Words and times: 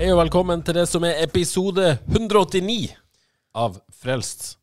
Hei 0.00 0.06
og 0.14 0.16
velkommen 0.16 0.62
til 0.64 0.78
det 0.78 0.86
som 0.88 1.04
er 1.04 1.18
episode 1.20 1.82
189 2.08 2.86
av 3.60 3.74
Frelst. 4.00 4.54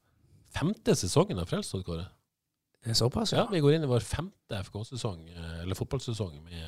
Femte 0.49 0.95
sesongen 0.97 1.37
av 1.37 1.45
Frelst, 1.45 1.75
Kåre. 1.85 2.07
Det 2.81 2.95
såpass, 2.97 3.35
Ja, 3.35 3.43
ja. 3.43 3.51
vi 3.51 3.59
går 3.61 3.75
inn 3.75 3.83
i 3.85 3.89
vår 3.91 4.01
femte 4.01 4.57
FK-sesong, 4.63 5.19
eh, 5.29 5.59
eller 5.61 5.77
fotballsesong, 5.77 6.31
med, 6.41 6.63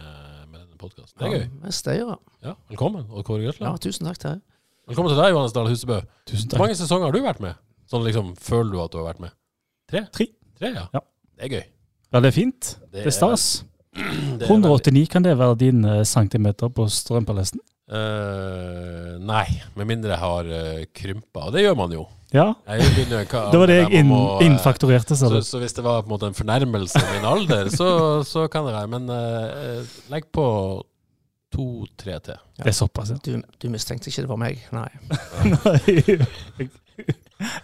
med 0.51 0.59
denne 0.59 0.77
podkasten. 0.77 1.17
Det 1.17 1.25
er 1.25 1.33
gøy. 1.33 1.47
Ja, 1.63 1.71
Steier, 1.71 2.11
Ja, 2.45 2.53
velkommen, 2.69 3.07
og 3.09 3.25
Kåre 3.25 3.49
ja. 3.49 3.71
Tusen 3.81 4.05
takk 4.05 4.19
til 4.21 4.35
deg. 4.35 4.43
Velkommen 4.85 5.15
til 5.15 5.23
deg, 5.23 5.31
Johannes 5.33 5.57
Dahl 5.57 5.71
Husebø. 5.71 5.97
Tusen 6.29 6.45
takk. 6.53 6.59
Hvor 6.59 6.67
mange 6.67 6.77
sesonger 6.77 7.09
har 7.09 7.17
du 7.17 7.25
vært 7.25 7.41
med? 7.41 7.57
Sånn 7.89 8.05
liksom, 8.05 8.35
Føler 8.37 8.71
du 8.71 8.83
at 8.83 8.91
du 8.93 8.99
har 9.01 9.09
vært 9.09 9.23
med? 9.25 9.33
Tre? 9.89 10.03
Tre. 10.13 10.29
Tre, 10.61 10.71
ja. 10.75 10.85
Ja. 10.93 11.01
Det 11.41 11.49
er 11.49 11.55
gøy. 11.57 11.65
Ja, 12.13 12.21
det 12.21 12.29
er 12.29 12.37
fint. 12.37 12.77
Det 12.85 13.01
Det 13.01 13.09
er 13.09 13.17
stas. 13.17 13.49
Det 14.37 14.45
er 14.45 14.53
189, 14.53 15.09
kan 15.09 15.25
det 15.25 15.33
være 15.41 15.57
din 15.57 15.81
eh, 15.89 16.03
centimeter 16.05 16.69
på 16.69 16.85
strømpalesten? 16.85 17.65
Eh, 17.89 19.17
nei, 19.25 19.47
med 19.77 19.89
mindre 19.89 20.13
jeg 20.13 20.21
har 20.21 20.49
uh, 20.53 20.81
krympa. 20.93 21.47
Og 21.47 21.55
det 21.55 21.63
gjør 21.65 21.77
man 21.79 21.93
jo. 21.95 22.05
Ja, 22.29 22.51
begynner, 22.67 23.23
hva, 23.25 23.47
det 23.53 23.59
var 23.61 23.71
det 23.71 23.77
jeg 23.79 24.03
inn, 24.03 24.11
må, 24.11 24.19
eh, 24.35 24.45
innfakturerte, 24.45 25.15
sa 25.17 25.31
Så, 25.31 25.41
så 25.47 25.61
hvis 25.63 25.73
det 25.73 25.81
var 25.81 26.03
på 26.03 26.11
en 26.11 26.13
måte 26.13 26.29
en 26.29 26.37
fornærmelse 26.37 27.01
av 27.01 27.15
min 27.15 27.25
alder, 27.25 27.71
så, 27.73 27.89
så 28.31 28.45
kan 28.53 28.67
det 28.69 28.75
være. 28.77 28.91
Men 28.93 29.09
uh, 29.09 29.97
legg 30.13 30.29
på 30.35 30.45
to-tre 31.49 32.19
til. 32.21 32.37
Det 32.59 32.69
er 32.69 32.77
såpass, 32.77 33.15
ja. 33.15 33.17
Du, 33.25 33.41
du 33.41 33.69
mistenkte 33.73 34.11
ikke 34.11 34.27
det 34.27 34.29
var 34.29 34.41
meg? 34.41 34.61
Nei. 34.75 34.89
Nei. 35.65 36.69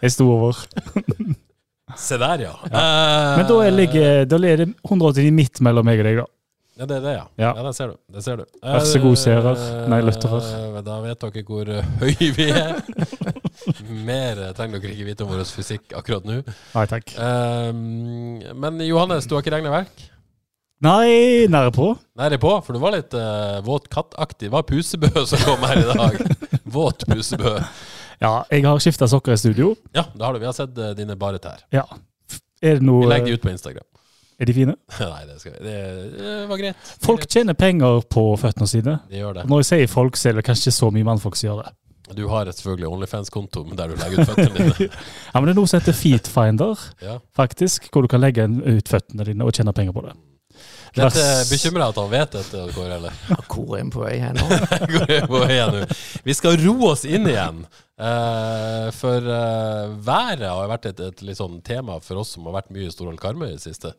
Jeg 0.02 0.14
sto 0.16 0.26
over. 0.32 0.58
Se 1.94 2.18
der, 2.18 2.48
ja. 2.48 2.54
Eh, 2.66 3.38
Men 3.38 3.46
da 3.50 3.58
ligger 3.70 4.26
da 4.26 4.40
er 4.42 4.64
det 4.64 4.70
189 4.82 5.30
midt 5.36 5.62
mellom 5.62 5.86
meg 5.86 6.02
og 6.02 6.08
deg, 6.08 6.22
da. 6.24 6.26
Ja, 6.76 6.84
det 6.86 6.96
er 6.98 7.04
det, 7.06 7.12
ja. 7.16 7.26
Ja. 7.40 7.50
Ja, 7.56 7.62
det 7.64 7.72
ser 7.78 7.92
du. 7.94 7.96
Det 8.12 8.22
ser 8.26 8.42
du. 8.42 8.44
Vær 8.60 8.82
så 8.84 9.00
god, 9.00 9.16
serer. 9.20 9.62
Nei, 9.92 10.00
lytterer. 10.04 10.48
Eh, 10.60 10.82
Da 10.84 10.98
vet 11.06 11.22
dere 11.24 11.44
hvor 11.48 11.70
høy 12.02 12.26
vi 12.36 12.48
er. 12.52 12.82
Mer 14.10 14.42
eh, 14.44 14.52
trenger 14.58 14.84
dere 14.84 14.92
ikke 14.92 15.08
vite 15.08 15.24
om 15.24 15.32
vår 15.32 15.46
fysikk 15.56 15.96
akkurat 15.96 16.28
nå. 16.28 16.42
Nei 16.74 16.84
takk. 16.92 17.16
Um, 17.16 18.44
men 18.60 18.84
Johannes, 18.84 19.30
du 19.30 19.38
har 19.38 19.46
ikke 19.46 19.56
regna 19.56 19.72
verk? 19.72 20.04
Nei, 20.84 21.48
nære 21.48 21.72
på. 21.72 21.94
Nære 22.20 22.42
på, 22.44 22.52
for 22.68 22.76
du 22.76 22.84
var 22.84 22.98
litt 22.98 23.16
uh, 23.16 23.62
våt 23.64 23.88
kattaktig. 23.94 24.50
Det 24.50 24.54
var 24.58 24.68
Pusebø 24.68 25.24
som 25.32 25.40
kom 25.48 25.64
her 25.72 25.80
i 25.80 25.88
dag. 25.96 26.20
Våt 26.76 27.06
Pusebø. 27.08 27.56
Ja, 28.20 28.42
jeg 28.52 28.66
har 28.68 28.84
skifta 28.84 29.08
sokker 29.08 29.32
i 29.36 29.40
studio. 29.40 29.72
Ja, 29.96 30.04
det 30.12 30.28
har 30.28 30.36
du. 30.36 30.44
Vi 30.44 30.50
har 30.50 30.56
sett 30.58 30.76
uh, 30.76 30.92
dine 30.98 31.16
bare 31.20 31.40
tær. 31.40 31.64
Ja. 31.72 31.88
Er 32.60 32.82
det 32.82 32.84
Vi 32.84 33.08
legger 33.08 33.32
de 33.32 33.40
ut 33.40 33.48
på 33.48 33.54
Instagram. 33.56 33.88
Er 34.40 34.50
de 34.50 34.56
fine? 34.58 34.76
Nei, 35.00 35.24
det, 35.30 35.40
skal 35.42 35.56
vi. 35.56 35.64
Det, 35.64 35.80
det 36.18 36.36
var 36.52 36.62
greit. 36.62 36.92
Folk 37.06 37.26
tjener 37.32 37.58
penger 37.58 38.04
på 38.12 38.28
føttene 38.42 38.68
sine. 38.70 39.00
De 39.12 39.22
gjør 39.22 39.40
det. 39.40 39.48
Når 39.52 39.64
jeg 39.64 39.72
sier 39.72 39.92
folk, 39.92 40.20
så 40.20 40.32
er 40.32 40.40
det 40.40 40.46
kanskje 40.48 40.70
ikke 40.70 40.80
så 40.82 40.92
mye 40.96 41.08
mannfolk 41.08 41.40
som 41.40 41.52
gjør 41.52 41.64
det. 41.64 41.74
Du 42.14 42.28
har 42.30 42.46
et 42.46 42.54
selvfølgelig 42.54 42.90
Onlyfans-konto 42.92 43.64
der 43.74 43.90
du 43.90 43.98
legger 43.98 44.22
ut 44.22 44.30
føttene 44.30 44.70
dine. 44.70 44.90
Ja, 45.34 45.40
Men 45.40 45.50
det 45.50 45.56
er 45.56 45.58
noe 45.58 45.72
som 45.72 45.80
heter 45.80 45.98
Feetfinder, 45.98 46.86
Ja. 47.02 47.18
faktisk, 47.36 47.90
hvor 47.92 48.06
du 48.06 48.12
kan 48.12 48.22
legge 48.22 48.46
ut 48.46 48.92
føttene 48.92 49.26
dine 49.26 49.48
og 49.48 49.56
tjene 49.58 49.74
penger 49.74 49.96
på 49.96 50.06
det. 50.06 50.14
Dette 50.96 51.24
bekymrer 51.50 51.82
deg 51.82 51.90
at 51.90 51.98
han 52.00 52.12
vet 52.14 52.36
dette, 52.38 52.62
Kåre, 52.72 53.00
eller? 53.00 53.16
Hvor 53.52 53.74
er 53.76 53.82
han 53.82 53.90
på 53.92 54.04
vei 54.06 54.14
hen 54.22 54.38
nå? 54.40 54.46
Hvor 54.48 55.02
er 55.04 55.10
vi 55.10 55.18
på 55.28 55.42
vei 55.42 55.58
nå? 55.60 55.82
Vi 56.24 56.36
skal 56.38 56.56
roe 56.62 56.94
oss 56.94 57.04
inn 57.04 57.28
igjen. 57.28 57.66
Uh, 58.00 58.88
for 58.96 59.28
uh, 59.28 59.92
været 60.08 60.46
har 60.48 60.72
vært 60.72 60.88
et, 60.92 61.02
et 61.04 61.26
litt 61.28 61.40
sånn 61.40 61.60
tema 61.68 61.98
for 62.04 62.22
oss 62.24 62.32
som 62.38 62.48
har 62.48 62.62
vært 62.62 62.72
mye 62.76 62.88
i 62.88 62.94
Storhold 62.94 63.20
Karmøy 63.20 63.50
i 63.50 63.58
det 63.58 63.66
siste. 63.66 63.92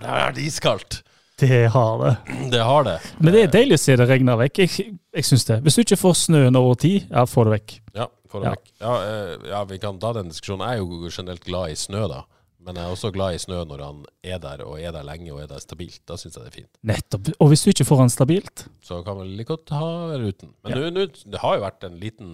Det 0.00 0.06
har 0.08 0.32
vært 0.32 0.38
iskaldt. 0.42 1.02
Det 1.42 1.68
har 1.74 1.98
det. 2.02 2.12
Det 2.52 2.60
har 2.62 2.84
det. 2.86 2.96
Men 3.18 3.32
det 3.34 3.40
er 3.42 3.52
deilig 3.52 3.74
å 3.78 3.82
se 3.82 3.96
det 3.98 4.06
regner 4.08 4.36
vekk. 4.38 4.58
Jeg, 4.62 4.92
jeg 5.16 5.24
synes 5.26 5.44
det. 5.48 5.56
Hvis 5.64 5.74
du 5.74 5.80
ikke 5.82 5.98
får 5.98 6.14
snøen 6.26 6.56
over 6.60 6.76
tid, 6.78 7.08
ja, 7.10 7.24
få 7.26 7.44
det 7.48 7.54
vekk. 7.56 7.72
Ja, 7.98 8.06
få 8.30 8.42
det 8.42 8.46
Ja. 8.46 8.52
vekk. 8.54 8.68
Ja, 8.84 8.92
eh, 9.08 9.48
ja, 9.50 9.62
vi 9.64 9.78
kan 9.82 9.98
ta 9.98 10.12
den 10.12 10.28
diskusjonen. 10.30 10.68
Jeg 10.68 10.78
er 10.78 10.84
jo 10.84 11.10
generelt 11.10 11.44
glad 11.44 11.72
i 11.72 11.74
snø, 11.80 12.04
da. 12.12 12.20
Men 12.62 12.76
jeg 12.78 12.84
er 12.86 12.92
også 12.94 13.10
glad 13.12 13.34
i 13.34 13.40
snø 13.42 13.64
når 13.66 13.80
han 13.82 14.04
er 14.22 14.38
der, 14.38 14.62
og 14.64 14.78
er 14.78 14.92
der 14.94 15.02
lenge 15.02 15.32
og 15.34 15.40
er 15.42 15.48
der 15.50 15.58
stabilt. 15.58 15.98
Da 16.06 16.14
syns 16.20 16.36
jeg 16.38 16.44
det 16.44 16.52
er 16.52 16.56
fint. 16.60 16.70
Nettopp. 16.86 17.32
Og 17.42 17.48
hvis 17.50 17.64
du 17.64 17.70
ikke 17.72 17.88
får 17.88 17.98
han 18.04 18.12
stabilt 18.14 18.66
Så 18.86 19.00
kan 19.04 19.18
vi 19.18 19.24
like 19.34 19.48
godt 19.50 19.72
ha 19.74 19.88
ruten. 20.14 20.28
uten. 20.28 20.54
Men 20.62 20.78
nå- 20.78 20.92
nu, 20.94 21.06
det 21.06 21.40
har 21.42 21.56
jo 21.58 21.64
vært 21.64 21.82
en 21.88 21.98
liten 21.98 22.30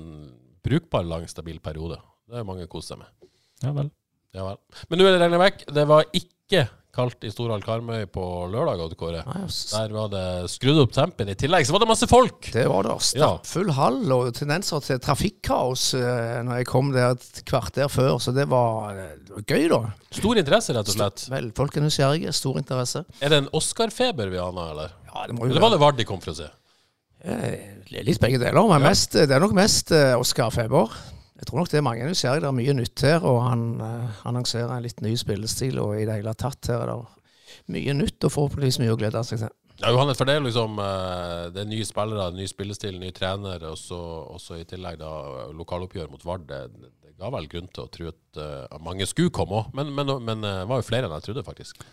brukbar 0.63 1.03
lang, 1.09 1.25
stabil 1.31 1.59
periode. 1.61 1.97
Det 2.29 2.37
er 2.37 2.45
mange 2.45 2.67
kost 2.69 2.89
seg 2.93 2.99
med. 2.99 3.07
Ja 3.63 3.73
vel. 3.73 3.91
Ja 4.35 4.45
vel. 4.51 4.59
Men 4.91 4.99
nå 5.01 5.07
er 5.09 5.17
det 5.17 5.21
regnet 5.25 5.41
vekk. 5.41 5.65
Det 5.73 5.87
var 5.89 6.05
ikke 6.13 6.69
kaldt 6.99 7.25
i 7.25 7.31
Storhall 7.33 7.63
Karmøy 7.63 8.05
på 8.11 8.25
lørdag, 8.51 8.81
Odd 8.85 8.97
Kåre. 8.99 9.23
Der 9.23 9.95
var 9.95 10.11
det 10.13 10.25
skrudd 10.51 10.81
opp 10.83 10.93
tempen. 10.97 11.31
I 11.31 11.37
tillegg 11.39 11.67
så 11.69 11.75
var 11.77 11.85
det 11.85 11.91
masse 11.93 12.09
folk! 12.11 12.51
Det 12.55 12.65
var 12.71 12.89
det. 12.89 12.97
Stappfull 13.13 13.71
hall 13.79 14.01
og 14.17 14.33
tendenser 14.37 14.83
til 14.85 15.01
trafikkaos 15.05 15.89
eh, 15.99 16.39
når 16.47 16.61
jeg 16.63 16.69
kom 16.71 16.91
der 16.95 17.15
et 17.15 17.43
kvarter 17.49 17.91
før, 17.93 18.17
så 18.23 18.35
det 18.37 18.49
var, 18.51 18.99
eh, 18.99 19.13
det 19.29 19.37
var 19.39 19.47
gøy, 19.55 19.69
da. 19.73 19.81
Stor 20.19 20.41
interesse, 20.43 20.75
rett 20.77 20.91
og 20.91 20.97
slett. 20.99 21.27
Vel, 21.33 21.51
folk 21.57 21.77
er 21.79 21.87
nysgjerrige, 21.87 22.35
stor 22.37 22.59
interesse. 22.61 23.05
Er 23.23 23.33
det 23.35 23.43
en 23.45 23.51
Oscar-feber 23.59 24.33
vi 24.35 24.41
aner, 24.43 24.73
eller? 24.75 24.97
Ja, 25.13 25.27
det 25.29 25.37
må 25.39 25.47
jo 25.47 25.55
Eller 25.55 25.65
var 25.65 25.75
det 25.77 25.83
Vard 25.83 26.01
de 26.01 26.07
kom 26.09 26.21
for 26.25 26.35
å 26.35 26.39
se? 26.43 26.51
Eh, 27.25 27.77
Litt 28.05 28.21
begge 28.23 28.39
deler, 28.43 28.59
men 28.69 28.85
mest, 28.85 29.15
det 29.17 29.33
er 29.33 29.41
nok 29.43 29.55
mest 29.57 29.95
eh, 29.97 30.13
Oscar 30.19 30.51
Feber. 30.55 30.93
Jeg 31.39 31.47
tror 31.47 31.61
nok 31.61 31.71
det 31.71 31.79
er 31.79 31.87
mange 31.87 32.09
nysgjerrige. 32.09 32.43
Det 32.43 32.51
er 32.51 32.59
mye 32.59 32.75
nytt 32.81 33.05
her, 33.07 33.25
og 33.27 33.39
han 33.47 33.65
eh, 33.85 34.21
annonserer 34.27 34.75
en 34.75 34.85
litt 34.85 35.01
ny 35.05 35.15
spillestil. 35.19 35.79
Og 35.83 35.95
i 36.01 36.07
det 36.09 36.19
hele 36.19 36.35
tatt 36.35 36.71
her 36.71 36.83
er 36.83 36.91
det 36.91 37.73
mye 37.77 37.95
nytt, 37.95 38.19
og 38.27 38.35
forhåpentligvis 38.35 38.81
mye 38.83 38.95
å 38.95 38.99
glede 38.99 39.23
seg 39.27 39.45
til. 39.45 39.55
Ja, 39.79 39.93
Johannes, 39.95 40.19
for 40.19 40.27
det 40.27 40.35
er 40.35 40.43
liksom 40.43 40.81
eh, 40.83 41.45
Det 41.55 41.63
er 41.63 41.69
nye 41.71 41.87
spillere, 41.87 42.33
ny 42.35 42.49
spillestil, 42.51 42.99
ny 42.99 43.13
trener, 43.15 43.63
og 43.71 43.79
så 43.79 44.59
i 44.59 44.67
tillegg 44.67 44.99
da 44.99 45.13
lokaloppgjør 45.55 46.11
mot 46.11 46.27
Vard. 46.27 46.49
Det, 46.51 46.91
det 47.05 47.15
ga 47.19 47.31
vel 47.35 47.47
grunn 47.51 47.71
til 47.71 47.85
å 47.85 47.93
tro 47.95 48.11
at 48.11 48.43
eh, 48.43 48.83
mange 48.83 49.07
skulle 49.07 49.35
komme 49.35 49.63
òg, 49.63 49.71
men, 49.79 49.95
men, 49.95 50.11
men 50.27 50.43
eh, 50.43 50.61
det 50.65 50.71
var 50.73 50.83
jo 50.83 50.89
flere 50.89 51.07
enn 51.07 51.15
jeg 51.21 51.29
trodde, 51.29 51.47
faktisk. 51.47 51.87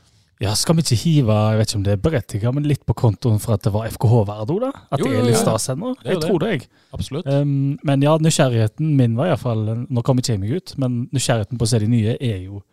Ja, 0.44 0.52
skal 0.60 0.76
vi 0.76 0.84
ikke 0.84 0.98
hive 1.00 1.36
jeg 1.36 1.60
vet 1.62 1.70
ikke 1.70 1.78
om 1.80 1.84
det 1.86 1.94
er 1.94 2.00
berettiget, 2.04 2.56
men 2.58 2.66
litt 2.68 2.84
på 2.84 2.96
kontoen 2.98 3.38
for 3.40 3.56
at 3.56 3.64
det 3.64 3.72
var 3.72 3.88
FKH-Verdo? 3.88 4.58
da? 4.66 4.72
At 4.92 5.00
Jo, 5.00 5.08
det 5.08 5.22
er 5.22 5.28
litt 5.30 5.40
stas 5.40 5.70
ennå? 5.72 5.94
Jeg 6.04 6.20
tror 6.24 6.42
det, 6.44 6.50
jeg. 6.52 6.68
Absolutt. 6.96 7.30
Um, 7.32 7.78
men 7.88 8.04
ja, 8.04 8.18
nysgjerrigheten 8.20 8.96
min 9.00 9.16
var 9.16 9.32
iallfall 9.32 9.64
Nå 9.88 10.04
kommer 10.04 10.26
ikke 10.26 10.36
jeg 10.36 10.42
meg 10.44 10.58
ut, 10.60 10.76
men 10.82 11.06
nysgjerrigheten 11.16 11.62
på 11.62 11.68
å 11.68 11.72
se 11.72 11.80
de 11.86 11.92
nye 11.92 12.18
er 12.20 12.42
jo 12.50 12.64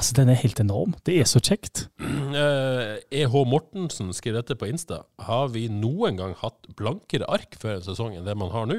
Altså, 0.00 0.14
den 0.16 0.30
er 0.32 0.38
helt 0.40 0.60
enorm. 0.62 0.94
Det 1.04 1.18
er 1.20 1.26
så 1.28 1.42
kjekt. 1.44 1.88
Eh, 2.30 3.00
EH 3.10 3.32
Mortensen 3.50 4.12
skriver 4.14 4.38
dette 4.38 4.54
på 4.54 4.68
Insta. 4.70 5.00
Har 5.26 5.48
vi 5.50 5.64
noen 5.66 6.14
gang 6.14 6.36
hatt 6.38 6.68
blankere 6.78 7.26
ark 7.26 7.56
før 7.58 7.74
en 7.74 7.82
sesong 7.82 8.14
enn 8.14 8.22
det 8.28 8.36
man 8.38 8.52
har 8.54 8.68
nå? 8.70 8.76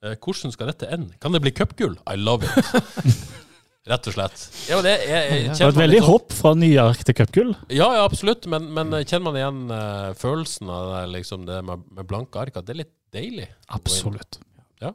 Uh, 0.00 0.14
hvordan 0.16 0.54
skal 0.54 0.70
dette 0.72 0.88
ende? 0.88 1.12
Kan 1.20 1.36
det 1.36 1.42
bli 1.44 1.52
cupgull? 1.52 1.98
I 2.08 2.16
love 2.16 2.48
it. 2.48 3.12
Rett 3.86 4.08
og 4.10 4.16
slett. 4.16 4.40
Ja, 4.66 4.80
det 4.82 4.96
er, 5.06 5.28
ja. 5.46 5.52
Det 5.54 5.62
var 5.62 5.70
et 5.70 5.78
veldig 5.78 6.00
sånn- 6.00 6.08
hopp 6.10 6.32
fra 6.34 6.50
nyark 6.58 7.04
til 7.06 7.14
cupgull. 7.20 7.52
Ja, 7.70 7.86
ja, 7.94 8.02
absolutt. 8.02 8.48
Men, 8.50 8.66
men 8.74 8.90
kjenner 9.04 9.28
man 9.28 9.38
igjen 9.38 9.60
uh, 9.70 10.10
følelsen 10.18 10.72
av 10.74 10.88
det, 10.90 11.04
liksom 11.20 11.46
det 11.46 11.60
med, 11.68 11.84
med 11.94 12.08
blanke 12.10 12.40
ark? 12.42 12.58
At 12.58 12.66
det 12.66 12.74
er 12.74 12.80
litt 12.82 12.94
deilig? 13.14 13.46
Absolutt. 13.76 14.40
Ja. 14.82 14.90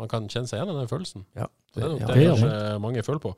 Man 0.00 0.10
kan 0.10 0.26
kjenne 0.32 0.50
seg 0.50 0.58
igjen 0.58 0.72
i 0.74 0.78
den 0.80 0.90
følelsen. 0.90 1.22
Ja, 1.38 1.46
Det 1.76 1.84
er 1.84 1.92
nok 1.92 2.00
ja, 2.02 2.06
det 2.08 2.16
det 2.16 2.24
gjør 2.24 2.40
kanskje 2.40 2.80
mange 2.82 3.04
føler 3.06 3.22
på. 3.22 3.32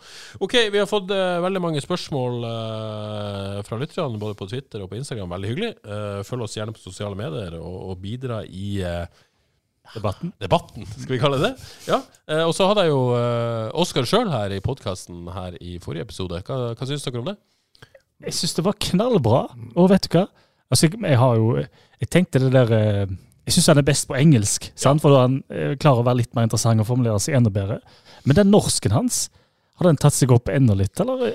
Ok, 0.46 0.54
vi 0.72 0.80
har 0.80 0.88
fått 0.88 1.12
uh, 1.12 1.42
veldig 1.44 1.62
mange 1.66 1.82
spørsmål 1.84 2.46
uh, 2.48 3.58
fra 3.66 3.80
lytterne, 3.82 4.20
både 4.22 4.38
på 4.40 4.48
Twitter 4.54 4.80
og 4.86 4.88
på 4.92 4.96
Instagram. 5.02 5.34
Veldig 5.36 5.50
hyggelig. 5.52 5.70
Eh, 5.84 6.22
følg 6.24 6.46
oss 6.48 6.56
gjerne 6.56 6.72
på 6.72 6.80
sosiale 6.80 7.18
medier 7.18 7.58
og, 7.60 7.76
og 7.92 8.00
bidra 8.00 8.40
i 8.48 8.78
eh, 8.88 9.04
Debatten. 9.92 10.30
debatten, 10.40 10.86
skal 10.86 11.12
vi 11.12 11.18
kalle 11.20 11.38
det 11.40 11.50
det. 11.50 11.70
Ja. 11.90 11.98
Eh, 12.30 12.44
og 12.46 12.54
så 12.56 12.68
hadde 12.70 12.84
jeg 12.86 12.92
jo 12.94 13.00
eh, 13.18 13.72
Oskar 13.82 14.06
sjøl 14.08 14.30
her 14.32 14.54
i 14.54 14.60
podkasten 14.64 15.26
her 15.34 15.58
i 15.60 15.74
forrige 15.82 16.06
episode. 16.06 16.38
Hva, 16.46 16.60
hva 16.78 16.88
syns 16.88 17.04
dere 17.04 17.20
om 17.20 17.28
det? 17.28 17.34
Jeg 18.22 18.36
syns 18.38 18.54
det 18.56 18.64
var 18.64 18.78
knallbra. 18.80 19.42
Og 19.74 19.90
vet 19.92 20.06
du 20.06 20.16
hva? 20.16 20.26
Altså, 20.72 20.86
jeg, 20.88 20.96
jeg 21.02 21.18
har 21.20 21.36
jo 21.36 21.50
Jeg 21.60 22.08
tenkte 22.14 22.40
det 22.40 22.52
der 22.54 22.72
eh, 22.78 23.12
Jeg 23.44 23.56
syns 23.58 23.68
han 23.74 23.82
er 23.82 23.88
best 23.90 24.08
på 24.08 24.16
engelsk, 24.16 24.70
sant? 24.78 25.02
for 25.02 25.12
da 25.12 25.26
han 25.26 25.40
eh, 25.52 25.74
klarer 25.76 26.00
å 26.04 26.06
være 26.06 26.22
litt 26.22 26.32
mer 26.38 26.48
interessant 26.48 26.80
og 26.80 26.88
formulere 26.88 27.20
seg 27.20 27.36
enda 27.36 27.52
bedre. 27.52 27.80
Men 28.24 28.38
den 28.38 28.52
norsken 28.54 28.94
hans 28.94 29.26
Har 29.80 29.90
den 29.90 30.00
tatt 30.00 30.16
seg 30.16 30.32
opp 30.32 30.48
enda 30.52 30.78
litt, 30.78 30.94
eller? 31.02 31.34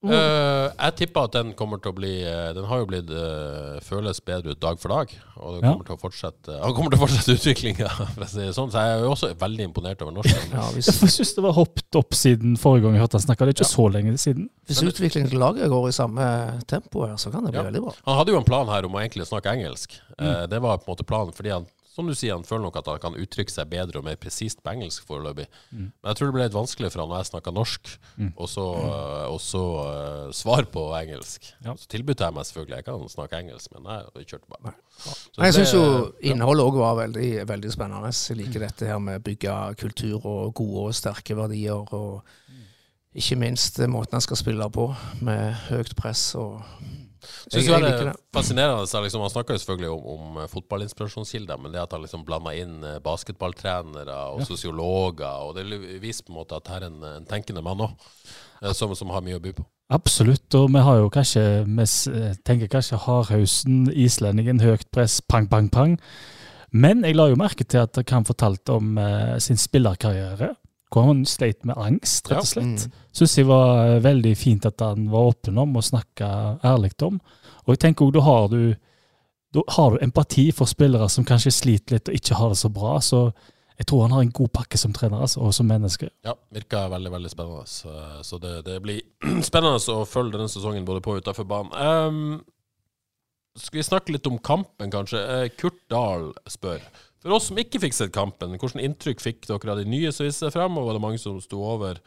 Eh, 0.00 0.66
jeg 0.80 0.94
tipper 0.96 1.26
at 1.28 1.34
den 1.34 1.50
kommer 1.52 1.76
til 1.76 1.92
å 1.92 1.96
bli 1.98 2.22
eh, 2.24 2.54
Den 2.56 2.64
har 2.70 2.78
jo 2.80 2.86
blitt 2.88 3.10
uh, 3.12 3.76
føles 3.84 4.16
bedre 4.24 4.54
ut 4.54 4.60
dag 4.62 4.78
for 4.80 4.88
dag. 4.94 5.10
Og 5.36 5.58
den 5.58 5.66
Ja. 5.66 5.74
kommer 5.74 5.84
til 5.90 5.96
å 5.98 6.00
fortsette 6.00 6.54
Han 6.62 6.72
kommer 6.72 6.94
til 6.94 6.96
å 6.96 7.02
fortsette 7.02 7.34
utviklinga, 7.36 7.88
for 8.14 8.24
å 8.24 8.28
si 8.30 8.38
det 8.40 8.54
sånn. 8.56 8.72
Så 8.72 8.80
jeg 8.80 8.94
er 8.96 9.04
jo 9.04 9.10
også 9.12 9.28
veldig 9.42 9.66
imponert 9.68 10.00
over 10.00 10.14
norsken. 10.16 10.54
Ja, 10.56 10.64
hvis, 10.72 10.88
Jeg 10.88 11.12
syns 11.18 11.34
det 11.36 11.44
var 11.44 11.52
hoppet 11.58 12.00
opp 12.00 12.16
siden 12.16 12.56
forrige 12.56 12.86
gang 12.86 12.96
vi 12.96 13.02
hørte 13.04 13.20
han 13.20 13.26
snakke. 13.26 13.44
Det 13.44 13.52
er 13.52 13.58
ikke 13.60 13.68
så 13.74 13.88
lenge 13.92 14.16
siden. 14.24 14.48
hvis 14.70 14.80
utviklingen 14.88 15.28
til 15.34 15.42
laget 15.44 15.68
går 15.68 15.90
i 15.90 15.92
samme 15.92 16.30
tempo, 16.70 17.04
her, 17.04 17.18
så 17.20 17.28
kan 17.34 17.44
det 17.44 17.52
bli 17.52 17.60
Ja. 17.60 17.66
veldig 17.68 17.82
bra. 17.84 17.92
Han 18.08 18.16
hadde 18.22 18.32
jo 18.32 18.40
en 18.40 18.48
plan 18.48 18.72
her 18.72 18.88
om 18.88 18.96
å 18.96 19.02
egentlig 19.04 19.28
snakke 19.28 19.52
engelsk. 19.52 20.00
Mm. 20.16 20.24
Uh, 20.24 20.46
det 20.46 20.62
var 20.64 20.78
på 20.80 20.88
en 20.88 20.94
måte 20.96 21.04
planen 21.04 21.36
fordi 21.36 21.52
han 21.52 21.68
som 21.90 22.06
du 22.06 22.14
sier, 22.14 22.36
han 22.36 22.46
føler 22.46 22.68
nok 22.68 22.76
at 22.78 22.86
han 22.86 23.00
kan 23.02 23.16
uttrykke 23.18 23.50
seg 23.50 23.70
bedre 23.72 23.98
og 23.98 24.06
mer 24.06 24.18
presist 24.20 24.60
på 24.62 24.70
engelsk 24.70 25.08
foreløpig. 25.08 25.48
Mm. 25.72 25.88
Men 25.90 26.10
jeg 26.10 26.18
tror 26.18 26.28
det 26.30 26.36
ble 26.36 26.44
litt 26.46 26.54
vanskelig 26.54 26.90
for 26.92 27.02
han 27.02 27.10
når 27.10 27.22
jeg 27.24 27.30
snakka 27.32 27.54
norsk, 27.56 27.90
og 28.30 28.50
så, 28.52 28.66
eh, 28.84 29.24
og 29.26 29.40
så 29.42 29.62
uh, 29.80 30.28
svar 30.36 30.68
på 30.70 30.84
engelsk. 31.00 31.50
Ja. 31.66 31.74
Så 31.74 31.90
tilbød 31.90 32.22
jeg 32.22 32.36
meg 32.36 32.46
selvfølgelig 32.46 32.78
jeg 32.78 32.86
kan 32.86 33.10
snakke 33.10 33.42
engelsk, 33.42 33.74
men 33.74 33.90
jeg 33.90 34.28
kjørte 34.30 34.54
bare. 34.54 34.74
Så 35.00 35.42
jeg 35.48 35.56
syns 35.58 35.74
jo 35.74 35.84
innholdet 36.30 36.68
òg 36.70 36.78
var 36.78 37.00
veldig, 37.02 37.30
veldig 37.50 37.74
spennende. 37.74 38.14
Jeg 38.14 38.38
liker 38.38 38.66
dette 38.68 38.86
her 38.92 39.02
med 39.02 39.18
å 39.18 39.26
bygge 39.26 39.58
kultur 39.80 40.20
og 40.20 40.54
gode 40.62 40.86
og 40.86 40.96
sterke 40.96 41.34
verdier. 41.38 41.90
Og 41.90 42.22
ikke 43.18 43.40
minst 43.40 43.82
måten 43.90 44.14
han 44.20 44.22
skal 44.22 44.38
spille 44.38 44.70
på, 44.70 44.92
med 45.26 45.56
høyt 45.66 45.96
press 45.98 46.28
og 46.38 46.62
Synes 47.20 47.54
Jeg- 47.54 47.66
jo 47.66 47.72
jeg 47.74 47.82
det 47.82 48.06
er 48.08 48.14
fascinerende. 48.32 48.86
så 48.88 49.02
Liksom, 49.02 49.20
han 49.20 49.30
snakker 49.30 49.54
jo 49.54 49.58
selvfølgelig 49.58 49.90
om, 49.90 50.04
om 50.14 50.42
eh, 50.42 50.48
fotballinspirasjonskilder, 50.48 51.58
men 51.60 51.72
det 51.72 51.80
at 51.82 51.92
han 51.92 52.02
liksom 52.02 52.24
blanda 52.24 52.54
inn 52.56 52.82
eh, 52.84 52.98
basketballtrenere 53.00 54.18
og 54.34 54.46
sosiologer, 54.46 55.26
og 55.48 55.54
det 55.56 55.66
viser 56.00 56.24
på 56.24 56.32
en 56.32 56.40
måte 56.40 56.56
at 56.56 56.68
her 56.68 56.82
er 56.82 56.90
en, 56.90 57.02
en 57.04 57.26
tenkende 57.26 57.62
mann 57.62 57.80
òg, 57.80 57.94
som, 58.76 58.94
som 58.94 59.10
har 59.10 59.22
mye 59.24 59.38
å 59.38 59.42
by 59.42 59.52
på. 59.56 59.64
Absolutt, 59.90 60.54
og 60.54 60.68
vi 60.70 60.78
har 60.86 61.00
jo 61.00 61.08
kanskje 61.10 61.64
Vi 61.66 61.82
eh, 61.82 62.34
tenker 62.46 62.68
kanskje 62.70 62.98
hardhausen, 63.02 63.88
islendingen, 63.90 64.60
høyt 64.62 64.86
press, 64.94 65.20
pang, 65.20 65.48
pang, 65.50 65.68
pang. 65.68 65.96
Men 66.70 67.02
jeg 67.02 67.16
la 67.18 67.26
jo 67.26 67.34
merke 67.40 67.64
til 67.66 67.80
at 67.82 67.98
han 68.10 68.24
fortalte 68.28 68.76
om 68.76 68.96
eh, 68.98 69.38
sin 69.42 69.58
spillerkarriere. 69.58 70.52
Hvor 70.90 71.06
han 71.06 71.24
sleit 71.28 71.64
med 71.68 71.78
angst, 71.78 72.26
rett 72.30 72.42
og 72.42 72.48
slett. 72.50 72.86
Mm. 72.86 73.02
Syns 73.14 73.36
jeg 73.38 73.46
var 73.46 73.84
eh, 73.84 74.00
veldig 74.02 74.32
fint 74.38 74.66
at 74.66 74.82
han 74.82 75.06
var 75.12 75.32
åpen 75.32 75.58
om 75.62 75.76
og 75.78 75.86
snakka 75.86 76.30
ærlig 76.66 76.96
om. 77.06 77.20
Og 77.66 77.74
jeg 77.76 77.84
tenker 77.84 78.08
også, 78.08 78.16
da 78.18 78.24
har 78.26 78.48
du 78.50 78.62
da 79.50 79.62
har 79.74 79.90
du 79.90 80.04
empati 80.04 80.52
for 80.54 80.70
spillere 80.70 81.08
som 81.10 81.26
kanskje 81.26 81.50
sliter 81.50 81.96
litt 81.96 82.10
og 82.10 82.14
ikke 82.14 82.36
har 82.38 82.52
det 82.52 82.58
så 82.60 82.68
bra. 82.70 83.00
Så 83.02 83.24
jeg 83.80 83.88
tror 83.88 84.04
han 84.04 84.14
har 84.14 84.22
en 84.22 84.32
god 84.36 84.52
pakke 84.54 84.78
som 84.78 84.92
trener 84.94 85.24
altså, 85.24 85.40
og 85.40 85.54
som 85.56 85.66
menneske. 85.66 86.10
Ja, 86.26 86.36
virker 86.54 86.90
veldig 86.92 87.12
veldig 87.16 87.32
spennende. 87.32 87.66
Så, 87.66 87.94
så 88.26 88.38
det, 88.38 88.60
det 88.66 88.78
blir 88.84 89.00
spennende 89.48 89.80
å 89.94 90.06
følge 90.06 90.36
denne 90.36 90.52
sesongen 90.52 90.86
både 90.86 91.02
på 91.02 91.16
og 91.16 91.24
utenfor 91.24 91.48
banen. 91.50 91.74
Um, 91.74 92.42
skal 93.58 93.80
vi 93.80 93.86
snakke 93.88 94.14
litt 94.14 94.28
om 94.30 94.38
kampen, 94.38 94.92
kanskje? 94.92 95.20
Eh, 95.24 95.48
Kurt 95.58 95.80
Dahl 95.90 96.30
spør. 96.48 96.84
For 97.20 97.36
oss 97.36 97.50
som 97.50 97.58
ikke 97.60 97.82
fikk 97.82 97.96
sett 97.96 98.14
kampen, 98.14 98.54
hvilket 98.54 98.80
inntrykk 98.80 99.20
fikk 99.20 99.46
dere 99.48 99.74
av 99.74 99.80
de 99.82 99.88
nye 99.90 100.12
som 100.14 100.24
viste 100.24 100.46
seg 100.46 100.54
frem, 100.54 100.78
og 100.80 100.88
var 100.88 100.96
det 100.96 101.04
mange 101.04 101.20
som 101.20 101.36
sto 101.44 101.60
over? 101.74 102.00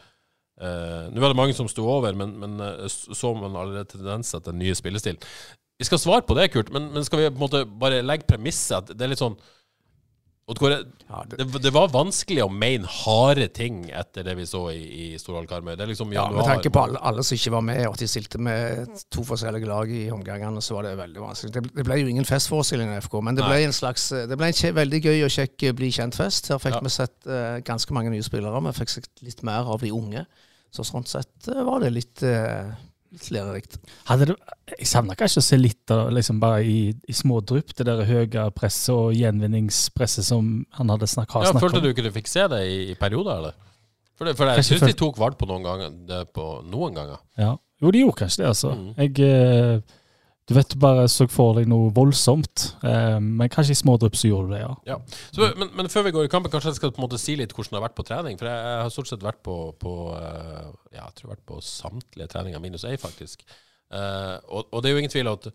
Eh, 0.62 1.10
Nå 1.13 1.21
var 1.21 1.33
det 1.33 1.38
mange 1.38 1.57
som 1.57 1.69
sto 1.69 1.86
over, 1.89 2.18
men, 2.18 2.33
men 2.42 2.57
eh, 2.62 2.88
så 2.89 3.33
man 3.38 3.57
allerede 3.57 3.92
tendenser 3.94 4.42
til 4.42 4.54
den 4.56 4.63
nye 4.63 4.77
spillestilen. 4.77 5.21
Vi 5.81 5.86
skal 5.89 6.01
svare 6.01 6.25
på 6.25 6.38
det, 6.38 6.50
Kurt, 6.54 6.71
men, 6.74 6.89
men 6.94 7.06
skal 7.06 7.21
vi 7.21 7.30
på 7.30 7.38
en 7.38 7.45
måte 7.45 7.63
bare 7.65 8.01
legge 8.06 8.30
premisset 8.30 8.80
at 8.80 8.94
det 8.94 9.06
er 9.06 9.13
litt 9.13 9.21
sånn 9.21 9.38
Ja, 10.43 11.21
det, 11.29 11.45
det, 11.63 11.71
var 11.71 11.87
vanskelig 11.93 12.41
å 12.43 12.49
mene 12.51 12.89
harde 12.89 13.45
ting 13.55 13.85
etter 13.95 14.25
det 14.27 14.33
vi 14.35 14.43
så 14.47 14.65
i, 14.73 14.81
i 14.81 15.05
Storhall 15.19 15.47
Karmøy. 15.47 15.77
Det 15.79 15.87
liksom 15.93 16.11
ja, 16.11 16.25
med 16.33 16.43
tanke 16.43 16.71
på 16.73 16.81
alle, 16.83 16.99
alle 16.99 17.23
som 17.23 17.37
ikke 17.37 17.53
var 17.53 17.63
med, 17.63 17.79
og 17.87 17.95
at 17.95 18.03
de 18.03 18.09
stilte 18.11 18.41
med 18.43 18.91
to 19.13 19.23
forskjellige 19.27 19.69
lag 19.69 19.93
i 19.93 20.01
omgangene, 20.11 20.59
så 20.63 20.75
var 20.75 20.89
det 20.89 20.97
veldig 20.99 21.23
vanskelig. 21.23 21.53
Det, 21.55 21.63
det 21.77 21.85
ble 21.87 21.99
jo 22.01 22.11
ingen 22.11 22.27
festforestilling 22.27 22.91
i 22.91 22.99
FK, 23.05 23.15
men 23.23 23.39
det 23.39 23.45
ble 23.47 23.61
Nei. 23.61 23.69
en 23.69 23.77
slags 23.77 24.09
Det 24.11 24.39
ble 24.39 24.51
en 24.51 24.59
kje, 24.59 24.73
veldig 24.75 25.01
gøy 25.05 25.23
og 25.29 25.35
kjekk 25.37 25.67
eh, 25.69 25.75
bli 25.79 25.91
kjent-fest. 25.95 26.51
Her 26.51 26.59
fikk 26.65 26.75
Ja. 26.75 26.83
vi 26.83 26.91
sett 26.91 27.29
uh, 27.29 27.61
ganske 27.63 27.95
mange 27.95 28.11
nye 28.11 28.25
spillere. 28.25 28.63
Vi 28.67 28.77
fikk 28.81 28.91
sett 28.97 29.23
litt 29.23 29.45
mer 29.47 29.71
av 29.71 29.79
de 29.85 29.93
unge. 29.95 30.25
Så 30.75 30.83
sånn 30.83 31.07
sett 31.07 31.47
uh, 31.53 31.63
var 31.63 31.85
det 31.85 31.93
litt, 31.95 32.19
uh, 32.27 32.75
litt 33.13 33.30
lærerikt. 33.33 33.77
Hadde 34.10 34.31
det, 34.31 34.38
jeg 34.74 34.89
savner 34.89 35.18
kanskje 35.18 35.42
å 35.42 35.45
se 35.45 35.60
litt 35.60 35.94
av 35.94 36.10
liksom 36.15 36.39
bare 36.42 36.63
i, 36.65 36.77
i 36.92 37.15
små 37.15 37.42
drypp, 37.45 37.75
det 37.77 37.86
der 37.89 38.06
høye 38.10 38.48
presset 38.57 38.94
og 38.95 39.13
gjenvinningspresset 39.18 40.27
som 40.27 40.56
han 40.77 40.94
hadde 40.94 41.10
snakka 41.10 41.39
om. 41.39 41.45
Ja, 41.48 41.62
følte 41.62 41.83
du 41.83 41.92
ikke 41.92 42.06
du 42.06 42.13
fikk 42.15 42.31
se 42.31 42.48
det 42.51 42.63
i, 42.69 42.80
i 42.94 42.98
perioder, 43.00 43.38
eller? 43.38 43.60
For, 44.13 44.30
det, 44.30 44.36
for 44.38 44.50
jeg 44.50 44.62
Kanskje 44.62 44.77
syns 44.77 44.92
de 44.92 44.98
tok 44.98 45.18
vart 45.21 45.38
på 45.39 45.48
noen 45.50 45.65
ganger. 45.65 45.94
Det 46.10 46.24
på 46.36 46.48
noen 46.69 46.98
ganger. 46.98 47.21
Ja. 47.39 47.56
Jo, 47.81 47.92
de 47.92 48.04
gjorde 48.04 48.19
kanskje 48.21 48.44
det, 48.44 48.50
altså. 48.54 48.74
Mm. 48.77 48.89
Jeg, 49.01 49.15
eh, 49.25 50.00
du 50.49 50.53
vet, 50.57 50.73
du 50.73 50.79
bare 50.81 51.05
så 51.07 51.23
for 51.31 51.55
deg 51.55 51.69
noe 51.71 51.91
voldsomt, 51.95 52.65
eh, 52.83 53.17
men 53.23 53.51
kanskje 53.51 53.77
i 53.77 53.79
smådrypp 53.79 54.17
så 54.19 54.27
gjorde 54.27 54.49
du 54.49 54.55
det, 54.57 54.61
ja. 54.89 54.97
Så, 55.31 55.47
men, 55.59 55.69
men 55.77 55.91
før 55.91 56.07
vi 56.09 56.13
går 56.15 56.27
i 56.27 56.31
kampen, 56.31 56.51
kanskje 56.51 56.73
jeg 56.73 56.79
skal 56.81 56.91
på 56.91 56.99
en 56.99 57.05
måte 57.05 57.19
si 57.21 57.37
litt 57.39 57.55
hvordan 57.55 57.71
det 57.71 57.79
har 57.79 57.85
vært 57.85 57.99
på 57.99 58.07
trening. 58.09 58.39
For 58.39 58.49
jeg, 58.51 58.65
jeg 58.67 58.81
har 58.81 58.91
stort 58.91 59.11
sett 59.11 59.23
vært 59.23 59.39
på, 59.45 59.57
på 59.79 59.93
eh, 60.17 60.65
Ja, 60.97 61.05
jeg 61.05 61.15
tror 61.15 61.25
jeg 61.25 61.29
har 61.29 61.35
vært 61.37 61.49
på 61.53 61.61
samtlige 61.63 62.31
treninger, 62.35 62.63
minus 62.63 62.83
ei, 62.89 62.97
faktisk. 62.99 63.45
Eh, 63.93 64.37
og, 64.49 64.67
og 64.67 64.83
det 64.83 64.91
er 64.91 64.97
jo 64.97 65.03
ingen 65.05 65.15
tvil 65.15 65.31
at 65.31 65.47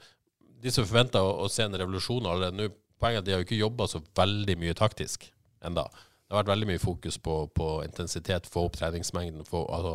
de 0.59 0.73
som 0.75 0.87
forventer 0.89 1.23
å, 1.23 1.35
å 1.45 1.51
se 1.53 1.67
en 1.67 1.77
revolusjon 1.79 2.27
allerede 2.27 2.57
nå 2.57 2.75
Poenget 2.99 3.21
er 3.21 3.21
at 3.21 3.27
de 3.29 3.31
har 3.31 3.43
jo 3.43 3.47
ikke 3.47 3.61
jobba 3.61 3.87
så 3.87 4.01
veldig 4.19 4.57
mye 4.59 4.75
taktisk 4.75 5.29
enda. 5.63 5.85
Det 5.87 6.35
har 6.35 6.41
vært 6.41 6.51
veldig 6.51 6.67
mye 6.73 6.81
fokus 6.83 7.15
på, 7.23 7.37
på 7.55 7.67
intensitet, 7.85 8.49
få 8.51 8.65
opp 8.67 8.75
treningsmengden, 8.75 9.47
få 9.47 9.61
altså, 9.71 9.93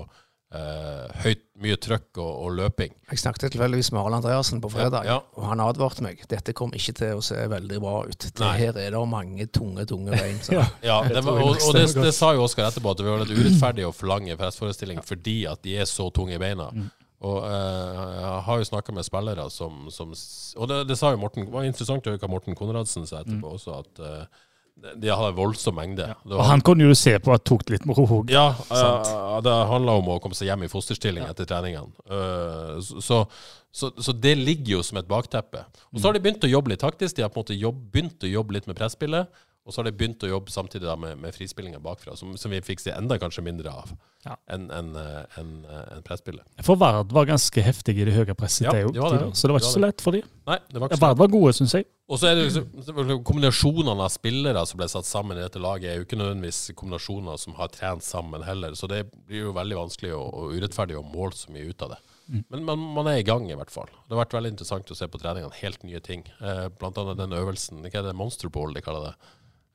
eh, 0.54 1.14
høyt, 1.24 1.42
mye 1.64 1.78
trøkk 1.82 2.18
og, 2.22 2.32
og 2.46 2.56
løping. 2.58 2.94
Jeg 3.12 3.22
snakket 3.22 3.46
tilfeldigvis 3.54 3.92
med 3.94 4.02
Arne 4.04 4.20
Andreassen 4.22 4.62
på 4.64 4.70
fredag, 4.74 5.06
Ja, 5.08 5.18
ja. 5.18 5.20
og 5.38 5.48
han 5.50 5.62
advarte 5.64 6.04
meg. 6.06 6.24
Dette 6.30 6.54
kom 6.58 6.74
ikke 6.78 6.94
til 7.00 7.20
å 7.20 7.24
se 7.26 7.38
veldig 7.52 7.80
bra 7.84 7.96
ut. 8.08 8.18
Det, 8.28 8.34
Nei. 8.42 8.52
her 8.62 8.80
er 8.82 8.96
det 8.96 9.04
mange 9.12 9.48
tunge, 9.54 9.86
tunge 9.90 10.12
bein. 10.16 10.40
Ja. 10.54 10.66
Ja, 10.84 10.98
det 11.08 11.24
og, 11.26 11.56
og 11.58 11.74
det, 11.78 11.88
det 11.96 12.14
sa 12.16 12.34
jo 12.38 12.44
Oskar 12.48 12.68
etterpå, 12.70 12.92
at 12.94 13.02
det 13.02 13.08
var 13.08 13.24
litt 13.26 13.34
urettferdig 13.38 13.88
å 13.88 13.94
forlange 13.96 14.36
pressforestilling 14.40 15.02
fordi 15.06 15.44
at 15.50 15.62
de 15.66 15.78
er 15.82 15.90
så 15.90 16.10
tunge 16.14 16.36
i 16.38 16.42
beina. 16.42 16.70
Mm. 16.74 16.90
Og 17.24 17.38
uh, 17.40 18.00
jeg 18.20 18.40
har 18.50 18.58
jo 18.60 18.66
snakka 18.68 18.92
med 18.98 19.06
spillere 19.08 19.46
som, 19.54 19.86
som 19.96 20.10
Og 20.12 20.68
det, 20.68 20.82
det 20.90 20.98
sa 21.00 21.14
jo 21.14 21.22
Morten 21.22 21.46
Det 21.48 21.54
var 21.54 21.64
interessant 21.64 22.04
å 22.04 22.12
høre 22.12 22.20
hva 22.20 22.28
Morten 22.34 22.58
Konradsen 22.60 23.06
sa 23.08 23.22
etterpå 23.22 23.48
Mm. 23.48 23.54
også, 23.56 23.78
at 23.80 24.02
eh, 24.04 24.42
de- 24.82 24.96
de 25.00 25.08
hadde 25.10 25.28
en 25.32 25.36
voldsom 25.38 25.76
mengde. 25.76 26.08
Det 26.24 26.32
Og 26.32 26.38
var- 26.38 26.46
han 26.50 26.62
kunne 26.62 26.84
jo 26.88 26.94
se 26.94 27.18
på 27.20 27.34
at 27.34 27.44
tok 27.46 27.70
litt 27.70 27.86
med 27.86 27.98
ro. 27.98 28.24
ja, 28.28 28.50
eh, 28.50 29.42
det 29.42 29.52
handla 29.70 29.92
om 30.00 30.06
å 30.08 30.20
komme 30.22 30.34
seg 30.36 30.48
hjem 30.48 30.64
i 30.64 30.68
fosterstilling 30.68 31.24
etter 31.30 31.46
treningene. 31.46 31.92
Uh, 32.10 32.80
så, 32.82 33.28
så, 33.72 33.92
så 33.98 34.14
det 34.20 34.38
ligger 34.38 34.78
jo 34.78 34.84
som 34.84 34.98
et 34.98 35.08
bakteppe. 35.08 35.66
Og 35.94 36.00
så 36.00 36.06
har 36.10 36.14
de 36.14 36.20
begynt 36.20 36.44
å 36.44 36.50
jobbe 36.52 36.70
litt 36.70 36.80
taktisk. 36.82 37.16
De 37.16 37.22
har 37.22 37.30
på 37.30 37.38
en 37.40 37.44
måte 37.46 37.60
jobb, 37.60 37.92
begynt 37.92 38.20
å 38.24 38.32
jobbe 38.32 38.54
litt 38.54 38.68
med 38.68 38.76
presspillet. 38.76 39.28
Og 39.66 39.72
så 39.72 39.78
har 39.80 39.86
de 39.86 39.94
begynt 39.96 40.20
å 40.24 40.28
jobbe 40.28 40.52
samtidig 40.52 40.98
med, 41.00 41.18
med 41.22 41.34
frispillinga 41.34 41.80
bakfra, 41.80 42.18
som, 42.18 42.36
som 42.38 42.52
vi 42.52 42.60
fikk 42.60 42.82
se 42.82 42.92
enda 42.92 43.18
kanskje 43.18 43.44
mindre 43.46 43.72
av 43.72 43.94
Ja. 44.24 44.38
enn 44.56 44.70
en, 44.72 44.94
en, 44.96 45.50
en 45.68 46.04
eh. 46.08 46.62
For 46.64 46.80
Vard 46.80 47.12
var 47.12 47.28
ganske 47.28 47.64
heftig 47.66 47.98
i 48.00 48.06
det 48.08 48.14
høye 48.16 48.36
presset, 48.40 48.70
Ja, 48.70 48.72
det 48.72 48.86
jo 48.86 48.94
det 48.94 49.34
så 49.36 49.50
det 49.50 49.56
var 49.56 49.60
ikke 49.60 49.74
så 49.74 49.84
lett 49.84 50.04
for 50.04 50.16
dem. 50.16 50.30
Var 50.48 50.96
Vard 51.02 51.20
var 51.20 51.32
gode, 51.34 51.52
syns 51.58 51.76
jeg. 51.76 51.90
Og 52.08 52.20
så 52.22 52.30
er 52.30 52.40
det 52.40 52.46
liksom, 52.48 53.20
kombinasjonene 53.28 54.06
av 54.06 54.12
spillere 54.14 54.64
som 54.70 54.80
ble 54.80 54.88
satt 54.92 55.08
sammen 55.08 55.40
i 55.40 55.44
dette 55.44 55.60
laget, 55.60 55.90
er 55.92 56.00
jo 56.00 56.08
ikke 56.08 56.20
nødvendigvis 56.20 56.72
kombinasjoner 56.80 57.40
som 57.42 57.56
har 57.60 57.72
trent 57.76 58.06
sammen 58.06 58.44
heller, 58.48 58.76
så 58.80 58.88
det 58.92 59.06
blir 59.12 59.50
jo 59.50 59.54
veldig 59.56 59.80
vanskelig 59.82 60.16
og, 60.16 60.28
og 60.32 60.58
urettferdig 60.58 61.00
å 61.00 61.06
måle 61.08 61.36
så 61.36 61.52
mye 61.52 61.68
ut 61.68 61.86
av 61.86 61.96
det. 61.96 62.02
Men 62.50 62.64
man, 62.64 62.80
man 62.96 63.08
er 63.12 63.20
i 63.20 63.28
gang, 63.28 63.50
i 63.52 63.56
hvert 63.60 63.72
fall. 63.74 63.90
Det 63.92 64.16
har 64.16 64.24
vært 64.24 64.36
veldig 64.38 64.54
interessant 64.54 64.92
å 64.92 64.98
se 64.98 65.08
på 65.12 65.20
treningene, 65.20 65.60
helt 65.60 65.84
nye 65.84 66.00
ting. 66.04 66.24
Eh, 66.40 66.68
blant 66.80 67.00
annet 67.02 67.20
den 67.20 67.36
øvelsen, 67.36 67.84
hva 67.84 67.92
er 68.00 68.08
det, 68.08 68.16
Monster 68.18 68.52
Ball 68.54 68.76
de 68.76 68.84
kaller 68.86 69.12
det? 69.12 69.32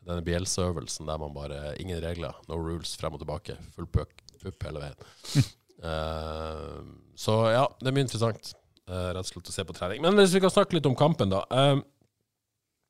Denne 0.08 0.24
Bielsa-øvelsen 0.24 1.04
der 1.10 1.18
man 1.20 1.34
bare 1.36 1.74
Ingen 1.82 2.00
regler, 2.00 2.36
no 2.48 2.56
rules, 2.56 2.94
frem 2.96 3.12
og 3.16 3.20
tilbake. 3.20 3.58
Full 3.76 3.88
puck, 3.92 4.22
pupp 4.42 4.68
hele 4.68 4.82
veien. 4.84 5.50
Uh, 5.82 6.80
så 7.24 7.36
ja, 7.52 7.66
det 7.80 7.90
er 7.90 7.98
mye 7.98 8.08
interessant. 8.08 8.54
Uh, 8.88 9.12
rett 9.12 9.22
og 9.22 9.30
slett 9.30 9.52
å 9.52 9.54
se 9.54 9.66
på 9.68 9.76
trening. 9.76 10.02
Men 10.04 10.16
hvis 10.20 10.34
vi 10.36 10.42
kan 10.42 10.52
snakke 10.54 10.78
litt 10.78 10.88
om 10.88 10.96
kampen, 10.98 11.34
da. 11.34 11.44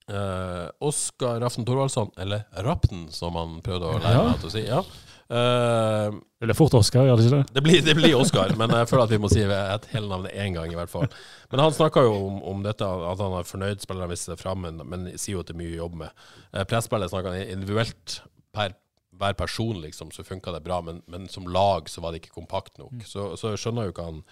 Uh, 0.08 0.68
Oskar 0.88 1.40
Raften 1.42 1.66
Thorvaldsson, 1.68 2.10
eller 2.16 2.46
Rapten, 2.64 3.08
som 3.12 3.36
han 3.36 3.58
prøvde 3.64 3.90
å 3.90 4.00
lære 4.00 4.24
meg 4.30 4.40
til 4.40 4.48
å 4.48 4.54
si. 4.54 4.64
Ja. 4.64 4.80
Uh, 5.28 6.14
Det 6.40 6.54
fort 6.56 6.72
Oskar, 6.78 7.04
gjør 7.04 7.18
det 7.20 7.26
ikke 7.26 7.36
det? 7.42 7.52
det 7.52 7.62
blir, 7.66 7.82
det 7.84 7.94
blir 7.98 8.14
Oskar, 8.16 8.54
men 8.56 8.72
jeg 8.72 8.88
føler 8.88 9.04
at 9.04 9.12
vi 9.12 9.20
må 9.20 9.28
si 9.28 9.42
et 9.44 9.88
hele 9.92 10.08
navnet 10.08 10.32
én 10.32 10.56
gang, 10.56 10.72
i 10.72 10.78
hvert 10.78 10.92
fall. 10.92 11.04
Men 11.52 11.66
han 11.66 11.76
snakka 11.76 12.06
jo 12.06 12.14
om, 12.30 12.38
om 12.54 12.64
dette, 12.64 12.88
at 12.88 13.20
han 13.20 13.36
er 13.36 13.50
fornøyd 13.50 13.84
spillerne 13.84 14.08
viser 14.14 14.32
det 14.32 14.40
fram, 14.40 14.64
men, 14.64 14.80
men 14.88 15.10
sier 15.18 15.36
jo 15.36 15.44
at 15.44 15.50
det 15.50 15.58
er 15.58 15.60
mye 15.60 15.76
jobb 15.76 15.98
med. 16.06 16.24
Uh, 16.54 16.62
Presspillet 16.70 17.12
snakka 17.12 17.34
han 17.34 17.52
individuelt 17.58 18.20
per 18.56 18.72
hver 19.18 19.34
person, 19.38 19.80
liksom, 19.82 20.12
så 20.14 20.24
funka 20.26 20.54
det 20.54 20.64
bra, 20.66 20.80
men, 20.84 21.02
men 21.06 21.26
som 21.28 21.48
lag 21.50 21.90
så 21.90 22.00
var 22.04 22.14
det 22.14 22.22
ikke 22.22 22.36
kompakt 22.40 22.78
nok. 22.78 23.02
Så, 23.06 23.32
så 23.36 23.52
jeg 23.52 23.62
skjønner 23.64 23.88
jo 23.88 23.94
ikke 23.96 24.06
han 24.08 24.22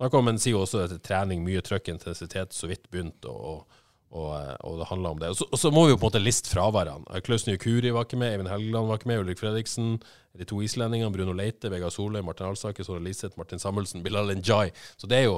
om, 0.00 0.24
men 0.24 0.40
sier 0.40 0.56
jo 0.56 0.64
også 0.64 0.86
at 0.86 0.96
trening, 1.04 1.44
mye 1.44 1.60
trøkk, 1.60 1.92
intensitet, 1.92 2.56
så 2.56 2.70
vidt 2.70 2.88
begynt, 2.90 3.28
og, 3.28 3.68
Og, 4.10 4.32
og 4.66 4.78
det 4.80 4.88
handler 4.90 5.12
om 5.12 5.18
det. 5.22 5.28
Og 5.30 5.36
så, 5.38 5.46
og 5.54 5.58
så 5.58 5.70
må 5.70 5.84
vi 5.84 5.92
jo 5.92 5.96
på 5.96 6.02
en 6.02 6.08
måte 6.08 6.20
liste 6.20 6.50
fraværene. 6.50 7.06
Eh, 7.14 7.20
Klaus 7.22 7.44
Nyhkuri 7.46 7.92
var 7.94 8.08
ikke 8.08 8.18
med, 8.18 8.32
Eivind 8.32 8.50
Helgeland 8.50 8.88
var 8.88 8.98
ikke 8.98 9.06
med, 9.06 9.20
Ulrik 9.22 9.38
Fredriksen, 9.38 10.00
de 10.34 10.46
to 10.50 10.58
islendingene, 10.66 11.12
Bruno 11.14 11.30
Leite, 11.30 11.70
Vegard 11.70 11.94
Solheim, 11.94 12.26
Martin 12.26 12.48
Alsaker, 12.48 12.82
Sore 12.82 13.04
Liseth, 13.04 13.38
Martin 13.38 13.62
Samuelsen, 13.62 14.02
Bilal 14.02 14.34
Njay. 14.34 14.72
Så 14.98 15.06
det 15.06 15.20
er 15.20 15.28
jo 15.28 15.36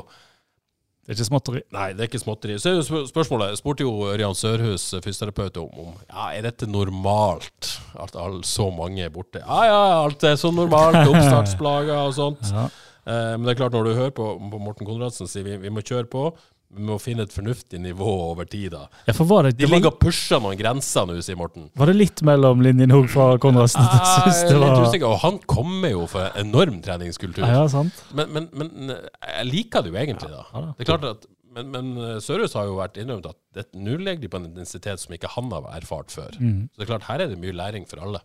Det 1.02 1.10
er 1.10 1.18
ikke 1.18 1.26
småtteri. 1.26 1.60
Nei, 1.74 1.86
det 1.98 2.04
er 2.04 2.08
ikke 2.12 2.20
småtteri. 2.22 2.56
Så 2.62 2.70
er 2.70 2.76
jo 2.76 2.82
spør- 2.86 3.08
spørsmålet 3.10 3.58
spurte 3.58 3.82
jo 3.82 3.90
Ørjan 4.06 4.36
Sørhus, 4.38 4.84
eh, 4.94 5.00
fysioterapeut, 5.02 5.56
om, 5.58 5.72
om 5.88 5.96
ja, 6.06 6.28
er 6.38 6.42
dette 6.46 6.68
normalt 6.70 7.72
at 7.98 8.14
all, 8.14 8.38
så 8.46 8.68
mange 8.70 9.02
er 9.02 9.10
borte. 9.10 9.42
Ja 9.42 9.64
ja, 9.66 9.80
alt 10.04 10.22
er 10.22 10.36
så 10.38 10.52
normalt. 10.54 11.00
Oppstartsplager 11.10 11.96
og 12.06 12.14
sånt. 12.14 12.52
Ja. 12.54 12.68
Eh, 13.02 13.32
men 13.34 13.42
det 13.48 13.56
er 13.56 13.60
klart, 13.64 13.74
når 13.74 13.88
du 13.90 13.94
hører 13.98 14.14
på, 14.14 14.28
på 14.52 14.60
Morten 14.62 14.86
Konradsen 14.86 15.26
sier 15.26 15.42
vi, 15.48 15.56
vi 15.64 15.74
må 15.74 15.82
kjøre 15.82 16.06
på, 16.06 16.28
vi 16.72 16.84
må 16.88 16.96
finne 17.02 17.26
et 17.26 17.34
fornuftig 17.34 17.80
nivå 17.82 18.08
over 18.30 18.46
tid. 18.48 18.70
da. 18.72 18.86
Ja, 19.08 19.12
var 19.18 19.44
det, 19.44 19.56
De 19.58 19.66
det 19.66 19.70
ligger 19.74 19.92
og 19.92 19.98
pusher 20.00 20.40
noen 20.40 20.56
grenser 20.56 21.04
nå, 21.08 21.18
sier 21.20 21.36
Morten. 21.36 21.68
var 21.76 21.90
det 21.90 21.96
litt 21.98 22.22
mellom 22.24 22.64
linjene 22.64 22.96
òg 22.96 23.10
fra 23.12 23.26
Konradsen? 23.42 23.84
Jeg 23.84 24.32
Jeg 24.32 24.56
er 24.56 24.62
litt 24.62 24.88
usikker, 24.88 25.08
og 25.10 25.20
han 25.26 25.38
kommer 25.46 25.92
jo 25.92 26.06
for 26.08 26.32
enorm 26.40 26.80
treningskultur. 26.84 27.44
Ja, 27.44 27.66
sant. 27.68 28.00
Men, 28.16 28.32
men, 28.32 28.48
men 28.56 28.94
jeg 28.96 29.46
liker 29.50 29.84
det 29.84 29.92
jo 29.92 30.00
egentlig, 30.00 30.32
da. 30.32 30.46
Ja. 30.54 30.66
Det 30.78 30.86
er 30.86 30.92
klart 30.94 31.08
at 31.10 31.30
men, 31.52 31.68
men 31.68 31.88
eh, 32.00 32.18
Sørhus 32.24 32.54
har 32.56 32.68
jo 32.68 32.78
vært 32.78 32.96
innrømt 33.00 33.26
at 33.28 33.74
nå 33.76 33.98
legger 34.00 34.24
de 34.24 34.30
på 34.32 34.40
en 34.40 34.48
intensitet 34.48 35.02
som 35.02 35.12
ikke 35.12 35.30
han 35.34 35.50
har 35.52 35.66
erfart 35.76 36.12
før. 36.14 36.36
Mm. 36.40 36.70
Så 36.72 36.80
det 36.80 36.86
er 36.86 36.90
klart, 36.94 37.08
her 37.10 37.24
er 37.24 37.32
det 37.32 37.40
mye 37.42 37.56
læring 37.56 37.84
for 37.88 38.00
alle. 38.00 38.22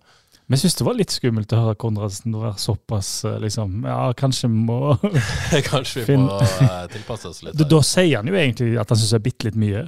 Men 0.48 0.56
jeg 0.56 0.62
syns 0.63 0.77
det 0.80 0.86
var 0.88 0.96
litt 0.96 1.12
skummelt 1.12 1.51
å 1.51 1.58
høre 1.60 1.75
Konradsen 1.75 2.36
være 2.39 2.54
såpass 2.62 3.10
eh, 3.27 3.34
liksom 3.44 3.82
Ja, 3.84 4.13
kanskje 4.16 4.48
må 4.48 4.94
Kanskje 5.72 6.06
vi 6.08 6.16
må 6.22 6.38
eh, 6.39 6.86
tilpasse 6.94 7.27
oss 7.34 7.42
litt. 7.44 7.58
da, 7.60 7.68
da 7.68 7.80
sier 7.84 8.22
han 8.22 8.30
jo 8.32 8.38
egentlig 8.39 8.77
at 8.80 8.89
han 8.94 9.00
syns 9.01 9.12
det 9.12 9.20
er 9.20 9.25
bitte 9.27 9.50
litt 9.50 9.60
mye. 9.60 9.82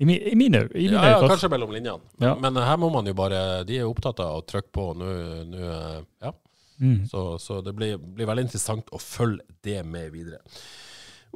I, 0.00 0.06
mi, 0.06 0.14
i 0.30 0.34
mine 0.38 0.62
øyne. 0.70 0.94
ja, 0.94 1.08
ja, 1.12 1.20
kanskje 1.28 1.50
mellom 1.52 1.72
linjene. 1.74 1.98
Men, 2.20 2.28
Ja. 2.28 2.34
men 2.40 2.56
her 2.62 2.76
må 2.80 2.88
man 2.94 3.06
jo 3.10 3.14
bare 3.18 3.64
De 3.68 3.80
er 3.80 3.88
opptatt 3.88 4.20
av 4.22 4.36
å 4.38 4.44
trykke 4.46 4.70
på 4.72 4.84
nå. 4.96 5.08
nå, 5.52 5.62
eh, 5.72 6.00
Ja. 6.24 6.32
Mm. 6.80 7.00
Så, 7.10 7.22
så 7.42 7.60
det 7.66 7.72
blir, 7.74 7.96
blir 7.98 8.28
veldig 8.30 8.44
interessant 8.46 8.88
å 8.94 9.00
følge 9.02 9.42
det 9.66 9.80
med 9.84 10.12
videre. 10.14 10.38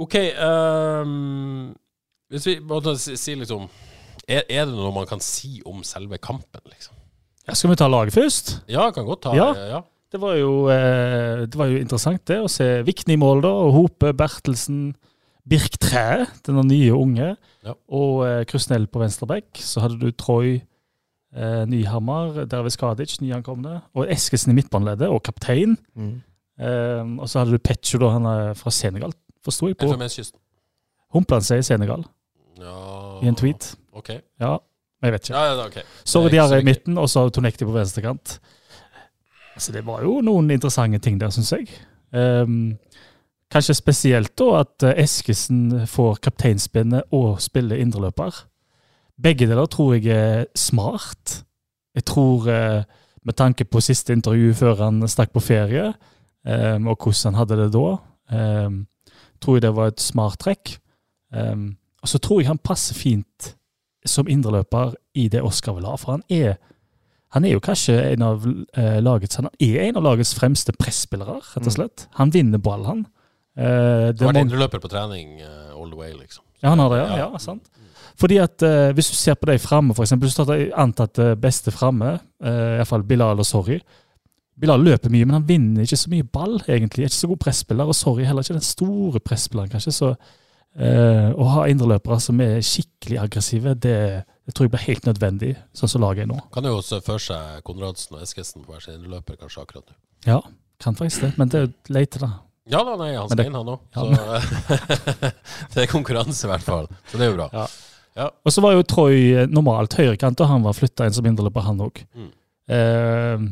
OK 0.01 0.15
Um, 0.41 1.75
Hvis 2.31 2.47
vi 2.47 2.55
måtte 2.65 2.95
si, 2.97 3.17
si 3.21 3.35
liksom 3.37 3.67
er, 4.29 4.45
er 4.49 4.65
det 4.71 4.73
noe 4.79 4.93
man 4.95 5.09
kan 5.11 5.21
si 5.21 5.59
om 5.67 5.83
selve 5.85 6.17
kampen, 6.23 6.63
liksom? 6.71 6.95
Ja, 7.49 7.55
skal 7.59 7.73
vi 7.73 7.77
ta 7.81 7.89
laget 7.91 8.15
først? 8.15 8.53
Ja, 8.71 8.91
kan 8.95 9.07
godt 9.09 9.23
ta 9.27 9.35
Ja. 9.37 9.53
ja. 9.77 9.81
Det 10.13 10.21
var 10.21 10.35
jo, 10.37 10.69
eh, 10.69 11.47
det 11.49 11.57
var 11.57 11.71
jo 11.73 11.79
interessant 11.81 12.21
det 12.29 12.37
å 12.45 12.49
se 12.53 12.83
Vikne 12.85 13.15
i 13.15 13.17
mål, 13.17 13.41
da. 13.43 13.49
Og 13.49 13.73
Hope, 13.73 14.11
Bertelsen, 14.13 14.91
Birk 15.49 15.79
Træ, 15.81 16.27
denne 16.47 16.63
nye 16.69 16.93
unge. 16.93 17.31
Ja. 17.65 17.73
Og 17.89 18.21
eh, 18.27 18.43
Krusnell 18.45 18.85
på 18.93 19.01
venstre 19.01 19.27
bekk. 19.31 19.57
Så 19.65 19.81
hadde 19.81 19.97
du 20.03 20.11
Troy 20.13 20.59
eh, 21.35 21.65
Nyhammer, 21.67 22.45
Dervis 22.45 22.77
Kadic, 22.77 23.17
nyankomne. 23.25 23.79
Og 23.97 24.05
Eskesen 24.13 24.53
i 24.53 24.59
midtbaneleddet, 24.61 25.09
og 25.09 25.23
kaptein. 25.25 25.79
Mm. 25.97 26.21
Eh, 26.61 27.03
og 27.19 27.29
så 27.33 27.41
hadde 27.41 27.57
du 27.57 27.65
Petcho, 27.65 27.99
da, 27.99 28.13
han 28.13 28.29
er 28.29 28.53
fra 28.61 28.71
Senegal. 28.71 29.17
Forsto 29.43 29.67
jeg 29.73 29.79
på. 29.81 29.89
Elfenbenskysten. 29.89 30.39
Humpla 31.17 31.41
han 31.41 31.49
seg 31.49 31.59
i 31.65 31.67
Senegal 31.67 32.05
Ja. 32.61 32.77
i 33.25 33.29
en 33.33 33.35
tweet. 33.37 33.73
OK. 33.97 34.13
Ja, 34.41 34.59
men 35.03 35.11
jeg 35.11 35.17
vet 35.17 35.29
ikke. 35.29 35.35
Ja, 35.35 35.47
ja, 35.51 35.63
okay. 35.67 36.31
Diarra 36.31 36.59
i 36.63 36.67
midten, 36.67 36.99
og 36.99 37.09
så 37.11 37.25
Tonekti 37.35 37.67
på 37.67 37.75
venstre 37.75 38.05
kant. 38.05 38.37
Altså, 39.57 39.73
det 39.75 39.83
var 39.83 40.05
jo 40.07 40.21
noen 40.23 40.51
interessante 40.55 41.01
ting 41.03 41.17
der, 41.19 41.33
syns 41.35 41.51
jeg. 41.57 41.67
Um, 42.15 42.77
kanskje 43.51 43.75
spesielt 43.75 44.37
da 44.39 44.61
at 44.61 44.85
eh, 44.87 45.03
Eskesen 45.03 45.89
får 45.91 46.21
kapteinspinnet 46.25 47.11
og 47.13 47.41
spiller 47.43 47.83
indreløper. 47.83 48.45
Begge 49.23 49.49
deler 49.51 49.67
tror 49.67 49.97
jeg 49.97 50.07
er 50.15 50.47
smart. 50.55 51.43
Jeg 51.99 52.07
tror, 52.07 52.47
eh, 52.49 52.85
med 53.27 53.37
tanke 53.37 53.67
på 53.67 53.83
siste 53.83 54.15
intervju 54.15 54.55
før 54.55 54.85
han 54.87 55.03
stakk 55.09 55.35
på 55.35 55.43
ferie, 55.43 55.91
um, 56.47 56.89
og 56.91 57.03
hvordan 57.03 57.33
han 57.33 57.41
hadde 57.41 57.59
det 57.61 57.69
da, 57.75 57.91
um, 58.39 58.79
tror 59.43 59.59
jeg 59.59 59.67
det 59.67 59.75
var 59.77 59.91
et 59.91 60.01
smart 60.03 60.39
trekk. 60.43 60.79
Og 61.33 62.09
så 62.11 62.19
tror 62.19 62.41
jeg 62.41 62.51
han 62.51 62.59
passer 62.61 62.95
fint 62.99 63.53
som 64.09 64.29
indreløper 64.31 64.95
i 65.19 65.29
det 65.33 65.43
Oskar 65.45 65.77
vil 65.77 65.89
ha. 65.89 65.97
For 66.01 66.17
han 66.17 66.25
er, 66.33 66.57
han 67.37 67.47
er 67.47 67.57
jo 67.57 67.63
kanskje 67.65 67.99
en 68.13 68.25
av 68.27 68.47
eh, 68.47 68.99
lagets 69.03 69.41
han 69.41 69.51
er 69.53 69.83
en 69.89 70.01
av 70.01 70.07
lagets 70.09 70.35
fremste 70.39 70.75
presspillere, 70.79 71.41
rett 71.55 71.69
og 71.69 71.77
slett. 71.77 72.07
Han 72.21 72.33
vinner 72.35 72.63
ball, 72.63 72.87
han. 72.89 73.05
Eh, 73.57 74.11
det 74.13 74.25
har 74.25 74.33
vært 74.33 74.47
indreløper 74.47 74.83
på 74.83 74.91
trening 74.93 75.39
uh, 75.45 75.77
all 75.77 75.91
the 75.93 75.99
way, 75.99 76.15
liksom. 76.17 76.45
ja, 76.63 76.73
han 76.73 76.81
har 76.81 76.95
det, 76.95 77.03
ja. 77.03 77.23
ja 77.27 77.43
sant. 77.43 77.69
Fordi 78.21 78.39
at 78.43 78.63
eh, 78.63 78.93
Hvis 78.93 79.11
du 79.11 79.17
ser 79.17 79.35
på 79.35 79.49
de 79.51 79.59
framme, 79.59 79.95
f.eks. 79.97 80.15
Hvis 80.21 80.37
du 80.37 80.45
tar 80.45 80.63
antatt 80.81 81.19
eh, 81.23 81.35
beste 81.39 81.73
framme, 81.75 82.19
eh, 82.45 82.79
iallfall 82.79 83.07
Bilal 83.09 83.41
og 83.41 83.49
Sorry 83.49 83.81
Bilal 84.63 84.85
løper 84.85 85.11
mye, 85.11 85.27
men 85.27 85.39
han 85.39 85.49
vinner 85.49 85.87
ikke 85.87 85.97
så 85.97 86.11
mye 86.13 86.27
ball, 86.29 86.59
egentlig. 86.69 87.03
Er 87.03 87.11
ikke 87.11 87.17
så 87.17 87.31
god 87.31 87.41
presspiller, 87.41 87.89
og 87.89 87.97
Sorry 87.97 88.27
heller 88.29 88.45
ikke 88.45 88.59
den 88.59 88.67
store 88.67 89.23
presspilleren, 89.25 89.71
kanskje. 89.73 89.95
Så 89.97 90.11
eh, 90.79 91.29
å 91.33 91.49
ha 91.57 91.67
indreløpere 91.71 92.19
som 92.23 92.41
er 92.45 92.63
skikkelig 92.67 93.21
aggressive, 93.25 93.75
det, 93.75 93.99
det 94.47 94.55
tror 94.55 94.69
jeg 94.69 94.75
blir 94.75 94.87
helt 94.87 95.09
nødvendig, 95.11 95.53
sånn 95.77 95.93
som 95.93 96.05
laget 96.05 96.27
er 96.27 96.33
nå. 96.33 96.39
Kan 96.55 96.69
jo 96.69 96.81
se 96.85 97.03
for 97.05 97.23
seg 97.23 97.61
Konradsen 97.67 98.19
og 98.19 98.25
Eskesen 98.25 98.65
på 98.65 98.75
hver 98.75 98.85
sin 98.85 98.99
indreløper 98.99 99.41
kanskje 99.41 99.67
akkurat 99.67 99.87
nå. 99.87 99.99
Ja, 100.29 100.41
kan 100.83 100.99
faktisk 100.99 101.27
det, 101.27 101.33
men 101.39 101.53
det 101.53 101.61
er 101.61 101.69
jo 101.69 101.95
leit, 101.95 102.19
da. 102.23 102.35
Ja 102.71 102.85
da, 102.87 102.95
nei, 102.99 103.13
han 103.19 103.31
skal 103.31 103.49
inn, 103.49 103.57
han 103.59 103.73
òg. 103.73 103.81
Ja, 103.97 104.43
det 105.75 105.83
er 105.83 105.91
konkurranse, 105.91 106.47
i 106.47 106.53
hvert 106.53 106.67
fall. 106.67 106.87
Så 107.11 107.19
det 107.19 107.27
er 107.27 107.33
jo 107.33 107.41
bra. 107.41 107.49
Ja. 107.55 107.67
Ja. 108.19 108.29
Og 108.45 108.53
så 108.53 108.61
var 108.61 108.75
jo 108.77 108.85
Troy 108.85 109.17
eh, 109.33 109.49
normalt 109.51 109.97
høyrekant, 109.97 110.41
og 110.45 110.51
han 110.51 110.65
var 110.67 110.77
flytta 110.77 111.09
inn 111.09 111.17
som 111.17 111.27
indreløper, 111.29 111.65
han 111.65 111.81
òg. 111.83 112.03
Mm. 112.13 112.31
Eh, 112.77 113.47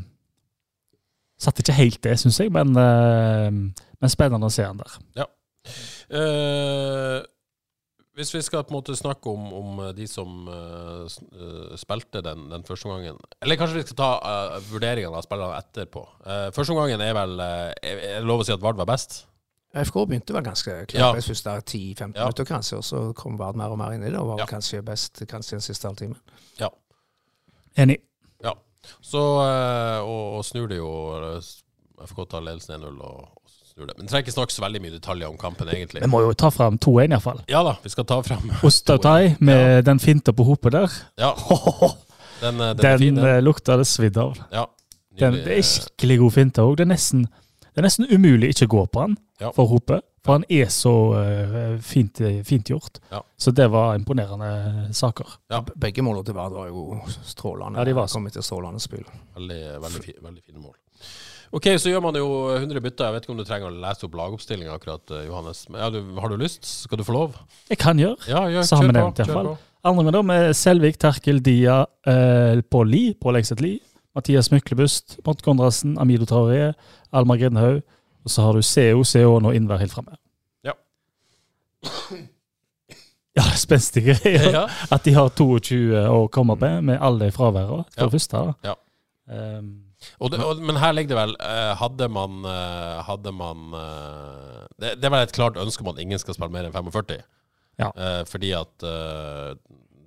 satt 1.40 1.62
ikke 1.62 1.76
helt 1.78 2.00
det, 2.04 2.18
syns 2.20 2.40
jeg, 2.42 2.52
men, 2.52 2.74
eh, 2.76 3.48
men 3.50 4.12
spennende 4.12 4.50
å 4.50 4.52
se 4.52 4.66
han 4.66 4.80
der. 4.82 4.98
Eh, 6.10 7.20
hvis 8.18 8.32
vi 8.34 8.42
skal 8.42 8.64
på 8.66 8.74
en 8.74 8.78
måte 8.80 8.96
snakke 8.98 9.30
om, 9.30 9.44
om 9.54 9.78
de 9.96 10.06
som 10.10 10.48
uh, 10.50 11.06
eh, 11.06 11.76
spilte 11.78 12.20
den, 12.26 12.48
den 12.50 12.64
første 12.66 12.90
gangen 12.90 13.20
Eller 13.38 13.56
kanskje 13.56 13.78
vi 13.78 13.84
skal 13.86 13.98
ta 14.00 14.08
uh, 14.18 14.56
vurderingene 14.72 15.16
av 15.16 15.22
spillerne 15.24 15.60
etterpå. 15.62 16.02
Uh, 16.26 16.48
første 16.52 16.74
gangen 16.76 17.00
er 17.00 17.14
vel 17.16 17.38
uh, 17.38 17.70
Er 17.86 18.02
er 18.10 18.18
det 18.18 18.26
lov 18.28 18.42
å 18.42 18.48
si 18.48 18.52
at 18.52 18.60
Vard 18.64 18.80
var 18.82 18.90
best? 18.90 19.22
FK 19.70 20.02
begynte 20.10 20.34
vel 20.34 20.42
ganske 20.42 20.72
klart. 20.90 21.22
Det 21.22 21.46
er 21.46 21.60
10-15 21.62 22.16
Ja. 22.16 22.24
minutter 22.26 22.44
kanskje, 22.44 22.80
og 22.82 22.84
så 22.84 23.12
kom 23.14 23.38
Vard 23.38 23.56
mer 23.56 23.70
og 23.70 23.78
mer 23.78 23.94
inn 23.94 24.02
i 24.02 24.10
det, 24.10 24.18
og 24.18 24.32
var 24.32 24.42
Ja. 24.42 24.46
kanskje 24.50 24.82
best 24.82 25.22
kanskje 25.30 25.60
den 25.60 25.60
siste 25.60 25.86
halvtimen. 25.86 26.18
Enig. 27.78 28.00
Ja. 28.42 28.52
Så, 29.00 29.20
eh, 29.46 30.00
og, 30.02 30.38
og 30.38 30.44
snur 30.44 30.66
det 30.68 30.80
jo 30.80 30.90
eh, 31.22 31.50
FK 32.02 32.24
tar 32.30 32.42
ledelsen 32.42 32.80
1-0 32.80 32.98
og, 32.98 33.28
det. 33.88 33.96
Men 33.98 34.06
trenger 34.10 34.26
ikke 34.26 34.34
snakke 34.36 34.52
så 34.52 34.62
veldig 34.64 34.82
mye 34.84 34.94
detaljer 34.96 35.30
om 35.30 35.38
kampen, 35.40 35.68
egentlig. 35.72 36.02
Vi 36.04 36.10
må 36.10 36.20
jo 36.26 36.34
ta 36.34 36.50
fram 36.52 36.78
2-1, 36.78 37.14
iallfall. 37.14 37.40
Ja 37.48 37.62
da, 37.66 37.76
vi 37.82 37.92
skal 37.92 38.04
ta 38.04 38.20
frem 38.26 38.52
Ostautai 38.66 39.36
med 39.40 39.84
den 39.88 39.98
finta 40.02 40.32
på 40.36 40.44
hopet 40.48 40.76
der. 40.76 41.00
Ja. 41.20 41.34
Den, 42.40 42.56
eh, 42.60 42.70
den, 42.72 42.78
er 42.78 42.82
Den 42.82 42.98
fin, 42.98 43.14
den. 43.14 43.24
eh, 43.26 43.42
lukta 43.44 43.76
det 43.76 43.84
svidd 43.84 44.16
av. 44.16 44.38
Ja. 44.48 44.62
Den, 45.20 45.34
det 45.44 45.58
er 45.58 45.66
skikkelig 45.66 46.14
god 46.22 46.32
finte 46.32 46.64
òg. 46.64 46.78
Det, 46.80 46.86
det 46.88 47.82
er 47.82 47.84
nesten 47.84 48.06
umulig 48.08 48.54
ikke 48.54 48.64
å 48.70 48.72
gå 48.78 48.84
på 48.94 49.02
han 49.04 49.18
Ja. 49.40 49.50
for 49.52 49.68
hopet. 49.68 50.06
For 50.24 50.36
han 50.36 50.44
er 50.52 50.68
så 50.68 50.90
uh, 51.16 51.78
fint, 51.80 52.18
fint 52.44 52.68
gjort. 52.68 52.98
Ja. 53.10 53.22
Så 53.40 53.54
det 53.56 53.70
var 53.72 53.94
imponerende 53.96 54.90
saker. 54.92 55.26
Ja. 55.48 55.62
Begge 55.80 56.04
målene 56.04 56.26
til 56.28 56.36
Vard 56.36 56.52
var 56.52 56.68
jo 56.68 56.98
strålende. 57.24 57.80
Ja, 57.80 57.84
de 57.88 57.94
var 57.96 58.06
så. 58.06 58.18
Kommet 58.18 58.36
til 58.36 58.44
strålende 58.44 58.82
spill. 58.84 59.06
Veldig, 59.38 59.60
veldig, 59.80 60.02
fi, 60.04 60.16
veldig 60.20 60.42
fine 60.44 60.60
mål. 60.60 60.74
Ok, 61.52 61.66
så 61.82 61.90
gjør 61.90 62.02
man 62.04 62.14
jo 62.14 62.26
100 62.54 62.80
bytter. 62.84 63.08
Jeg 63.08 63.14
vet 63.16 63.24
ikke 63.26 63.32
om 63.34 63.38
du 63.40 63.44
trenger 63.48 63.70
å 63.72 63.78
lese 63.82 64.06
opp 64.06 64.14
lagoppstillinga 64.14 64.74
akkurat, 64.76 65.02
eh, 65.16 65.24
Johannes. 65.26 65.64
Men 65.68 65.80
ja, 65.82 65.88
du, 65.90 65.98
har 66.22 66.30
du 66.30 66.36
lyst? 66.38 66.62
Skal 66.86 67.00
du 67.00 67.04
få 67.04 67.12
lov? 67.16 67.34
Jeg 67.72 67.78
kan 67.82 67.98
gjøre. 67.98 68.16
Ja, 68.30 68.44
gjør, 68.52 68.62
Sammenhengende, 68.68 69.16
kjør 69.18 69.24
i 69.24 69.34
hvert 69.34 69.48
fall. 69.50 69.66
Andre 69.90 70.04
med, 70.06 70.12
da, 70.14 70.20
med 70.22 70.52
Selvik, 70.54 70.98
Terkel, 71.02 71.40
Dia, 71.42 71.80
eh, 72.06 72.60
Pål 72.70 72.86
Li, 72.92 73.02
Pål 73.18 73.40
Engseth 73.40 73.64
Li, 73.64 73.72
Mathias 74.14 74.50
Myklebust, 74.52 75.18
Mont 75.26 75.42
Konradsen, 75.42 75.96
Amido 75.98 76.26
Traoré, 76.28 76.72
Almar 77.12 77.40
Grindhaug. 77.40 77.82
Og 78.20 78.30
så 78.30 78.42
har 78.44 78.52
du 78.54 78.60
CO, 78.62 79.02
CO 79.08 79.34
og 79.40 79.54
Innvær 79.56 79.80
helt 79.82 79.94
framme. 79.96 80.18
Ja. 80.66 80.76
Ja, 83.38 83.44
det 83.46 83.52
er 83.54 83.60
spenstige 83.62 84.14
greier. 84.18 84.48
Ja. 84.58 84.64
At 84.90 85.04
de 85.06 85.12
har 85.14 85.28
22 85.38 85.94
å 86.10 86.24
komme 86.34 86.56
med, 86.60 86.80
med 86.88 86.98
alle 87.00 87.28
de 87.28 87.34
fraværene. 87.34 87.84
For 87.94 88.02
Ja. 88.02 88.06
det 88.08 88.12
første. 88.16 88.36
da. 88.36 88.54
Ja. 88.72 88.74
Ehm, 89.30 89.68
Og 90.18 90.32
det, 90.32 90.40
og, 90.44 90.62
men 90.64 90.80
her 90.80 90.94
ligger 90.96 91.14
det 91.14 91.20
vel 91.20 91.34
eh, 91.44 91.72
Hadde 91.78 92.08
man, 92.12 92.40
eh, 92.48 92.96
hadde 93.06 93.32
man 93.36 93.76
eh, 93.78 94.64
det, 94.80 94.96
det 95.00 95.06
er 95.08 95.14
vel 95.14 95.26
et 95.26 95.36
klart 95.36 95.60
ønske 95.60 95.84
om 95.84 95.92
at 95.92 96.00
ingen 96.02 96.20
skal 96.20 96.36
spille 96.36 96.52
mer 96.54 96.66
enn 96.68 96.74
45. 96.74 97.20
Ja. 97.80 97.92
Eh, 97.94 98.22
fordi 98.28 98.50
at 98.56 98.74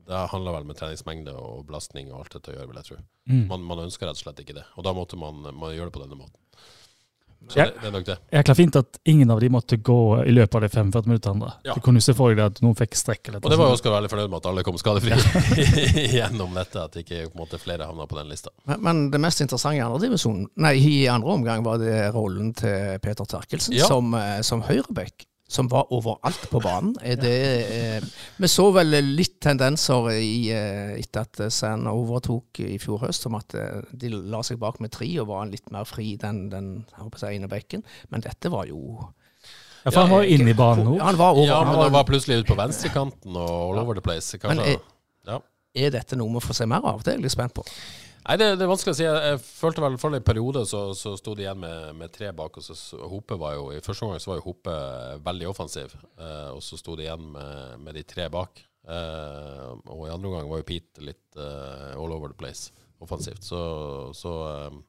det 0.03 0.21
handler 0.33 0.57
vel 0.57 0.67
med 0.67 0.77
treningsmengde 0.77 1.33
og 1.39 1.63
belastning 1.69 2.11
og 2.11 2.23
alt 2.23 2.35
dette 2.35 2.51
å 2.51 2.57
gjøre, 2.57 2.69
vil 2.69 2.79
jeg 2.81 2.89
tro. 2.89 2.97
mm. 3.31 3.43
Man, 3.51 3.67
man 3.69 3.85
ønsker 3.85 4.09
rett 4.09 4.19
og 4.19 4.25
slett 4.25 4.41
ikke 4.43 4.57
det. 4.57 4.65
Og 4.75 4.85
da 4.85 4.91
måtte 4.97 5.19
man, 5.19 5.45
man 5.47 5.71
gjøre 5.73 5.87
det 5.89 5.95
på 5.95 6.03
denne 6.03 6.19
måten. 6.19 6.39
Så 7.49 7.57
Ja. 7.59 7.65
det, 7.65 7.73
det 7.81 7.87
er 7.87 7.91
nok 7.91 8.05
det. 8.07 8.17
Jækla 8.31 8.55
fint 8.55 8.75
at 8.79 8.99
ingen 9.05 9.29
av 9.31 9.39
de 9.43 9.49
måtte 9.49 9.77
gå 9.77 9.97
i 10.25 10.31
løpet 10.31 10.55
av 10.55 10.61
de 10.61 10.69
45 10.69 11.05
minuttene. 11.11 11.51
Ja. 11.67 11.73
Du 11.75 11.81
kunne 11.81 12.01
se 12.01 12.13
for 12.15 12.33
deg 12.33 12.39
at 12.45 12.61
noen 12.63 12.75
fikk 12.79 12.95
strekk. 12.95 13.27
eller 13.27 13.39
Og 13.43 13.51
det 13.51 13.57
var 13.59 13.67
jo. 13.67 13.73
Oskar 13.77 13.91
veldig 13.97 14.09
fornøyd 14.09 14.29
med 14.31 14.37
at 14.39 14.45
alle 14.51 14.63
kom 14.63 14.77
skadefri 14.79 15.11
gjennom 16.17 16.53
dette. 16.55 16.83
At 16.87 16.95
ikke 17.03 17.27
på 17.29 17.35
en 17.35 17.41
måte 17.43 17.59
flere 17.61 17.85
havna 17.89 18.07
på 18.07 18.17
den 18.17 18.29
lista. 18.31 18.49
Men, 18.65 18.81
men 18.81 19.03
det 19.11 19.19
mest 19.21 19.41
interessante 19.43 19.77
i 19.77 19.83
andre 19.83 19.99
divisjon, 20.07 20.45
nei, 20.63 20.73
i 20.79 20.95
andre 21.11 21.35
omgang 21.37 21.63
var 21.65 21.77
det 21.83 21.97
rollen 22.15 22.53
til 22.57 22.97
Peter 23.03 23.25
Terkelsen 23.25 23.75
Ja. 23.77 23.87
som, 23.91 24.13
eh, 24.17 24.41
som 24.41 24.63
høyreback. 24.65 25.27
Som 25.53 25.67
var 25.69 25.85
overalt 25.93 26.47
på 26.49 26.57
banen. 26.63 26.95
Er 27.05 27.19
det, 27.21 27.33
eh, 27.75 28.05
vi 28.41 28.47
så 28.49 28.71
vel 28.73 28.95
litt 29.13 29.35
tendenser 29.43 30.07
i, 30.15 30.49
eh, 30.49 30.95
etter 30.97 31.27
at 31.27 31.41
Sand 31.53 31.85
overtok 31.91 32.63
i 32.65 32.79
fjor 32.81 33.03
høst, 33.05 33.27
som 33.27 33.35
at 33.37 33.53
eh, 33.53 33.83
de 33.93 34.09
la 34.09 34.41
seg 34.41 34.57
bak 34.61 34.79
med 34.81 34.89
tre 34.95 35.11
og 35.21 35.27
var 35.29 35.45
litt 35.51 35.69
mer 35.71 35.85
fri 35.85 36.15
den, 36.17 36.47
den 36.49 36.71
jeg 36.97 37.37
ene 37.37 37.49
bekken. 37.51 37.83
Men 38.09 38.25
dette 38.25 38.49
var 38.49 38.65
jo 38.65 39.09
Ja, 39.83 39.91
for 39.91 40.01
han 40.07 40.13
var 40.15 40.23
inne 40.23 40.49
i 40.49 40.57
banen 40.57 40.87
nå. 40.87 40.97
Han 41.03 41.17
var 41.19 41.35
over. 41.35 41.45
Ja, 41.45 41.59
men 41.59 41.73
han 41.75 41.81
var, 41.83 41.89
var 41.99 42.05
plutselig 42.07 42.39
ute 42.41 42.53
på 42.53 42.57
venstrekanten 42.57 43.35
og 43.35 43.49
all 43.75 43.83
over 43.83 43.93
the 43.99 44.01
place. 44.01 44.37
Men 44.43 44.59
er- 44.63 44.79
ja. 45.27 45.39
er 45.75 45.91
dette 45.91 46.15
noe 46.17 46.33
vi 46.33 46.47
får 46.47 46.55
se 46.55 46.65
mer 46.65 46.81
av? 46.87 47.03
Det 47.03 47.13
er 47.13 47.17
jeg 47.19 47.27
litt 47.27 47.35
spent 47.35 47.53
på. 47.53 47.65
Nei, 48.23 48.37
det, 48.39 48.45
det 48.55 48.63
er 48.63 48.71
vanskelig 48.71 48.93
å 48.93 48.97
si. 48.97 49.03
Jeg, 49.03 49.39
følte 49.43 49.83
vel 49.83 49.97
for 49.99 50.15
en 50.15 50.23
periode 50.23 50.63
så, 50.69 50.85
så 50.95 51.15
sto 51.19 51.33
de 51.35 51.43
igjen 51.43 51.59
med, 51.59 51.89
med 51.99 52.13
tre 52.13 52.31
bak. 52.35 52.59
og 52.59 52.63
så 52.63 52.75
så 52.79 52.99
Hope 53.11 53.35
var 53.39 53.57
jo, 53.57 53.65
I 53.75 53.81
første 53.83 54.07
omgang 54.07 54.21
så 54.23 54.31
var 54.31 54.39
jo 54.39 54.45
Hope 54.47 54.75
veldig 55.25 55.49
offensiv, 55.51 55.97
eh, 56.15 56.49
og 56.53 56.61
så 56.63 56.79
sto 56.79 56.95
de 56.99 57.07
igjen 57.07 57.25
med, 57.35 57.81
med 57.83 57.99
de 57.99 58.05
tre 58.07 58.29
bak. 58.31 58.63
Eh, 58.83 59.67
og 59.91 60.07
i 60.07 60.13
andre 60.13 60.31
omgang 60.31 60.49
var 60.51 60.63
jo 60.63 60.67
Pete 60.67 61.03
litt 61.03 61.39
eh, 61.39 61.91
all 61.95 62.15
over 62.15 62.31
the 62.31 62.39
place 62.39 62.71
offensivt. 63.03 63.43
Så, 63.43 63.59
så 64.15 64.33
eh, 64.47 64.81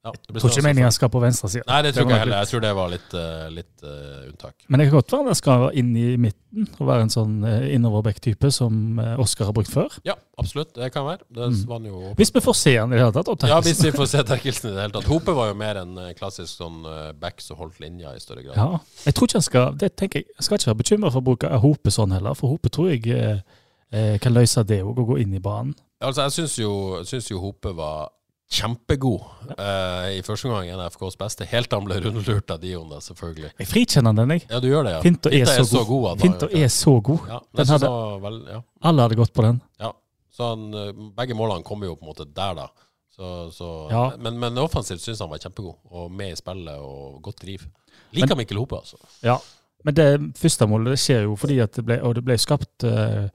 ja, 0.00 0.12
det 0.16 0.32
Jeg 0.32 0.40
tror 0.40 0.54
ikke 0.54 0.64
meninga 0.64 0.88
skal 0.96 1.10
på 1.12 1.20
venstresida. 1.20 1.64
Nei, 1.68 1.78
det 1.84 1.90
tror 1.92 2.06
Det 2.08 2.14
jeg 2.14 2.20
heller. 2.22 2.38
Jeg 2.40 2.48
tror 2.48 2.62
det 2.64 2.70
var 2.78 2.88
litt, 2.88 3.10
uh, 3.12 3.48
litt 3.52 3.82
uh, 3.84 4.28
unntak. 4.30 4.54
Men 4.72 4.80
det 4.80 4.86
kan 4.88 4.94
godt 4.96 5.12
være 5.12 5.26
han 5.28 5.36
skal 5.36 5.64
inn 5.76 5.90
i 5.92 6.04
midten 6.16 6.68
og 6.78 6.88
være 6.88 7.04
en 7.04 7.12
sånn 7.12 7.34
uh, 7.44 7.66
innoverback-type 7.68 8.48
som 8.56 8.96
Oskar 9.20 9.50
har 9.50 9.56
brukt 9.56 9.68
før. 9.72 9.98
Ja, 10.08 10.14
absolutt. 10.40 10.72
Det 10.78 10.88
kan 10.94 11.04
være. 11.04 11.20
Det 11.28 11.50
Mm. 11.50 11.84
jo 11.84 12.14
Hvis 12.16 12.32
vi 12.34 12.40
får 12.40 12.56
se 12.56 12.76
han 12.78 12.92
i 12.92 12.96
det 12.96 13.02
hele 13.02 13.12
tatt. 13.12 13.44
Ja, 13.48 13.60
hvis 13.60 13.82
vi 13.84 13.90
får 13.92 14.06
se 14.06 14.22
Terkelsen 14.24 14.70
i 14.70 14.74
det 14.74 14.80
hele 14.80 14.92
tatt. 14.92 15.04
Hope 15.04 15.34
var 15.36 15.48
jo 15.48 15.54
mer 15.54 15.76
en 15.76 15.98
klassisk 16.16 16.56
sånn 16.56 16.80
back 17.20 17.40
som 17.40 17.58
holdt 17.58 17.80
linja 17.80 18.14
i 18.14 18.20
større 18.20 18.42
grad. 18.42 18.56
Ja, 18.56 18.78
jeg 19.04 19.14
tror 19.14 19.28
ikke 19.28 19.36
han 19.36 19.42
skal 19.42 19.74
det 19.76 19.96
tenker 19.96 20.20
jeg, 20.20 20.30
jeg 20.36 20.44
skal 20.44 20.56
ikke 20.56 20.70
være 20.70 20.80
bekymra 20.80 21.10
for 21.10 21.20
å 21.20 21.26
bruke 21.28 21.50
Hope 21.60 21.90
sånn 21.90 22.12
heller, 22.12 22.34
for 22.34 22.48
Hope 22.48 22.70
tror 22.72 22.88
jeg 22.94 23.42
kan 23.90 24.32
løse 24.32 24.64
det 24.64 24.80
òg, 24.82 24.96
å 24.96 25.06
gå 25.12 25.18
inn 25.20 25.34
i 25.34 25.42
banen. 25.42 25.74
Altså, 26.00 26.22
jeg 26.22 26.32
syns 26.32 26.56
jo, 26.58 26.72
syns 27.04 27.28
jo 27.30 27.40
Hope 27.42 27.74
var 27.76 28.08
kjempegod 28.50 29.20
uh, 29.54 30.08
i 30.10 30.20
første 30.26 30.48
omgang. 30.48 30.68
En 30.72 30.82
av 30.82 30.90
FKs 30.94 31.16
beste. 31.20 31.46
Helt 31.50 31.70
til 31.70 31.78
han 31.78 31.86
ble 31.86 32.00
rundlurt 32.04 32.50
av 32.50 32.60
Dion, 32.62 32.88
da, 32.90 32.98
selvfølgelig. 33.04 33.52
Jeg 33.60 33.70
frikjenner 33.70 34.16
den, 34.18 34.34
jeg. 34.36 34.44
Ja, 34.50 34.60
du 34.62 34.68
gjør 34.70 34.86
det, 34.88 34.94
ja. 34.96 35.00
Finta 35.04 35.30
er 35.32 35.46
er, 35.46 35.64
så 35.68 35.84
god. 35.86 36.08
Fint 36.20 36.44
han- 36.46 36.54
er 36.64 36.68
så 36.74 36.94
god. 37.02 37.28
Ja, 37.28 37.40
Den 37.60 37.66
hadde- 37.74 37.90
vel, 38.26 38.38
ja. 38.50 38.60
Alle 38.82 39.02
hadde 39.06 39.18
gått 39.22 39.32
på 39.36 39.42
den. 39.46 39.60
ja. 39.80 39.92
Så 40.30 40.46
han, 40.54 40.72
eh, 40.72 40.92
begge 41.16 41.34
målene 41.34 41.64
kom 41.66 41.82
jo 41.82 41.96
på 41.96 42.06
en 42.06 42.08
måte 42.14 42.24
der, 42.32 42.54
da. 42.54 42.68
Så, 43.14 43.50
så, 43.52 43.90
Ja. 43.90 44.16
Men, 44.16 44.38
men 44.38 44.56
offensivt 44.58 45.00
syns 45.02 45.18
han 45.20 45.28
var 45.28 45.38
kjempegod, 45.38 45.74
og 45.90 46.10
med 46.10 46.32
i 46.32 46.36
spillet 46.38 46.78
og 46.80 47.20
godt 47.22 47.40
driv. 47.42 47.66
Liker 48.14 48.36
Mikkel 48.38 48.56
Hope, 48.56 48.76
altså. 48.78 48.96
Ja. 49.22 49.36
Men 49.84 49.94
det 49.94 50.36
første 50.38 50.66
målet 50.66 50.94
det 50.94 50.98
skjer 51.02 51.22
jo 51.24 51.36
fordi 51.36 51.58
at 51.60 51.72
det 51.76 51.84
ble, 51.84 51.98
og 52.02 52.14
det 52.14 52.24
ble 52.24 52.36
skapt 52.38 52.84
eh, 52.84 53.28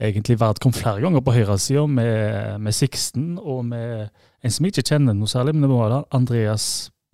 egentlig 0.00 0.38
vært 0.40 0.60
kom 0.62 0.74
flere 0.76 1.00
ganger 1.02 1.24
på 1.24 1.34
høyresida 1.34 1.86
med, 1.90 2.60
med 2.62 2.76
Sixten 2.76 3.34
og 3.38 3.64
med 3.66 4.08
en 4.44 4.54
som 4.54 4.64
jeg 4.68 4.76
ikke 4.76 4.86
kjenner 4.94 5.16
noe 5.18 5.30
særlig, 5.30 5.56
men 5.56 5.66
det 5.66 5.72
var 5.72 5.90
da 5.90 5.98
Andreas 6.14 6.68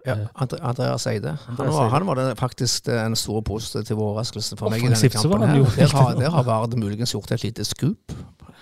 Ja, 0.04 0.18
eh, 0.18 0.26
Andre, 0.36 0.58
Andreas 0.60 1.06
Eide. 1.08 1.32
Han 1.46 1.56
var, 1.56 1.88
han 1.94 2.06
var 2.06 2.20
det 2.20 2.26
faktisk 2.36 2.90
den 2.90 3.16
store 3.16 3.40
positive 3.42 3.96
overraskelsen 4.04 4.60
for 4.60 4.68
meg 4.68 4.84
i 4.84 4.90
denne 4.92 5.08
kampen. 5.14 5.46
her. 5.48 5.64
Der 5.78 5.96
har, 5.96 6.14
der 6.18 6.30
har 6.34 6.44
Vard 6.44 6.76
muligens 6.76 7.14
gjort 7.16 7.32
et 7.32 7.42
lite 7.46 7.64
skup. 7.64 8.12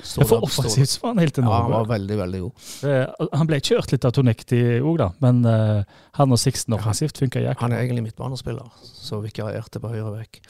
Ja, 0.03 0.25
For 0.27 0.43
offensivt 0.43 0.89
så 0.91 1.03
var 1.03 1.13
han 1.15 1.19
helt 1.23 1.37
Ja, 1.39 1.45
han 1.63 1.71
var 1.71 1.85
veldig, 1.87 2.17
veldig 2.19 2.41
god. 2.43 2.69
Eh, 2.91 3.27
han 3.39 3.47
ble 3.51 3.59
kjørt 3.63 3.93
litt 3.93 4.07
av 4.07 4.15
Tonekti 4.17 4.61
òg, 4.81 4.97
da, 4.99 5.11
men 5.23 5.45
eh, 5.47 5.83
han 6.19 6.35
og 6.35 6.41
Sixten 6.43 6.75
offensivt 6.75 7.19
funka 7.23 7.43
jækla 7.43 7.63
Han 7.63 7.75
er 7.77 7.85
egentlig 7.85 8.09
midtbanespiller, 8.09 8.71
så 8.83 9.21
vikarierte 9.23 9.83
på 9.83 9.93
høyre 9.93 10.15
vekk. 10.17 10.41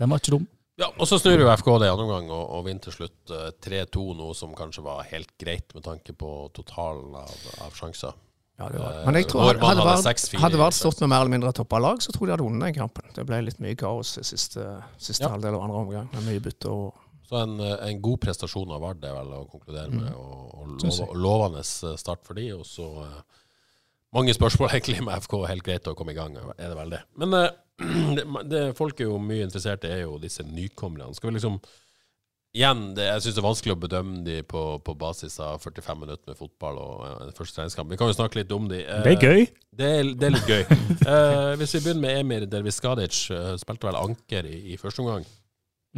Den 0.00 0.10
var 0.10 0.22
ikke 0.22 0.34
dum. 0.38 0.46
Ja, 0.76 0.90
og 1.00 1.08
så 1.08 1.16
snur 1.16 1.40
jo 1.40 1.48
FK 1.56 1.68
det 1.80 1.88
andre 1.88 2.04
omgang 2.04 2.26
og, 2.36 2.42
og 2.58 2.66
vinner 2.66 2.84
til 2.84 2.92
slutt 2.92 3.30
eh, 3.32 3.48
3-2, 3.64 4.02
noe 4.18 4.34
som 4.36 4.52
kanskje 4.58 4.82
var 4.84 5.06
helt 5.08 5.30
greit 5.40 5.72
med 5.72 5.86
tanke 5.86 6.12
på 6.12 6.32
totalen 6.56 7.14
av, 7.16 7.32
av 7.64 7.72
sjanser. 7.78 8.12
Ja, 8.60 8.68
det 8.72 8.80
var. 8.80 8.92
Det. 8.92 9.00
Men 9.08 9.16
jeg 9.20 9.26
tror 9.28 9.42
hadde, 9.46 9.60
hadde 9.68 9.86
vært, 9.88 10.20
hadde 10.40 10.60
vært 10.60 10.76
stått 10.76 11.00
med 11.04 11.10
mer 11.12 11.22
eller 11.24 11.32
mindre 11.34 11.50
toppa 11.56 11.80
lag, 11.80 11.98
så 12.04 12.12
tror 12.12 12.24
jeg 12.24 12.30
de 12.30 12.34
hadde 12.36 12.46
vunnet 12.48 12.68
den 12.70 12.76
kampen. 12.78 13.08
Det 13.16 13.24
ble 13.28 13.40
litt 13.44 13.58
mye 13.60 13.76
kaos 13.80 14.14
i 14.20 14.24
siste, 14.24 14.64
siste 15.00 15.24
Ja. 15.26 15.32
halvdel 15.34 15.56
av 15.58 15.64
andre 15.66 15.80
omgang, 15.82 16.06
med 16.14 16.24
mye 16.28 16.44
bytte 16.44 16.70
og 16.72 17.02
Så 17.26 17.40
en, 17.42 17.56
eh, 17.60 17.88
en 17.88 18.00
god 18.00 18.20
prestasjon 18.22 18.70
av 18.70 18.80
Vard 18.84 19.02
er 19.04 19.12
vel 19.16 19.32
å 19.34 19.42
konkludere 19.50 19.90
med, 19.90 20.12
Mm. 20.12 20.14
og, 20.14 20.54
og 20.54 20.84
lov, 20.84 21.16
lovende 21.24 21.58
eh, 21.64 21.96
start 21.98 22.20
for 22.24 22.34
de, 22.38 22.44
og 22.54 22.62
så 22.68 22.86
eh, 23.02 23.16
mange 24.14 24.32
spørsmål 24.36 24.70
egentlig 24.76 25.02
med 25.02 25.24
FK, 25.24 25.40
helt 25.50 25.64
greit 25.66 25.88
å 25.90 25.96
komme 25.98 26.12
i 26.12 26.20
gang, 26.20 26.36
er 26.36 26.68
det 26.70 26.76
vel 26.78 26.90
det. 26.94 27.00
Men 27.16 27.34
eh, 27.34 27.48
det, 28.16 28.24
det 28.50 28.62
folk 28.78 29.00
er 29.00 29.10
jo 29.10 29.18
mye 29.22 29.46
interessert 29.46 29.84
i, 29.84 29.92
er 29.92 30.06
jo 30.06 30.20
disse 30.22 30.46
nykommerne. 30.46 31.14
Skal 31.16 31.30
vi 31.32 31.38
liksom 31.40 31.60
Igjen, 32.56 32.94
det, 32.96 33.04
jeg 33.04 33.20
syns 33.20 33.34
det 33.36 33.40
er 33.42 33.44
vanskelig 33.44 33.72
å 33.74 33.80
bedømme 33.82 34.20
de 34.24 34.36
på, 34.48 34.60
på 34.80 34.92
basis 34.96 35.34
av 35.44 35.58
45 35.60 35.98
minutter 36.00 36.30
med 36.30 36.38
fotball 36.38 36.78
og 36.80 37.02
eh, 37.04 37.16
en 37.26 37.34
første 37.36 37.58
treningskamp. 37.58 37.90
Vi 37.92 37.98
kan 38.00 38.08
jo 38.08 38.14
snakke 38.16 38.38
litt 38.38 38.54
om 38.56 38.70
de. 38.70 38.78
Eh, 38.80 39.02
Det 39.04 39.12
er 39.12 39.26
gøy. 39.26 39.42
Det 39.76 39.90
er, 39.98 40.08
det 40.16 40.28
er 40.30 40.32
litt 40.38 40.48
gøy. 40.48 40.62
Eh, 41.16 41.50
hvis 41.60 41.74
vi 41.76 41.82
begynner 41.84 42.00
med 42.06 42.20
Emir 42.22 42.46
Derviskadic, 42.48 43.18
uh, 43.28 43.52
spilte 43.60 43.90
vel 43.90 43.98
anker 44.00 44.48
i, 44.48 44.56
i 44.72 44.78
første 44.80 45.04
omgang. 45.04 45.28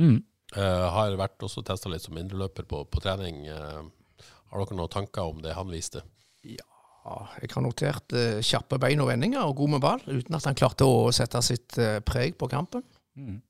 Mm. 0.03 0.19
Eh, 0.57 0.87
har 0.95 1.17
vært 1.21 1.45
også 1.45 1.63
testa 1.67 1.91
litt 1.93 2.05
som 2.05 2.17
indreløper 2.19 2.65
på, 2.69 2.83
på 2.89 3.03
trening. 3.05 3.43
Eh, 3.53 4.27
har 4.49 4.63
dere 4.63 4.79
noen 4.79 4.93
tanker 4.93 5.29
om 5.29 5.43
det 5.45 5.55
han 5.57 5.69
viste? 5.73 6.03
Ja, 6.43 6.65
jeg 7.41 7.51
har 7.55 7.63
notert 7.65 8.13
eh, 8.17 8.39
kjappe 8.45 8.79
bein 8.83 9.01
og 9.05 9.09
vendinger 9.11 9.45
og 9.47 9.57
god 9.61 9.71
med 9.77 9.81
ball, 9.85 10.01
uten 10.07 10.35
at 10.39 10.45
han 10.49 10.55
klarte 10.59 10.87
å 10.89 11.09
sette 11.15 11.41
sitt 11.47 11.79
eh, 11.79 11.99
preg 12.07 12.37
på 12.41 12.49
kampen. 12.53 12.83
Mm. 13.19 13.41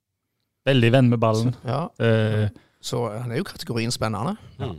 Veldig 0.69 0.91
venn 0.93 1.09
med 1.13 1.21
ballen. 1.23 1.55
Ja, 1.65 1.89
Eh, 1.99 2.49
Så 2.81 3.01
han 3.11 3.33
er 3.33 3.41
jo 3.41 3.45
kategorien 3.49 3.91
spennende. 3.91 4.37
Ja. 4.61 4.71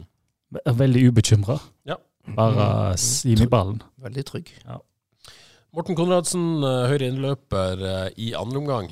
veldig 0.71 1.01
ubekymra. 1.11 1.57
Ja. 1.85 1.97
Bare 2.35 2.93
s- 2.95 3.25
med 3.25 3.49
ballen. 3.49 3.81
Veldig 3.99 4.23
trygg. 4.25 4.51
Morten 5.75 5.95
Konradsen, 5.97 6.63
eh, 6.63 6.87
høyre 6.89 7.09
innløper 7.11 7.83
eh, 7.85 8.09
i 8.17 8.31
andre 8.33 8.57
omgang. 8.61 8.87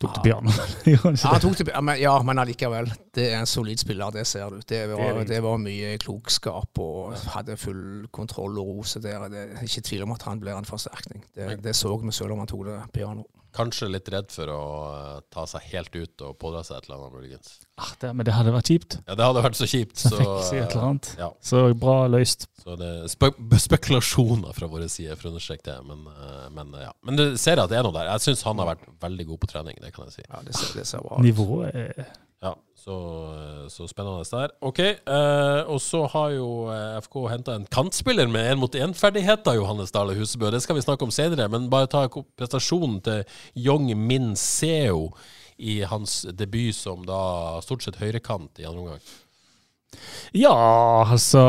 Tok 0.00 0.14
til 0.16 0.22
piano. 0.24 0.52
Ja, 0.88 1.10
det? 1.12 1.40
tok 1.42 1.58
det, 1.58 1.66
ja, 1.68 1.80
men, 1.84 1.98
ja, 2.00 2.14
men 2.24 2.40
allikevel. 2.40 2.88
Det 3.14 3.26
er 3.34 3.42
en 3.42 3.50
solid 3.50 3.82
spiller, 3.82 4.10
det 4.14 4.26
ser 4.26 4.48
du. 4.48 4.62
Det 4.64 4.80
var, 4.88 5.02
Det 5.12 5.26
det. 5.26 5.28
det 5.34 5.42
var 5.44 5.58
mye 5.60 5.96
klokskap 6.00 6.80
og 6.80 7.18
hadde 7.34 7.56
full 7.60 8.06
kontroll 8.12 8.56
og 8.62 8.70
rose 8.78 9.02
der. 9.04 9.28
Det 9.28 9.42
er 9.58 9.66
ikke 9.66 9.84
tvil 9.90 10.06
om 10.06 10.16
at 10.16 10.24
han 10.28 10.40
blir 10.40 10.56
en 10.56 10.68
forsterkning. 10.68 11.24
Det, 11.36 11.58
det 11.64 11.76
så 11.76 11.92
vi 12.00 12.12
selv 12.16 12.32
om 12.32 12.40
han 12.44 12.48
tok 12.48 12.64
det 12.70 12.78
piano. 12.96 13.26
Kanskje 13.56 13.88
litt 13.90 14.08
redd 14.12 14.30
for 14.30 14.50
å 14.52 14.60
eh, 14.94 15.16
ta 15.34 15.44
seg 15.50 15.64
helt 15.72 15.96
ut 15.96 16.24
og 16.26 16.36
pådra 16.40 16.62
seg 16.66 16.78
et 16.78 16.88
eller 16.88 17.00
annet, 17.00 17.14
muligens. 17.16 17.52
Ah, 17.80 17.90
det, 18.02 18.12
men 18.14 18.26
det 18.28 18.34
hadde 18.36 18.52
vært 18.54 18.70
kjipt. 18.70 18.96
Ja, 19.08 19.16
det 19.18 19.26
hadde 19.26 19.42
vært 19.46 19.58
så 19.58 19.68
kjipt. 19.70 19.96
Så 20.02 20.14
fikk 20.14 20.32
si 20.46 20.60
et 20.60 20.74
eller 20.76 20.86
annet. 20.90 21.10
ja, 21.18 21.30
Så 21.42 21.62
bra 21.80 21.96
løst. 22.12 22.46
så 22.62 22.76
det 22.78 22.90
er 23.00 23.10
spe 23.10 23.32
spekulasjoner 23.66 24.54
fra 24.56 24.68
våre 24.70 24.88
sider, 24.92 25.18
for 25.18 25.30
å 25.30 25.34
understreke 25.34 25.66
det. 25.66 25.78
Men, 25.88 26.06
eh, 26.14 26.48
men, 26.54 26.74
eh, 26.78 26.86
ja. 26.88 26.92
men 27.06 27.18
du 27.20 27.24
ser 27.40 27.62
at 27.62 27.72
det 27.72 27.80
er 27.80 27.86
noe 27.88 27.96
der. 27.96 28.12
Jeg 28.14 28.28
syns 28.28 28.46
han 28.46 28.62
har 28.62 28.74
vært 28.74 28.86
veldig 29.02 29.28
god 29.32 29.42
på 29.44 29.52
trening, 29.54 29.80
det 29.82 29.94
kan 29.96 30.06
jeg 30.08 30.20
si. 30.20 30.26
Ja, 30.28 30.42
det 30.46 30.54
ser, 30.58 30.74
det 30.78 30.86
ser 30.90 31.06
bra 31.06 31.18
ut. 31.18 31.24
Nivået 31.26 31.74
er 31.74 32.12
Ja, 32.40 32.54
så, 32.72 32.94
så 33.68 33.84
spennende 33.90 34.24
der. 34.32 34.52
Ok, 34.64 34.78
eh, 34.80 35.58
og 35.68 35.76
så 35.84 36.06
har 36.08 36.30
jo 36.32 36.46
eh, 36.72 36.96
FK 37.04 37.18
henta 37.28 37.56
en 37.58 37.66
kantspiller 37.68 38.30
med 38.32 38.54
én-mot-én-ferdigheter, 38.54 39.58
Johannes 39.58 39.92
Dale 39.92 40.14
Husebø. 40.16 40.48
Det 40.54 40.62
skal 40.64 40.78
vi 40.78 40.84
snakke 40.86 41.04
om 41.04 41.12
senere, 41.12 41.50
men 41.52 41.68
bare 41.72 41.90
ta 41.92 42.06
prestasjonen 42.08 43.02
til 43.04 43.26
Yong 43.60 43.92
Min 44.00 44.32
Seo 44.40 45.10
i 45.60 45.82
hans 45.84 46.22
debut 46.32 46.72
som 46.72 47.04
da 47.04 47.60
stort 47.60 47.84
sett 47.84 48.00
høyrekant 48.00 48.62
i 48.62 48.64
andre 48.64 48.86
omgang. 48.86 49.04
Ja, 50.32 50.54
altså 51.10 51.42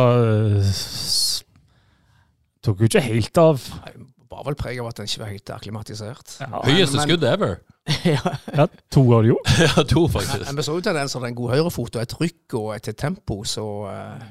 Tok 2.61 2.81
jo 2.83 2.89
ikke 2.89 3.01
helt 3.07 3.39
av. 3.41 3.63
Nei, 3.85 3.93
Bare 4.31 4.45
vel 4.47 4.55
preg 4.59 4.77
av 4.79 4.87
at 4.91 4.99
den 4.99 5.07
ikke 5.09 5.23
var 5.23 5.31
helt 5.33 5.49
akklimatisert. 5.55 6.35
Ja, 6.39 6.61
Høyeste 6.67 6.99
men- 6.99 7.07
skuddet 7.07 7.31
ever! 7.35 7.57
ja. 8.05 8.35
ja, 8.53 8.67
to 8.93 9.01
av 9.15 9.23
du 9.25 9.31
jo. 9.31 9.39
ja, 9.65 9.83
to, 9.89 10.05
faktisk. 10.11 10.45
Men 10.45 10.59
vi 10.59 10.65
så 10.67 10.77
jo 10.77 10.83
tendenser 10.85 11.19
til 11.19 11.31
en 11.31 11.37
god 11.37 11.55
høyrefot 11.55 11.97
og 11.97 12.03
et 12.03 12.15
rykk 12.19 12.57
og 12.59 12.69
et 12.75 12.89
tempo, 12.97 13.41
så, 13.47 13.65
ja. 13.89 14.21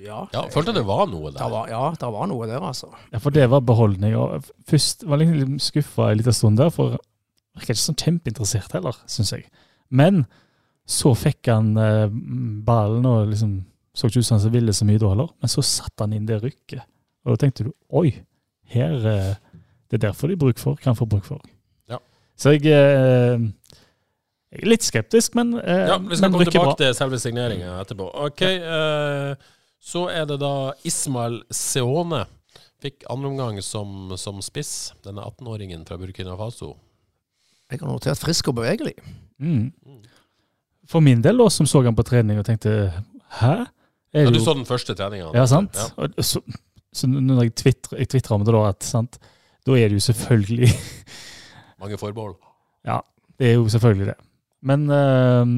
ja. 0.00 0.20
Ja, 0.34 0.44
følte 0.52 0.74
det 0.76 0.84
var 0.88 1.06
noe 1.10 1.30
Det 1.30 1.38
der. 1.38 1.52
var, 1.52 1.68
ja, 1.72 1.84
det 2.00 2.12
var 2.16 2.30
noe 2.30 2.48
der, 2.48 2.64
altså. 2.72 2.90
Ja, 3.12 3.20
for 3.22 3.36
det 3.36 3.46
var 3.52 3.64
beholdning. 3.64 4.16
Og 4.16 4.50
først 4.68 5.04
var 5.08 5.20
jeg 5.20 5.42
litt 5.42 5.64
skuffa 5.64 6.10
en 6.10 6.20
liten 6.20 6.36
stund 6.36 6.60
der, 6.60 6.72
for 6.74 6.96
jeg 6.96 7.60
virka 7.60 7.74
ikke 7.74 7.82
sånn 7.82 8.00
kjempeinteressert 8.00 8.76
heller, 8.78 8.96
syns 9.10 9.34
jeg. 9.34 9.46
Men 9.90 10.24
så 10.90 11.12
fikk 11.18 11.50
han 11.50 11.74
eh, 11.78 12.06
ballen 12.66 13.06
og 13.06 13.28
liksom 13.30 13.58
så 13.94 14.08
ikke 14.08 14.22
ut 14.22 14.26
som 14.26 14.38
han 14.38 14.52
ville 14.54 14.72
så 14.74 14.86
mye 14.86 15.00
da 15.02 15.10
heller, 15.12 15.30
men 15.42 15.50
så 15.50 15.62
satte 15.66 16.06
han 16.06 16.14
inn 16.16 16.26
det 16.28 16.40
rykket. 16.42 16.86
Og 17.26 17.34
da 17.34 17.42
tenkte 17.42 17.66
du 17.66 17.72
oi, 18.00 18.14
her, 18.72 18.96
eh, 19.06 19.34
Det 19.90 19.98
er 19.98 20.06
derfor 20.06 20.30
de 20.30 20.36
bruk 20.38 20.60
for, 20.62 20.78
kan 20.78 20.94
få 20.94 21.04
bruk 21.10 21.24
for. 21.26 21.40
Så 22.40 22.54
jeg, 22.56 22.64
eh, 22.72 23.36
jeg 24.50 24.62
er 24.64 24.70
litt 24.72 24.86
skeptisk, 24.86 25.34
men, 25.36 25.54
eh, 25.60 25.86
Ja, 25.90 25.98
vi 26.00 26.16
skal 26.16 26.30
men 26.30 26.38
komme 26.38 26.46
tilbake 26.48 26.70
bra. 26.72 26.76
til 26.80 26.94
selve 26.96 27.18
signeringa 27.20 27.74
etterpå. 27.82 28.06
Ok, 28.26 28.40
ja. 28.40 29.34
Så 29.80 30.06
er 30.12 30.26
det 30.28 30.38
da 30.42 30.72
Ismael 30.84 31.42
Seone. 31.52 32.24
Fikk 32.80 33.04
andreomgang 33.12 33.60
som, 33.64 34.10
som 34.16 34.40
spiss. 34.44 34.92
Denne 35.04 35.22
18-åringen 35.24 35.86
fra 35.88 35.96
Burkina 36.00 36.34
Faso. 36.36 36.74
Jeg 37.70 37.80
har 37.80 37.88
notert 37.92 38.18
frisk 38.20 38.48
og 38.48 38.56
bevegelig. 38.56 38.94
Mm. 39.40 39.70
For 40.90 41.00
min 41.04 41.20
del, 41.22 41.38
da, 41.38 41.46
som 41.52 41.66
så 41.70 41.84
han 41.84 41.94
på 41.96 42.04
trening 42.08 42.40
og 42.40 42.44
tenkte 42.48 42.72
Hæ? 43.40 43.52
Er 44.12 44.24
Ja, 44.24 44.30
du 44.30 44.38
jo- 44.40 44.44
så 44.44 44.54
den 44.56 44.64
første 44.66 44.96
treninga? 44.98 45.30
Ja, 45.36 45.44
sant? 45.46 45.76
Ja. 45.76 45.86
Og 46.02 46.16
så, 46.26 46.40
så 46.92 47.06
når 47.06 47.44
jeg 47.44 47.54
twitrer, 47.54 48.32
om 48.34 48.44
det 48.44 48.52
da, 48.56 48.64
at 48.72 48.82
sant? 48.82 49.18
da 49.64 49.72
er 49.76 49.88
det 49.92 50.00
jo 50.00 50.12
selvfølgelig 50.12 50.72
Mange 51.80 51.98
forbehold. 52.00 52.36
Ja, 52.86 53.00
det 53.40 53.50
er 53.50 53.58
jo 53.58 53.68
selvfølgelig 53.72 54.12
det. 54.12 54.18
Men 54.66 54.86
uh, 54.92 55.56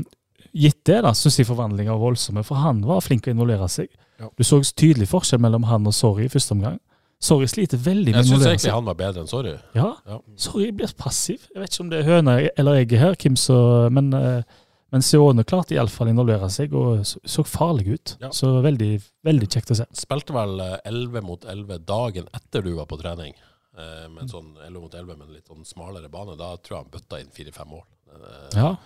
gitt 0.54 0.80
det, 0.86 1.00
da, 1.04 1.12
syns 1.16 1.40
jeg 1.40 1.48
forvandlinga 1.48 1.94
var 1.94 2.02
voldsomme. 2.02 2.44
For 2.46 2.62
han 2.62 2.82
var 2.86 3.02
flink 3.04 3.26
å 3.26 3.34
involvere 3.34 3.68
seg. 3.72 3.90
Ja. 4.22 4.30
Du 4.38 4.44
så 4.46 4.60
tydelig 4.62 5.10
forskjell 5.10 5.42
mellom 5.42 5.66
han 5.70 5.88
og 5.90 5.96
Sorry 5.96 6.28
i 6.28 6.32
første 6.32 6.54
omgang. 6.56 6.78
Sorry 7.22 7.46
sliter 7.46 7.78
veldig 7.78 8.10
med 8.10 8.18
Jeg 8.18 8.26
å 8.26 8.30
syns 8.32 8.48
egentlig 8.48 8.74
han 8.74 8.86
var 8.88 8.98
bedre 8.98 9.22
enn 9.22 9.30
Sorry. 9.30 9.54
Ja, 9.78 9.92
Ja. 10.10 10.18
Sorry 10.40 10.72
blir 10.74 10.90
passiv. 10.98 11.46
Jeg 11.52 11.62
vet 11.62 11.70
ikke 11.74 11.84
om 11.84 11.92
det 11.92 12.00
er 12.00 12.08
høna 12.08 12.34
eller 12.58 12.80
egget 12.80 13.02
her, 13.02 13.14
Kim, 13.14 13.36
så, 13.38 13.56
men, 13.94 14.10
uh, 14.10 14.42
men 14.90 15.06
Sione 15.06 15.44
klarte 15.46 15.76
iallfall 15.76 16.10
å 16.10 16.14
involvere 16.16 16.50
seg 16.50 16.74
og 16.74 17.04
så, 17.06 17.22
så 17.22 17.44
farlig 17.46 17.94
ut. 17.94 18.14
Ja. 18.24 18.32
Så 18.34 18.50
veldig, 18.64 18.90
veldig 19.26 19.48
kjekt 19.54 19.70
å 19.70 19.78
se. 19.78 19.86
Spilte 20.02 20.34
vel 20.34 20.58
eh, 20.66 20.74
11 20.90 21.24
mot 21.26 21.46
11 21.46 21.86
dagen 21.86 22.26
etter 22.34 22.66
du 22.66 22.74
var 22.74 22.90
på 22.90 22.98
trening. 23.00 23.38
Eh, 23.78 24.08
med 24.12 24.22
en 24.24 24.28
sånn 24.28 24.50
11 24.66 24.80
mot 24.82 24.94
11 24.94 25.16
med 25.16 25.28
en 25.28 25.34
litt 25.34 25.46
sånn 25.48 25.64
smalere 25.64 26.10
bane. 26.12 26.36
Da 26.36 26.56
tror 26.60 26.76
jeg 26.76 26.82
han 26.84 26.90
bøtta 26.92 27.20
inn 27.22 27.30
4-5 27.32 27.68
mål. 27.70 27.84
Eh, 28.12 28.58
Ja. 28.58 28.76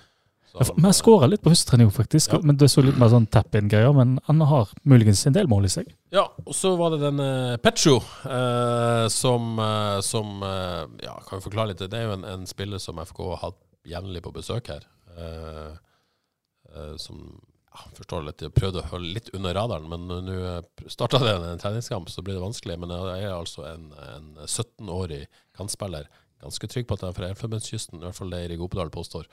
men 0.55 0.77
Vi 0.77 0.83
har 0.83 0.93
skåra 0.93 1.27
litt 1.29 1.43
på 1.43 1.51
høsttrening, 1.51 1.91
faktisk. 1.91 2.33
Ja. 2.33 2.39
Men 2.43 2.57
Det 2.57 2.69
så 2.71 2.83
litt 2.85 2.97
mer 2.97 3.09
sånn 3.09 3.27
tap-in-greier. 3.27 3.93
Men 3.95 4.21
han 4.27 4.41
har 4.41 4.69
muligens 4.85 5.27
en 5.27 5.33
del 5.35 5.47
mål 5.49 5.65
i 5.65 5.69
seg. 5.69 5.91
Ja, 6.13 6.29
og 6.47 6.55
så 6.55 6.77
var 6.79 6.91
det 6.95 7.01
den 7.01 7.19
uh, 7.21 7.57
Petro 7.59 7.97
uh, 8.25 9.09
som, 9.09 9.59
uh, 9.59 10.01
som 10.01 10.43
eh, 10.43 10.87
Ja, 11.03 11.19
kan 11.29 11.41
vi 11.41 11.51
forklare 11.51 11.69
litt? 11.75 11.79
Det 11.83 11.93
er 11.99 12.07
jo 12.07 12.13
en, 12.13 12.25
en 12.25 12.47
spiller 12.47 12.79
som 12.79 12.97
FK 13.03 13.19
har 13.35 13.43
hatt 13.51 13.59
jevnlig 13.85 14.23
på 14.23 14.33
besøk 14.33 14.69
her. 14.69 14.87
eh, 15.19 15.77
eh, 16.75 16.97
som 16.97 17.41
forstår 17.97 18.25
litt, 18.27 18.43
jeg 18.45 18.55
prøvde 18.57 18.83
å 18.83 18.91
holde 18.93 19.15
litt 19.17 19.31
under 19.37 19.57
radaren, 19.57 19.89
men 19.91 20.07
nå 20.27 20.37
starta 20.93 21.21
det 21.23 21.35
en 21.37 21.63
treningskamp, 21.63 22.09
så 22.13 22.23
blir 22.25 22.39
det 22.39 22.45
vanskelig. 22.45 22.79
Men 22.83 22.95
jeg 22.95 23.27
er 23.27 23.35
altså 23.35 23.67
en, 23.71 23.91
en 24.13 24.31
17-årig 24.45 25.25
kantspiller, 25.57 26.09
ganske 26.43 26.69
trygg 26.73 26.87
på 26.89 26.97
at 26.97 27.05
han 27.05 27.13
er 27.15 27.19
fra 27.19 27.29
Elfenbenskysten, 27.33 28.01
i 28.01 28.07
hvert 28.07 28.19
fall 28.19 28.33
det 28.33 28.43
Eirik 28.45 28.63
Opedal 28.67 28.93
påstår, 28.95 29.29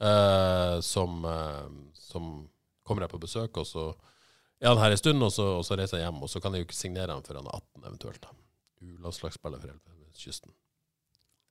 eh, 0.00 0.76
som, 0.84 1.24
eh, 1.30 1.64
som 2.08 2.30
kommer 2.86 3.06
her 3.06 3.12
på 3.12 3.22
besøk, 3.22 3.56
og 3.62 3.66
så 3.68 3.88
er 4.60 4.70
han 4.72 4.80
her 4.80 4.94
en 4.94 5.00
stund, 5.00 5.22
og 5.22 5.32
så, 5.34 5.48
og 5.58 5.64
så 5.68 5.76
reiser 5.76 6.00
jeg 6.00 6.06
hjem. 6.06 6.22
Og 6.24 6.30
så 6.32 6.40
kan 6.40 6.54
jeg 6.54 6.62
jo 6.62 6.68
ikke 6.70 6.78
signere 6.78 7.12
han 7.12 7.24
før 7.26 7.42
han 7.42 7.48
er 7.50 7.58
18, 7.58 7.82
eventuelt. 7.90 8.28
U-landslagsspiller 8.80 9.60
for 9.60 9.72
Elfenbenskysten. 9.74 10.54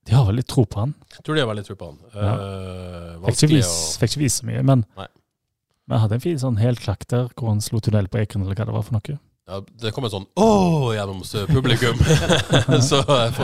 De 0.05 0.13
har 0.13 0.25
veldig 0.27 0.45
tro 0.45 0.63
på 0.69 0.81
han. 0.83 0.93
Tror 1.25 1.37
de 1.37 1.41
har 1.41 1.49
veldig 1.49 1.65
tro 1.65 1.75
på 1.79 1.91
han. 1.91 1.99
Ja. 2.13 2.33
Eh, 2.33 3.27
Fikk 3.27 3.43
ikke 3.45 3.51
vise, 3.55 3.69
å 3.75 4.01
fikk 4.01 4.11
ikke 4.15 4.23
vise 4.23 4.41
så 4.41 4.49
mye, 4.49 4.63
men 4.65 4.83
Nei. 4.97 5.07
Vi 5.87 5.99
hadde 6.01 6.17
en 6.17 6.23
fin 6.23 6.39
sånn 6.41 6.57
helklakk 6.57 7.05
der 7.11 7.27
hvor 7.35 7.51
han 7.51 7.61
slo 7.61 7.79
tunnel 7.83 8.07
på 8.09 8.17
Ekern, 8.23 8.41
eller 8.45 8.57
hva 8.57 8.65
det 8.65 8.73
var 8.75 8.85
for 8.87 8.97
noe. 8.97 9.17
ja, 9.49 9.59
Det 9.83 9.91
kom 9.93 10.07
en 10.07 10.13
sånn 10.15 10.27
åh 10.41 10.93
gjennom 10.95 11.21
publikum. 11.51 11.99
så 12.89 13.01
eh, 13.05 13.43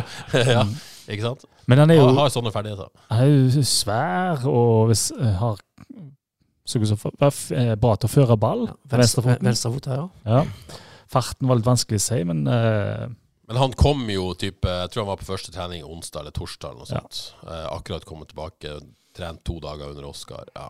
Ja, 0.55 0.65
ikke 1.07 1.25
sant? 1.27 1.45
Men 1.69 1.83
han 1.83 1.91
er 1.93 1.99
jo, 2.01 2.07
Han 2.09 2.17
har 2.17 2.33
sånne 2.33 2.51
ferdigheter. 2.53 2.89
han 3.09 3.25
er 3.27 3.29
jo 3.29 3.63
svær 3.67 4.47
og 4.49 4.89
hvis, 4.89 5.11
eh, 5.13 5.35
har 5.37 5.59
eh, 7.51 7.75
bra 7.75 7.95
til 7.95 8.09
å 8.09 8.11
føre 8.11 8.37
ball. 8.37 8.69
venstrefoten. 8.89 9.45
Venstrefot 9.45 9.85
her, 9.91 10.01
ja. 10.01 10.07
Ja. 10.25 10.79
Farten 11.11 11.47
var 11.49 11.59
litt 11.59 11.67
vanskelig 11.67 11.99
å 11.99 12.05
si, 12.05 12.23
men 12.23 12.45
uh, 12.47 13.09
Men 13.51 13.57
han 13.59 13.73
kom 13.75 14.05
jo 14.09 14.29
type 14.39 14.63
Jeg 14.63 14.91
tror 14.93 15.03
han 15.03 15.09
var 15.11 15.19
på 15.19 15.27
første 15.27 15.51
trening 15.51 15.83
onsdag 15.83 16.21
eller 16.23 16.31
torsdag 16.31 16.69
eller 16.71 16.85
noe 16.85 16.87
Ja. 16.87 17.01
sånt. 17.01 17.33
Eh, 17.43 17.65
akkurat 17.75 18.05
kommet 18.07 18.29
tilbake, 18.31 18.77
trent 19.17 19.43
to 19.43 19.59
dager 19.59 19.89
under 19.91 20.07
Oscar. 20.07 20.45
Ja, 20.55 20.69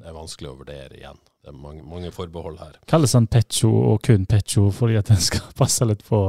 det 0.00 0.10
er 0.10 0.16
vanskelig 0.16 0.50
å 0.50 0.58
vurdere 0.58 0.98
igjen. 0.98 1.20
Det 1.42 1.52
er 1.52 1.56
mange, 1.62 1.84
mange 1.86 2.10
forbehold 2.14 2.58
her. 2.58 2.78
kalles 2.90 3.14
han 3.14 3.28
Pecho 3.30 3.70
og 3.92 4.02
kun 4.06 4.26
Pecho 4.26 4.68
fordi 4.74 4.98
at 4.98 5.12
den 5.12 5.22
skal 5.22 5.46
passe 5.60 5.86
litt 5.86 6.04
på 6.06 6.20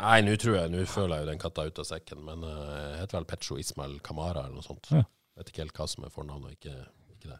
Nei, 0.00 0.22
nå 0.24 0.32
tror 0.40 0.54
jeg, 0.56 0.70
nå 0.72 0.86
føler 0.88 1.18
jeg 1.18 1.26
jo 1.26 1.28
den 1.28 1.40
katta 1.42 1.66
ut 1.68 1.78
av 1.82 1.84
sekken, 1.84 2.22
men 2.24 2.44
uh, 2.46 2.94
heter 2.96 3.18
vel 3.18 3.26
Pecho 3.28 3.58
Ismail 3.60 3.98
Kamara 4.00 4.46
eller 4.46 4.56
noe 4.56 4.64
sånt. 4.64 4.88
Ja. 4.96 5.02
Vet 5.36 5.50
ikke 5.52 5.60
helt 5.66 5.76
hva 5.76 5.86
som 5.92 6.06
er 6.06 6.14
fornavnet 6.14 6.54
og 6.54 6.54
ikke, 6.56 6.86
ikke 7.18 7.34
det. 7.34 7.36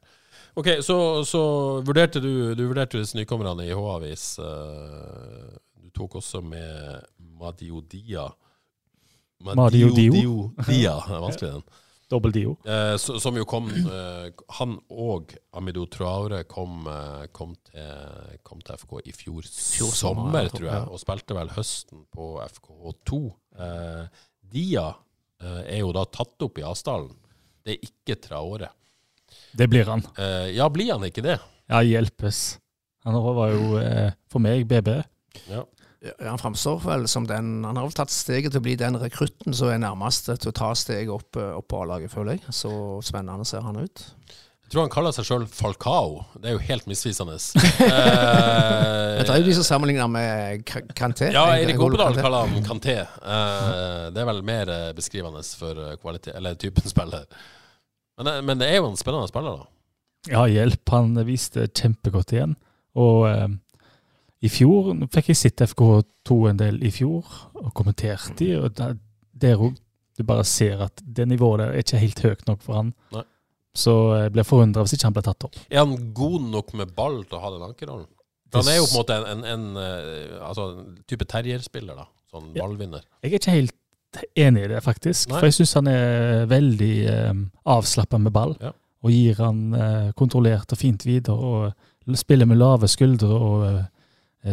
Ok, 0.60 0.68
så, 0.84 0.96
så 1.24 1.40
vurderte 1.86 2.20
du, 2.20 2.52
du 2.52 2.66
vurderte 2.66 3.00
disse 3.00 3.16
nykommerne 3.16 3.64
i 3.64 3.72
H-avis. 3.72 4.26
Uh, 4.44 5.56
du 5.80 5.88
tok 5.96 6.18
også 6.20 6.42
med 6.44 7.08
Madio 7.40 7.80
Dia. 7.80 8.28
Madiodio. 9.40 10.50
Dia, 10.66 10.98
det 11.06 11.16
er 11.16 11.24
vanskelig 11.24 11.52
den. 11.56 11.64
Dobbel 12.10 12.34
dio. 12.34 12.54
Eh, 12.66 12.94
som 12.98 13.36
jo 13.38 13.44
kom 13.48 13.68
eh, 13.70 14.30
Han 14.58 14.76
og 14.90 15.34
Amido 15.56 15.84
Traore 15.90 16.42
kom, 16.50 16.82
eh, 16.90 17.28
kom, 17.36 17.54
til, 17.70 18.34
kom 18.46 18.62
til 18.66 18.80
FK 18.82 18.96
i 19.04 19.14
fjor, 19.14 19.46
Fjor 19.46 19.94
sommer, 19.96 20.48
tror, 20.50 20.56
tror 20.58 20.68
jeg, 20.72 20.88
og 20.90 21.02
spilte 21.02 21.38
vel 21.38 21.54
høsten 21.54 22.04
på 22.14 22.32
FK2. 22.48 23.22
Eh, 23.60 24.26
Dia 24.50 24.88
eh, 25.42 25.62
er 25.76 25.80
jo 25.84 25.92
da 25.94 26.04
tatt 26.10 26.42
opp 26.46 26.58
i 26.58 26.66
Asdalen. 26.66 27.14
Det 27.64 27.76
er 27.76 27.86
ikke 27.90 28.18
Traore. 28.24 28.72
Det 29.54 29.68
blir 29.70 29.86
han. 29.86 30.02
Eh, 30.18 30.50
ja, 30.56 30.66
blir 30.72 30.92
han 30.94 31.06
ikke 31.06 31.22
det? 31.24 31.38
Ja, 31.70 31.82
hjelpes. 31.86 32.58
Han 33.06 33.16
var 33.22 33.52
jo 33.54 33.78
eh, 33.80 34.10
for 34.30 34.42
meg 34.42 34.66
BB. 34.68 34.90
Ja. 35.50 35.64
Ja, 36.02 36.12
Han 36.30 36.38
framstår 36.40 36.78
vel 36.80 37.02
som 37.08 37.26
den 37.28 37.64
Han 37.64 37.76
har 37.76 37.84
vel 37.84 37.92
tatt 37.92 38.10
steget 38.14 38.52
til 38.54 38.60
å 38.62 38.64
bli 38.64 38.76
den 38.80 38.96
rekrutten 38.96 39.52
som 39.52 39.68
er 39.68 39.78
nærmest 39.82 40.30
til 40.30 40.48
å 40.48 40.54
ta 40.56 40.70
steget 40.74 41.10
opp, 41.12 41.36
eh, 41.36 41.50
opp 41.58 41.68
på 41.68 41.82
A-laget, 41.82 42.10
føler 42.14 42.38
jeg. 42.38 42.54
Så 42.56 42.70
spennende 43.04 43.44
ser 43.44 43.60
han 43.66 43.76
ut. 43.76 44.06
Jeg 44.64 44.70
tror 44.76 44.84
han 44.86 44.92
kaller 44.94 45.10
seg 45.12 45.26
sjøl 45.26 45.44
Falcao. 45.50 46.20
Det 46.38 46.46
er 46.48 46.52
jo 46.54 46.62
helt 46.68 46.86
misvisende. 46.86 47.36
Eh, 47.90 49.24
Det 49.24 49.28
er 49.34 49.40
jo 49.42 49.46
de 49.50 49.54
som 49.58 49.66
sammenligner 49.66 50.08
med 50.08 50.62
Kanté. 50.96 51.28
Ja, 51.34 51.42
Eirik 51.56 51.80
Oppedal 51.82 52.16
kaller 52.16 52.46
han 52.48 52.64
Kanté. 52.64 52.94
Eh, 53.02 54.04
det 54.14 54.22
er 54.22 54.28
vel 54.30 54.40
mer 54.46 54.70
eh, 54.72 54.92
beskrivende 54.96 55.42
for 55.58 55.76
eh, 55.90 55.96
kvalitet, 56.00 56.32
eller 56.38 56.54
typen 56.60 56.86
spiller. 56.88 57.26
Men, 58.16 58.26
det- 58.30 58.44
men 58.48 58.58
det 58.62 58.68
er 58.70 58.78
jo 58.80 58.88
en 58.88 58.96
spennende 59.00 59.28
spiller, 59.28 59.60
da. 59.60 59.66
Ja, 60.32 60.46
hjelp. 60.48 60.88
Han 60.94 61.14
viste 61.28 61.66
kjempegodt 61.68 62.32
igjen. 62.36 62.56
Og 62.96 63.26
eh, 63.28 63.48
i 64.40 64.48
fjor 64.48 64.94
fikk 65.12 65.32
jeg 65.32 65.38
sett 65.38 65.62
FK2 65.66 66.36
en 66.50 66.60
del 66.60 66.80
i 66.86 66.90
fjor, 66.94 67.26
og 67.60 67.72
kommentert 67.76 68.32
de, 68.38 68.54
og 68.60 68.72
der, 68.78 68.96
der 69.32 69.60
òg 69.60 69.78
Du 70.18 70.24
bare 70.26 70.44
ser 70.44 70.82
at 70.84 71.00
det 71.00 71.24
nivået 71.28 71.62
der 71.62 71.70
er 71.72 71.80
ikke 71.80 72.00
helt 72.02 72.18
høyt 72.20 72.42
nok 72.44 72.60
for 72.60 72.76
han. 72.76 72.88
Nei. 73.14 73.22
Så 73.72 73.92
jeg 74.18 74.32
blir 74.34 74.44
forundra 74.44 74.82
hvis 74.84 74.92
ikke 74.96 75.06
han 75.06 75.14
blir 75.16 75.24
tatt 75.24 75.46
opp. 75.46 75.56
Er 75.70 75.80
han 75.80 75.94
god 76.12 76.48
nok 76.50 76.74
med 76.76 76.90
ball 76.92 77.22
til 77.24 77.38
å 77.38 77.40
ha 77.40 77.52
den 77.54 77.64
ankerrollen? 77.64 78.08
Han 78.52 78.68
er 78.68 78.80
jo 78.80 78.88
på 78.90 78.96
en 78.96 78.98
måte 78.98 79.16
en, 79.16 79.28
en, 79.30 79.44
en, 79.46 79.78
eh, 79.80 80.34
altså, 80.44 80.66
type 81.08 81.24
terrierspiller, 81.30 82.02
da. 82.02 82.08
Sånn 82.30 82.50
ballvinner. 82.54 83.06
Jeg 83.22 83.30
er 83.30 83.38
ikke 83.38 83.54
helt 83.54 84.20
enig 84.38 84.66
i 84.66 84.70
det, 84.74 84.82
faktisk. 84.84 85.30
Nei. 85.30 85.38
For 85.38 85.48
jeg 85.48 85.56
syns 85.60 85.76
han 85.78 85.90
er 85.90 86.44
veldig 86.50 86.94
eh, 87.14 87.32
avslappa 87.76 88.20
med 88.22 88.34
ball. 88.34 88.56
Ja. 88.62 88.74
Og 89.06 89.14
gir 89.14 89.38
han 89.40 89.62
eh, 89.78 90.10
kontrollert 90.18 90.74
og 90.74 90.80
fint 90.80 91.06
videre. 91.06 91.38
Og 91.38 92.18
spiller 92.18 92.48
med 92.50 92.58
lave 92.58 92.90
skuldre 92.90 93.30
og 93.30 93.64
eh, 93.68 93.80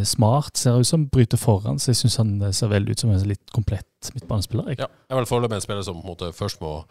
smart. 0.04 0.58
Ser 0.58 0.80
ut 0.80 0.88
som 0.88 1.06
bryter 1.08 1.38
foran, 1.38 1.80
så 1.80 1.92
jeg 1.94 1.96
syns 2.02 2.18
han 2.18 2.42
eh, 2.42 2.52
ser 2.52 2.68
veldig 2.72 2.92
ut 2.92 3.00
som 3.00 3.12
en 3.12 3.28
litt 3.28 3.52
komplett 3.56 4.12
midtbanespiller. 4.14 4.74
Ja, 4.78 4.88
jeg 4.88 5.16
er 5.16 5.22
vel 5.22 5.30
foreløpig 5.30 5.56
en 5.60 5.62
spiller 5.62 5.86
som 5.88 6.02
en 6.04 6.34
først 6.34 6.62
må 6.62 6.84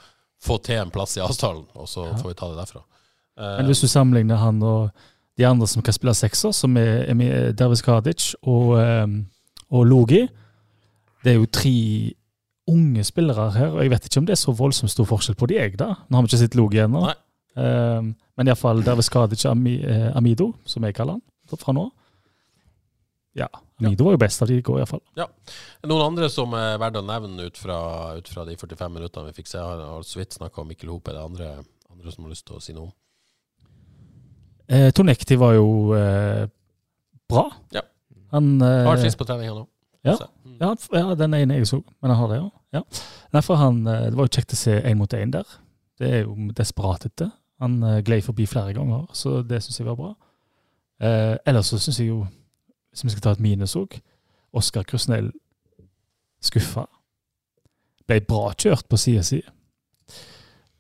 få 0.43 0.59
til 0.63 0.77
en 0.81 0.91
plass 0.93 1.17
i 1.17 1.21
avtalen, 1.25 1.65
og 1.75 1.89
så 1.89 2.07
Ja. 2.07 2.17
får 2.17 2.29
vi 2.29 2.35
ta 2.35 2.49
det 2.49 2.59
derfra. 2.59 2.83
Eh, 3.39 3.57
Men 3.59 3.67
hvis 3.67 3.81
du 3.81 3.87
sammenligner 3.89 4.37
han 4.37 4.63
og 4.63 4.91
de 5.39 5.45
andre 5.45 5.67
som 5.67 5.83
kan 5.83 5.93
spille 5.93 6.15
sekser, 6.15 6.53
som 6.53 6.77
er, 6.77 7.05
er 7.11 7.53
Dervis 7.53 7.83
Kadic 7.83 8.35
og, 8.43 8.79
eh, 8.79 9.07
og 9.71 9.87
Logi 9.87 10.29
Det 11.25 11.33
er 11.33 11.39
jo 11.41 11.47
tre 11.47 12.13
unge 12.69 13.03
spillere 13.05 13.51
her, 13.53 13.67
og 13.73 13.81
jeg 13.83 13.91
vet 13.91 14.05
ikke 14.07 14.19
om 14.19 14.27
det 14.27 14.33
er 14.33 14.41
så 14.41 14.53
voldsomt 14.55 14.91
stor 14.91 15.05
forskjell 15.05 15.35
på 15.37 15.47
de, 15.49 15.55
jeg, 15.55 15.77
da. 15.79 15.95
Nå 16.09 16.17
har 16.17 16.23
vi 16.23 16.29
ikke 16.31 16.39
sett 16.39 16.55
Logi 16.55 16.79
ennå. 16.79 17.09
Eh, 17.57 18.03
men 18.37 18.47
iallfall 18.47 18.83
Dervis 18.85 19.09
Kadic 19.09 19.45
og 19.47 19.67
eh, 19.67 20.13
Amido, 20.17 20.53
som 20.65 20.85
jeg 20.85 20.95
kaller 20.95 21.13
han 21.19 21.59
fra 21.59 21.73
nå. 21.73 21.91
Ja. 23.37 23.49
Amido 23.83 24.07
var 24.07 24.15
jo 24.17 24.21
best 24.23 24.43
av 24.43 24.49
de 24.49 24.57
i 24.57 24.65
går, 24.65 24.81
iallfall. 24.81 25.03
Noen 25.85 26.05
andre 26.07 26.29
som 26.33 26.55
er 26.57 26.79
verdt 26.81 27.01
å 27.01 27.05
nevne 27.05 27.49
ut 27.51 27.59
fra, 27.61 27.79
ut 28.17 28.29
fra 28.33 28.47
de 28.49 28.57
45 28.57 28.95
minuttene 28.95 29.29
vi 29.29 29.37
fikk 29.37 29.51
se, 29.51 29.61
har 29.61 29.83
har 29.85 30.07
så 30.07 30.23
vidt 30.23 30.39
snakka 30.39 30.63
om 30.63 30.71
Mikkel 30.73 30.93
Hope. 30.95 31.13
Er 31.13 31.19
det 31.19 31.25
andre, 31.27 31.51
andre 31.93 32.15
som 32.15 32.25
har 32.25 32.33
lyst 32.33 32.47
til 32.49 32.57
å 32.57 32.63
si 32.65 32.73
noe 32.77 32.89
om? 32.89 32.95
Eh, 34.67 34.89
Tonekti 34.97 35.37
var 35.39 35.55
jo 35.55 35.69
eh, 35.95 36.47
bra. 37.31 37.45
Ja. 37.77 37.85
Han 38.33 38.57
eh, 38.65 38.85
Har 38.89 38.99
frisk 39.03 39.21
på 39.21 39.29
trening, 39.29 39.53
han 39.53 39.63
òg. 39.67 39.69
Ja. 40.07 40.17
Mm. 40.47 40.57
Ja, 40.61 40.73
ja, 40.95 41.15
den 41.19 41.35
ene 41.35 41.59
jeg 41.59 41.69
så, 41.69 41.81
men 42.01 42.13
han 42.13 42.21
har 42.21 42.33
det, 42.33 42.39
ja. 42.77 42.83
Nei, 43.35 43.43
for 43.45 43.59
han, 43.61 43.83
eh, 43.91 44.09
Det 44.11 44.19
var 44.19 44.29
jo 44.29 44.35
kjekt 44.39 44.55
å 44.55 44.59
se 44.59 44.79
én 44.81 44.99
mot 44.99 45.13
én 45.15 45.35
der. 45.35 45.59
Det 46.01 46.11
er 46.13 46.25
jo 46.25 46.49
desperat 46.57 47.07
etter. 47.09 47.31
Han 47.63 47.79
eh, 47.83 48.01
glei 48.07 48.21
forbi 48.25 48.47
flere 48.49 48.75
ganger, 48.77 49.07
så 49.17 49.41
det 49.47 49.63
syns 49.65 49.81
jeg 49.81 49.89
var 49.89 49.99
bra. 49.99 50.15
Eh, 51.01 51.37
ellers 51.49 51.71
så 51.73 51.81
syns 51.81 52.01
jeg 52.01 52.11
jo, 52.11 52.23
hvis 53.05 53.11
vi 53.11 53.17
skal 53.17 53.25
ta 53.27 53.35
et 53.37 53.45
minus 53.45 53.77
òg, 53.77 53.99
Oskar 54.57 54.87
Krusnell 54.89 55.33
skuffa. 56.45 56.87
Ble 58.07 58.21
bra 58.25 58.53
kjørt 58.55 58.87
på 58.89 58.99
sida 59.01 59.25
si. 59.27 59.41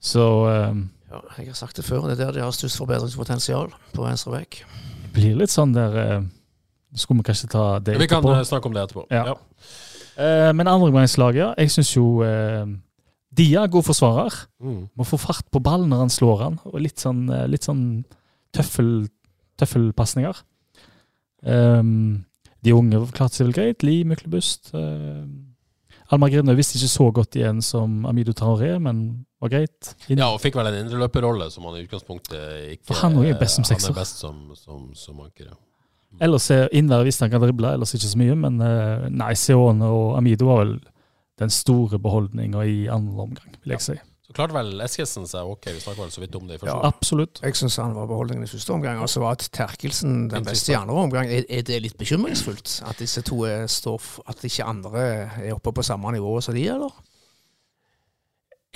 Så 0.02 0.22
um, 0.46 0.86
Ja, 1.10 1.20
jeg 1.38 1.50
har 1.50 1.58
sagt 1.58 1.78
det 1.78 1.84
før, 1.86 2.06
det 2.08 2.16
er 2.16 2.26
der 2.26 2.38
de 2.38 2.44
har 2.44 2.54
størst 2.54 2.78
forbedringspotensial, 2.80 3.70
på 3.94 4.04
venstre 4.04 4.32
vekk. 4.34 4.62
det 5.02 5.12
blir 5.14 5.36
litt 5.38 5.52
sånn 5.52 5.74
der 5.74 5.94
uh, 5.96 6.24
Skulle 6.94 7.22
vi 7.22 7.28
kanskje 7.28 7.50
ta 7.52 7.66
det 7.78 7.96
etterpå? 7.96 8.04
Vi 8.04 8.10
kan 8.10 8.26
eh, 8.32 8.42
snakke 8.46 8.68
om 8.68 8.74
det 8.76 8.82
etterpå. 8.86 9.06
Ja. 9.10 9.36
Eh, 10.16 10.50
men 10.56 10.70
andregangslaget, 10.70 11.40
ja. 11.42 11.48
Jeg 11.60 11.74
syns 11.74 11.92
jo 11.96 12.06
uh, 12.24 12.64
Dia, 13.36 13.66
god 13.68 13.84
forsvarer. 13.84 14.36
Mm. 14.62 14.86
Må 14.96 15.04
få 15.04 15.18
fart 15.20 15.44
på 15.52 15.60
ballen 15.60 15.90
når 15.92 16.06
han 16.06 16.12
slår 16.14 16.38
han, 16.40 16.60
og 16.64 16.78
litt 16.80 17.02
sånn, 17.02 17.26
litt 17.52 17.66
sånn 17.66 17.82
tøffel, 18.56 19.10
tøffelpasninger. 19.60 20.40
Um, 21.44 22.24
de 22.64 22.72
unge 22.74 23.02
klarte 23.14 23.36
seg 23.38 23.46
vel 23.48 23.56
greit. 23.58 23.82
Li 23.86 24.00
Myklebust. 24.08 24.72
Uh, 24.74 25.26
Almar 26.14 26.30
Grinde 26.30 26.54
visste 26.54 26.78
ikke 26.78 26.90
så 26.92 27.08
godt 27.14 27.34
igjen 27.38 27.58
som 27.66 28.04
Amido 28.06 28.30
Taré, 28.36 28.76
men 28.82 29.26
var 29.42 29.50
greit. 29.50 29.94
Inn- 30.08 30.20
Ja, 30.22 30.28
og 30.32 30.40
fikk 30.40 30.54
vel 30.54 30.68
en 30.70 30.78
indreløperrolle 30.84 31.48
som 31.50 31.64
han 31.66 31.80
i 31.80 31.84
utgangspunktet 31.86 32.76
ikke 32.76 32.86
For 32.92 33.00
han 33.02 33.16
er 33.24 33.34
best 33.40 33.58
som 33.58 33.64
Han 33.74 33.90
er 33.90 33.96
best 34.00 34.20
som, 34.22 34.36
som, 34.54 34.84
som 34.94 35.20
anker, 35.20 35.50
ja. 35.50 35.56
Ellers 36.22 36.46
er 36.54 36.70
Innvær 36.72 37.02
visste 37.04 37.26
han 37.26 37.30
kan 37.34 37.42
drible, 37.42 37.74
ellers 37.74 37.92
ikke 37.92 38.08
så 38.08 38.18
mye. 38.22 38.36
Men 38.38 38.60
uh, 38.62 39.08
nei, 39.10 39.32
Seone 39.36 39.84
og 39.90 40.14
Amido 40.16 40.46
var 40.48 40.62
vel 40.64 40.76
den 41.42 41.50
store 41.52 41.98
beholdninga 42.00 42.62
i 42.64 42.86
andre 42.88 43.26
omgang, 43.26 43.56
vil 43.64 43.74
jeg 43.74 43.82
si. 43.84 43.96
Så 44.26 44.34
klarte 44.34 44.56
vel 44.56 44.72
Eskesen 44.82 45.28
seg 45.30 45.46
ok, 45.46 45.68
vi 45.70 45.80
snakker 45.84 46.02
vel 46.02 46.10
så 46.10 46.22
vidt 46.24 46.34
om 46.34 46.48
det 46.48 46.56
i 46.56 46.58
første 46.58 46.72
Ja. 46.72 46.80
omgang. 46.80 46.94
Absolutt. 46.98 47.40
Jeg 47.46 47.54
syns 47.56 47.76
han 47.78 47.94
var 47.94 48.08
beholdningen 48.10 48.42
i 48.42 48.50
første 48.50 48.72
omgang, 48.74 48.98
og 48.98 49.08
så 49.08 49.20
var 49.22 49.36
Terkelsen 49.38 50.28
den 50.32 50.44
beste 50.44 50.72
i 50.72 50.78
andre 50.78 50.94
omgang. 51.06 51.30
Er, 51.30 51.44
er 51.48 51.62
det 51.62 51.82
litt 51.84 51.98
bekymringsfullt 52.00 52.80
at 52.90 52.98
disse 52.98 53.22
to 53.22 53.44
er, 53.46 53.68
står 53.70 54.02
At 54.26 54.42
ikke 54.42 54.66
andre 54.66 55.04
er 55.46 55.52
oppe 55.54 55.72
på 55.72 55.84
samme 55.86 56.10
nivå 56.12 56.40
som 56.42 56.54
de, 56.58 56.66
eller? 56.74 56.90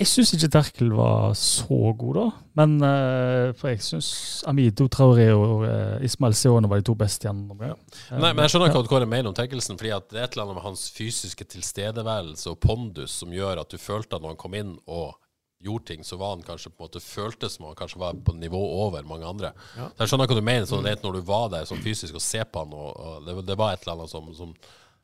Jeg 0.01 0.07
syns 0.09 0.31
ikke 0.33 0.47
Terkel 0.49 0.93
var 0.97 1.35
så 1.37 1.77
god, 1.93 2.15
da. 2.17 2.23
Men 2.57 2.71
uh, 2.81 3.51
for 3.53 3.69
jeg 3.69 3.83
syns 3.85 4.07
Amido 4.49 4.87
Traoré 4.89 5.27
og 5.35 5.61
uh, 5.67 5.99
Ismael 6.01 6.33
Seone 6.33 6.69
var 6.71 6.81
de 6.81 6.87
to 6.89 6.95
beste 6.97 7.27
i 7.27 7.29
andre 7.29 7.53
omgang. 7.53 7.75
Eh, 8.09 8.15
Nei, 8.17 8.31
men 8.33 8.41
jeg 8.47 8.55
skjønner 8.55 8.71
ikke 8.71 8.81
hva 8.87 9.01
du 9.03 9.05
mener 9.11 9.29
om 9.29 9.35
Terkelsen, 9.37 9.77
fordi 9.77 9.91
at 9.93 10.07
det 10.09 10.17
er 10.17 10.25
et 10.25 10.33
eller 10.33 10.47
annet 10.47 10.57
med 10.57 10.65
hans 10.71 10.87
fysiske 10.95 11.45
tilstedeværelse 11.53 12.49
og 12.49 12.57
pondus 12.63 13.19
som 13.21 13.35
gjør 13.35 13.61
at 13.61 13.69
du 13.69 13.77
følte 13.77 14.15
at 14.17 14.23
når 14.23 14.33
han 14.33 14.41
kom 14.41 14.57
inn 14.57 14.73
og 14.87 15.19
gjorde 15.63 15.85
ting, 15.91 16.03
så 16.07 16.17
var 16.17 16.35
han 16.35 16.41
kanskje 16.45 16.71
på 16.73 16.81
en 16.83 16.87
måte 16.89 17.01
føltes 17.03 17.55
som 17.57 17.65
han 17.69 17.75
kanskje 17.77 17.99
var 18.01 18.13
på 18.25 18.33
nivå 18.37 18.61
over 18.85 19.03
mange 19.07 19.27
andre. 19.29 19.51
Så 19.75 19.89
jeg 20.03 20.11
skjønner 20.11 20.27
hva 20.31 20.37
du 20.39 20.45
mener, 20.47 20.65
sånn 20.69 20.85
rent 20.87 21.03
når 21.05 21.19
du 21.19 21.21
var 21.27 21.49
der 21.53 21.65
sånn 21.69 21.81
fysisk 21.83 22.17
og 22.17 22.23
ser 22.25 22.45
på 22.49 22.63
han, 22.65 22.73
og, 22.73 22.89
og 22.97 23.25
det, 23.27 23.35
det 23.51 23.57
var 23.61 23.73
et 23.75 23.83
eller 23.85 23.99
annet 24.01 24.13
som, 24.13 24.31
som 24.37 24.55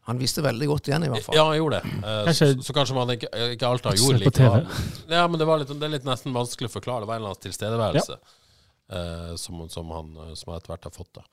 Han 0.07 0.17
visste 0.21 0.39
veldig 0.41 0.67
godt 0.71 0.87
igjen, 0.87 1.03
i 1.03 1.09
hvert 1.11 1.25
fall. 1.25 1.35
Ja, 1.35 1.43
han 1.49 1.57
gjorde 1.59 1.81
det. 1.83 1.93
Eh, 1.99 2.21
Kanskje- 2.29 2.53
så, 2.55 2.63
så 2.69 2.73
kanskje 2.77 2.95
man 2.95 3.09
ikke, 3.11 3.27
ikke 3.57 3.67
alt 3.67 3.89
han 3.89 3.97
gjorde 3.99 4.19
på 4.23 4.31
like 4.31 4.37
TV. 4.39 5.15
Ja, 5.17 5.25
men 5.27 5.39
det, 5.41 5.47
var 5.49 5.59
litt, 5.59 5.73
det 5.73 5.83
er 5.89 5.91
litt 5.97 6.05
nesten 6.07 6.31
vanskelig 6.37 6.69
å 6.69 6.75
forklare. 6.77 7.03
Det 7.03 7.09
var 7.09 7.17
en 7.19 7.25
eller 7.25 7.33
annen 7.35 7.43
tilstedeværelse 7.43 8.15
eh, 8.97 9.33
som, 9.35 9.65
som 9.69 9.91
han 9.91 10.13
eh, 10.29 10.33
som 10.39 10.53
etter 10.55 10.71
hvert 10.73 10.87
har 10.87 10.95
fått. 10.95 11.11
da. 11.19 11.25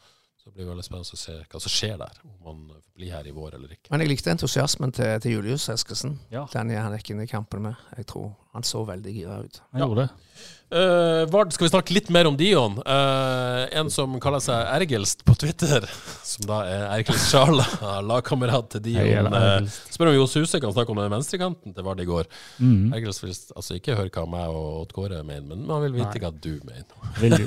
Så 0.45 0.51
det 0.51 0.59
blir 0.59 0.67
veldig 0.69 0.83
spennende 0.85 1.17
å 1.17 1.17
se 1.17 1.35
hva 1.41 1.59
som 1.65 1.73
skjer 1.73 1.95
der, 2.03 2.19
om 2.29 2.49
han 2.51 2.81
blir 2.93 3.15
her 3.15 3.25
i 3.25 3.31
vår 3.33 3.55
eller 3.57 3.71
ikke. 3.73 3.89
Men 3.95 4.03
jeg 4.05 4.11
likte 4.11 4.33
entusiasmen 4.35 4.91
til, 4.93 5.15
til 5.25 5.39
Julius 5.39 5.71
Eskesen. 5.73 6.19
Ja. 6.35 6.43
Den 6.53 6.75
han 6.77 6.97
gikk 6.99 7.15
inn 7.15 7.23
i 7.25 7.29
kampen 7.31 7.65
med. 7.65 7.81
Jeg 7.97 8.11
tror 8.13 8.35
han 8.53 8.67
så 8.69 8.83
veldig 8.85 9.15
gira 9.17 9.39
ut. 9.41 9.63
Han 9.73 9.87
gjorde 9.87 10.05
det. 10.05 10.45
Uh, 10.75 11.23
Vard, 11.31 11.53
skal 11.55 11.69
vi 11.69 11.71
snakke 11.71 11.95
litt 11.95 12.09
mer 12.11 12.27
om 12.27 12.35
Dion? 12.35 12.81
Uh, 12.83 13.63
en 13.79 13.87
som 13.95 14.17
kaller 14.19 14.43
seg 14.43 14.59
Ergelst 14.75 15.21
på 15.23 15.37
Twitter, 15.39 15.85
som 16.31 16.49
da 16.51 16.57
er 16.67 16.83
Ergelst 16.97 17.29
Sjala, 17.31 17.67
lagkamerat 18.11 18.73
til 18.73 18.83
Dion. 18.89 19.31
Eh, 19.39 19.69
spør 19.95 20.11
om 20.11 20.17
Johs 20.17 20.35
Huse 20.35 20.59
kan 20.59 20.75
snakke 20.75 20.91
om 20.91 20.99
den 20.99 21.15
venstrekanten 21.15 21.77
til 21.77 21.87
Vard 21.87 22.03
i 22.03 22.09
går. 22.09 22.27
Mm. 22.59 22.91
Ergelst 22.99 23.23
vil 23.23 23.31
altså 23.55 23.79
ikke 23.79 23.95
høre 24.01 24.11
hva 24.17 24.27
meg 24.35 24.51
og 24.51 24.83
Odd 24.83 24.97
Kåre 24.99 25.23
mener, 25.23 25.55
men 25.55 25.71
han 25.71 25.87
vil 25.87 25.95
vite 26.01 26.19
Nei. 26.19 26.25
hva 26.25 26.33
du 26.35 26.53
mener. 26.67 26.91
Du? 27.23 27.39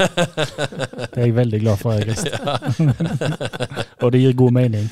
Det 1.12 1.20
er 1.20 1.26
jeg 1.26 1.36
veldig 1.36 1.64
glad 1.66 1.84
for, 1.84 2.00
August. 2.00 2.28
Og 4.06 4.12
det 4.14 4.22
gir 4.22 4.36
god 4.40 4.54
mening. 4.56 4.88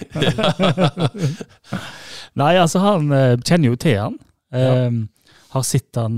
Nei, 2.36 2.56
altså, 2.60 2.82
han 2.84 3.12
kjenner 3.46 3.70
jo 3.70 3.78
til 3.80 4.02
han. 4.02 4.18
Ja. 4.52 4.90
Har 5.56 5.64
sett 5.68 5.96
han 6.00 6.18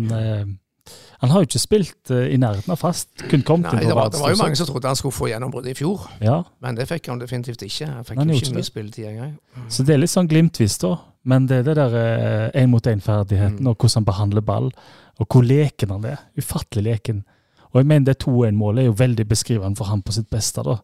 Han 1.22 1.32
har 1.34 1.42
jo 1.42 1.48
ikke 1.50 1.60
spilt 1.60 2.12
uh, 2.14 2.28
i 2.30 2.38
nærheten 2.38 2.72
av 2.72 2.78
fast. 2.78 3.10
Kun 3.30 3.42
kommet 3.42 3.72
Nei, 3.74 3.82
inn 3.82 3.90
det, 3.90 3.96
på 3.96 4.00
var, 4.00 4.10
det 4.14 4.20
var 4.22 4.34
jo 4.36 4.38
mange 4.44 4.56
som 4.60 4.68
trodde 4.70 4.88
han 4.92 4.96
skulle 5.00 5.16
få 5.18 5.30
gjennombruddet 5.32 5.72
i 5.72 5.78
fjor, 5.80 6.04
Ja, 6.22 6.44
men 6.62 6.76
det 6.78 6.86
fikk 6.90 7.08
han 7.10 7.20
definitivt 7.20 7.64
ikke. 7.66 7.88
Han 7.90 8.06
fikk 8.06 8.20
Nei, 8.22 8.28
jo 8.36 8.42
ikke 8.44 8.54
mye 8.54 8.62
det. 8.62 8.66
spilletid 8.70 9.06
engang. 9.10 9.32
så 9.70 9.84
det 9.88 9.96
er 9.96 10.02
litt 10.04 10.14
sånn 10.14 10.30
glimtvis, 10.30 10.78
da. 10.84 10.96
Men 11.28 11.48
det 11.50 11.58
er 11.60 11.64
det 11.68 11.76
der 11.80 12.52
én-mot-én-ferdigheten, 12.56 13.60
Mm. 13.60 13.68
og 13.68 13.78
hvordan 13.78 13.96
han 14.02 14.06
behandler 14.06 14.42
ball, 14.42 14.70
og 15.20 15.28
hvor 15.28 15.42
leken 15.44 15.90
han 15.90 16.06
er. 16.06 16.18
Ufattelig 16.38 16.84
leken. 16.84 17.24
Og 17.74 17.82
jeg 17.82 17.86
mener 17.90 18.06
det 18.14 18.20
2-1-målet 18.24 18.80
er 18.84 18.86
jo 18.86 18.96
veldig 18.98 19.26
beskrivende 19.28 19.76
for 19.76 19.86
han 19.86 20.02
på 20.02 20.12
sitt 20.16 20.30
beste, 20.30 20.64
da. 20.64 20.78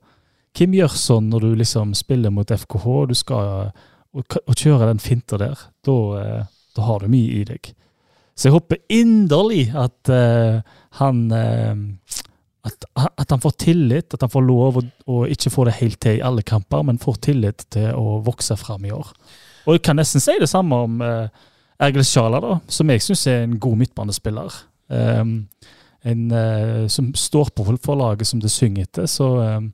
Hvem 0.58 0.74
gjør 0.78 0.90
sånn 0.98 1.30
når 1.30 1.40
du 1.42 1.56
liksom 1.56 1.94
spiller 1.98 2.30
mot 2.30 2.50
FKH, 2.52 3.08
du 3.10 3.14
skal 3.18 3.72
og, 4.14 4.36
og 4.48 4.56
kjøre 4.56 4.90
den 4.92 5.00
finta 5.00 5.38
der? 5.38 5.58
Da, 5.86 5.96
eh, 6.20 6.44
da 6.76 6.82
har 6.90 7.00
du 7.00 7.08
mye 7.08 7.40
i 7.40 7.44
deg. 7.48 7.72
Så 8.34 8.50
jeg 8.50 8.56
håper 8.56 8.82
inderlig 8.90 9.68
at 9.78 10.10
uh, 10.10 10.60
han 11.00 11.26
uh, 11.32 11.76
at, 12.64 12.86
at 12.96 13.32
han 13.32 13.42
får 13.44 13.56
tillit, 13.60 14.14
at 14.14 14.22
han 14.24 14.32
får 14.32 14.46
lov 14.48 14.80
å, 14.80 15.24
ikke 15.28 15.52
få 15.52 15.66
det 15.68 15.78
helt 15.82 16.00
til 16.04 16.20
i 16.20 16.24
alle 16.24 16.46
kamper, 16.48 16.86
men 16.88 17.02
får 17.02 17.20
tillit 17.28 17.66
til 17.76 17.90
å 17.98 18.22
vokse 18.24 18.56
fram 18.60 18.86
i 18.88 18.94
år. 18.96 19.10
Og 19.68 19.76
jeg 19.76 19.84
kan 19.84 20.00
nesten 20.00 20.24
si 20.24 20.36
det 20.40 20.50
samme 20.52 20.80
om 20.86 21.04
uh, 21.04 21.28
Ergil 21.84 22.06
Sjala, 22.08 22.40
da, 22.44 22.58
som 22.72 22.92
jeg 22.92 23.04
syns 23.04 23.26
er 23.32 23.44
en 23.44 23.58
god 23.62 23.82
midtbanespiller. 23.84 24.60
Um, 24.88 25.36
en 26.08 26.24
uh, 26.32 26.88
som 26.92 27.12
står 27.16 27.52
på 27.56 27.68
for 27.84 28.00
laget 28.00 28.28
som 28.30 28.42
det 28.44 28.52
synger 28.52 28.88
etter, 28.88 29.08
så 29.12 29.30
um, 29.60 29.72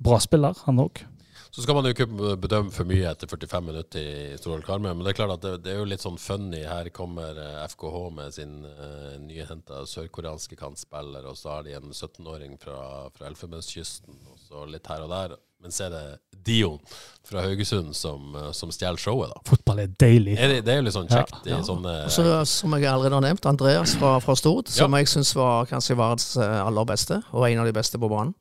bra 0.00 0.20
spiller, 0.22 0.56
han 0.66 0.80
òg. 0.80 1.04
Så 1.50 1.64
skal 1.64 1.74
man 1.74 1.86
jo 1.88 1.90
ikke 1.94 2.06
bedømme 2.38 2.70
for 2.70 2.86
mye 2.86 3.10
etter 3.10 3.26
45 3.30 3.64
minutter 3.66 4.00
i 4.06 4.38
Storhold 4.38 4.62
Karmøy, 4.66 4.92
men 4.94 5.02
det 5.02 5.12
er 5.14 5.18
klart 5.18 5.34
at 5.34 5.42
det, 5.42 5.54
det 5.64 5.72
er 5.74 5.80
jo 5.80 5.88
litt 5.90 6.04
sånn 6.04 6.18
funny. 6.20 6.62
Her 6.62 6.90
kommer 6.94 7.38
eh, 7.42 7.64
FKH 7.72 7.96
med 8.14 8.34
sin 8.36 8.52
uh, 8.62 9.16
nyhenta 9.18 9.82
sørkoreanske 9.90 10.58
kantspiller, 10.60 11.26
og 11.26 11.38
så 11.38 11.56
har 11.56 11.66
de 11.66 11.74
en 11.80 11.90
17-åring 11.90 12.54
fra, 12.62 13.08
fra 13.16 13.26
Elfenbenskysten, 13.32 14.14
og 14.30 14.38
så 14.46 14.62
litt 14.70 14.86
her 14.90 15.02
og 15.06 15.10
der. 15.10 15.34
Men 15.60 15.74
så 15.74 15.88
er 15.88 15.90
det 15.92 16.04
Dion 16.46 16.78
fra 17.26 17.42
Haugesund 17.44 17.92
som, 17.98 18.30
eh, 18.38 18.52
som 18.56 18.70
stjeler 18.72 18.96
showet, 19.02 19.34
da. 19.34 19.42
Fotball 19.50 19.82
er 19.82 19.90
deilig. 20.00 20.38
Er 20.40 20.54
det, 20.54 20.60
det 20.64 20.72
er 20.72 20.78
jo 20.78 20.84
litt 20.86 20.96
sånn 20.96 21.10
Ja. 21.10 21.24
kjekt 21.24 21.50
sånne 21.66 21.96
så, 22.14 22.24
som 22.48 22.78
jeg 22.78 22.88
allerede 22.88 23.18
har 23.18 23.26
nevnt, 23.26 23.50
Andreas 23.50 23.92
fra, 23.98 24.14
fra 24.24 24.38
Stord, 24.38 24.70
som 24.72 24.94
jeg 24.96 25.10
syns 25.10 25.34
var 25.36 25.66
kanskje 25.68 25.98
verdens 25.98 26.30
eh, 26.38 26.60
aller 26.62 26.86
beste, 26.88 27.20
og 27.34 27.44
en 27.50 27.60
av 27.60 27.68
de 27.68 27.74
beste 27.76 28.00
på 28.00 28.08
banen. 28.08 28.32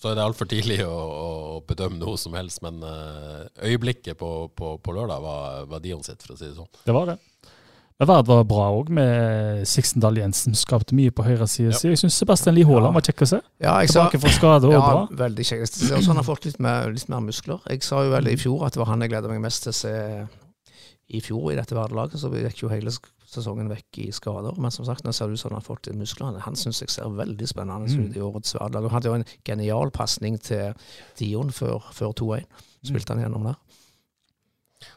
Så 0.00 0.10
er 0.10 0.18
det 0.18 0.24
altfor 0.24 0.48
tidlig 0.50 0.80
å, 0.86 0.94
å 0.94 1.28
bedømme 1.66 1.98
noe 1.98 2.18
som 2.20 2.34
helst, 2.38 2.62
men 2.64 2.78
eh, 2.86 3.70
øyeblikket 3.70 4.18
på, 4.20 4.30
på, 4.54 4.76
på 4.78 4.96
lørdag 4.96 5.22
var, 5.24 5.64
var 5.70 5.82
Dion 5.84 6.04
sitt, 6.06 6.22
for 6.22 6.36
å 6.36 6.38
si 6.38 6.46
det 6.46 6.56
sånn. 6.58 6.70
Det 6.86 6.94
var 6.94 7.10
det. 7.12 7.18
Men 7.94 8.08
Verd 8.10 8.26
var 8.26 8.40
bra 8.50 8.64
òg, 8.74 8.88
med 8.90 9.66
Sixten 9.70 10.02
Jensen. 10.18 10.56
Skapte 10.58 10.96
mye 10.98 11.12
på 11.14 11.22
høyre 11.22 11.46
side. 11.46 11.70
Ja. 11.70 11.92
Jeg 11.92 12.00
syns 12.00 12.16
Sebastian 12.18 12.56
Lie 12.56 12.66
Haaland 12.66 12.96
var 12.96 13.04
kjekk 13.06 13.22
å 13.22 13.28
se. 13.36 13.38
Ja, 13.62 13.76
jeg 13.84 13.92
sa, 13.92 14.08
Tilbake 14.08 14.22
fra 14.24 14.32
skade 14.34 14.66
og 14.66 14.74
ja, 14.74 14.80
bra. 14.82 15.04
veldig 15.20 15.46
kjekk. 15.46 15.62
Og 15.68 15.70
så 16.02 16.10
han 16.10 16.18
har 16.18 16.26
fått 16.26 16.48
litt 16.48 16.58
mer, 16.62 16.90
litt 16.90 17.12
mer 17.12 17.22
muskler. 17.22 17.62
Jeg 17.70 17.86
sa 17.86 18.02
jo 18.02 18.10
vel 18.16 18.32
i 18.32 18.38
fjor 18.40 18.66
at 18.66 18.74
det 18.74 18.82
var 18.82 18.90
han 18.90 19.06
jeg 19.06 19.14
gleda 19.14 19.30
meg 19.30 19.44
mest 19.44 19.68
til 19.68 19.70
å 19.70 19.78
se 19.78 19.94
i 21.14 21.22
fjor 21.22 21.52
i 21.52 21.58
dette 21.60 21.78
verdelaget. 21.78 22.18
Så 22.18 22.32
gikk 22.34 22.64
jo 22.64 22.72
hele 22.72 22.90
sesongen 23.34 23.68
vekk 23.72 23.98
i 24.04 24.08
skader. 24.14 24.56
Men 24.62 24.70
som 24.74 24.86
sagt, 24.88 25.04
nå 25.04 25.12
ser 25.14 25.28
det 25.30 25.36
ut 25.38 25.42
som 25.42 25.50
han 25.52 25.60
har 25.60 25.66
fått 25.66 25.90
musklene. 25.98 26.40
Han 26.46 26.56
syns 26.58 26.80
jeg 26.84 26.90
ser 26.94 27.10
veldig 27.14 27.48
spennende 27.50 27.90
Mm. 27.90 28.08
ut 28.10 28.16
i 28.16 28.22
årets 28.24 28.54
hverdag. 28.56 28.82
Han 28.88 28.94
hadde 28.96 29.10
jo 29.10 29.14
en 29.20 29.26
genial 29.44 29.90
pasning 29.94 30.38
til 30.40 30.74
Dion 31.18 31.50
før, 31.52 31.82
før 31.92 32.12
2-1. 32.14 32.44
Spilte 32.84 33.14
han 33.14 33.22
gjennom 33.24 33.44
der. 33.50 33.56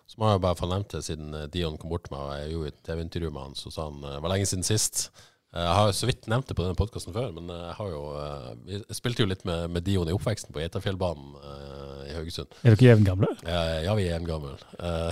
Så 0.08 0.18
må 0.20 0.32
jeg 0.32 0.42
bare 0.44 0.56
få 0.60 0.68
nevnt 0.68 0.92
det, 0.96 1.04
siden 1.06 1.34
eh, 1.36 1.48
Dion 1.54 1.78
kom 1.80 1.90
bort 1.94 2.08
til 2.08 2.16
meg, 2.16 2.22
og 2.26 2.36
jeg 2.40 2.52
gjorde 2.54 2.68
et 2.74 2.84
TV-intervju 2.88 3.30
med 3.32 3.42
han, 3.46 3.56
så 3.56 3.72
sa 3.72 3.86
han 3.90 4.02
eh, 4.04 4.16
det 4.18 4.22
var 4.26 4.34
lenge 4.34 4.48
siden 4.50 4.64
sist. 4.68 5.10
Eh, 5.54 5.62
Jeg 5.64 5.76
har 5.78 5.92
så 5.96 6.10
vidt 6.10 6.28
nevnt 6.28 6.48
det 6.50 6.58
på 6.58 6.64
denne 6.66 6.76
podkasten 6.80 7.14
før, 7.16 7.30
men 7.38 7.48
eh, 7.54 7.62
jeg 7.70 7.76
har 7.78 7.90
jo 7.94 8.02
jeg 8.68 8.82
Vi 8.90 8.98
spilte 8.98 9.24
jo 9.24 9.30
litt 9.32 9.46
med, 9.48 9.70
med 9.72 9.86
Dion 9.88 10.10
i 10.12 10.16
oppveksten 10.16 10.52
på 10.56 10.60
Geitafjellbanen 10.64 11.36
uh, 11.40 12.04
i 12.10 12.16
Haugesund. 12.18 12.52
Er 12.64 12.76
dere 12.76 12.90
jevngamle? 12.92 13.30
Eh, 13.46 13.78
ja, 13.88 13.96
vi 13.96 14.08
er 14.10 14.18
jevngamle. 14.18 14.58
Uh, 14.76 15.12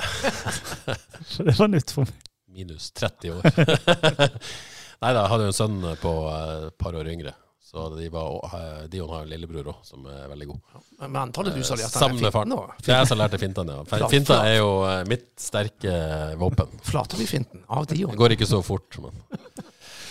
Eh, 0.85 0.95
Det 1.47 1.55
var 1.59 1.67
nytt 1.71 1.91
for 1.95 2.03
meg. 2.09 2.34
Minus 2.55 2.91
30 2.95 3.35
år. 3.37 3.49
Nei 5.03 5.11
da, 5.11 5.25
jeg 5.25 5.31
hadde 5.33 5.47
jo 5.47 5.51
en 5.51 5.57
sønn 5.57 5.81
på 6.01 6.13
eh, 6.31 6.69
et 6.69 6.77
par 6.79 6.95
år 6.97 7.11
yngre. 7.11 7.35
Så 7.75 7.89
de 7.97 8.05
var, 8.13 8.55
eh, 8.55 8.83
Dion 8.87 9.09
har 9.11 9.25
en 9.25 9.29
lillebror 9.29 9.67
òg, 9.73 9.79
som 9.83 10.05
er 10.07 10.29
veldig 10.31 10.45
god. 10.47 10.59
Men 11.01 11.11
med 11.11 11.21
antallet 11.25 11.57
du 11.57 11.63
sa 11.65 11.75
de 11.75 11.83
at 11.83 11.97
han 11.99 12.13
er 12.15 12.31
finten. 12.31 12.53
Det 12.79 12.93
er 12.93 13.01
jeg 13.01 13.09
som 13.09 13.19
lærte 13.19 13.39
fintene, 13.41 13.79
ja. 13.81 14.07
Finta 14.11 14.37
er 14.47 14.59
jo 14.61 14.69
eh, 14.87 15.01
mitt 15.09 15.27
sterke 15.41 15.95
våpen. 16.39 16.71
Flater 16.87 17.19
vi 17.19 17.27
finten 17.27 17.65
av 17.67 17.89
Det 17.89 17.99
går 17.99 18.37
ikke 18.37 18.47
så 18.47 18.61
fort, 18.63 18.95
men 19.03 19.17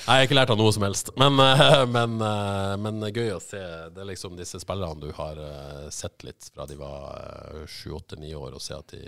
Nei, 0.04 0.18
Jeg 0.18 0.20
har 0.20 0.26
ikke 0.26 0.36
lært 0.36 0.50
av 0.52 0.58
noe 0.60 0.72
som 0.76 0.84
helst. 0.84 1.08
Men, 1.16 1.40
eh, 1.40 1.78
men, 1.96 2.18
eh, 2.20 2.74
men 2.84 3.06
gøy 3.08 3.32
å 3.38 3.40
se. 3.40 3.62
Det 3.94 4.02
er 4.02 4.10
liksom 4.10 4.36
disse 4.36 4.60
spillerne 4.60 5.00
du 5.00 5.14
har 5.16 5.40
eh, 5.40 5.86
sett 5.94 6.26
litt 6.28 6.50
fra 6.52 6.68
de 6.68 6.76
var 6.76 7.14
eh, 7.16 7.62
sju, 7.64 7.94
åtte, 7.96 8.20
ni 8.20 8.34
år, 8.36 8.58
og 8.58 8.60
se 8.60 8.76
at 8.76 8.92
de 8.92 9.00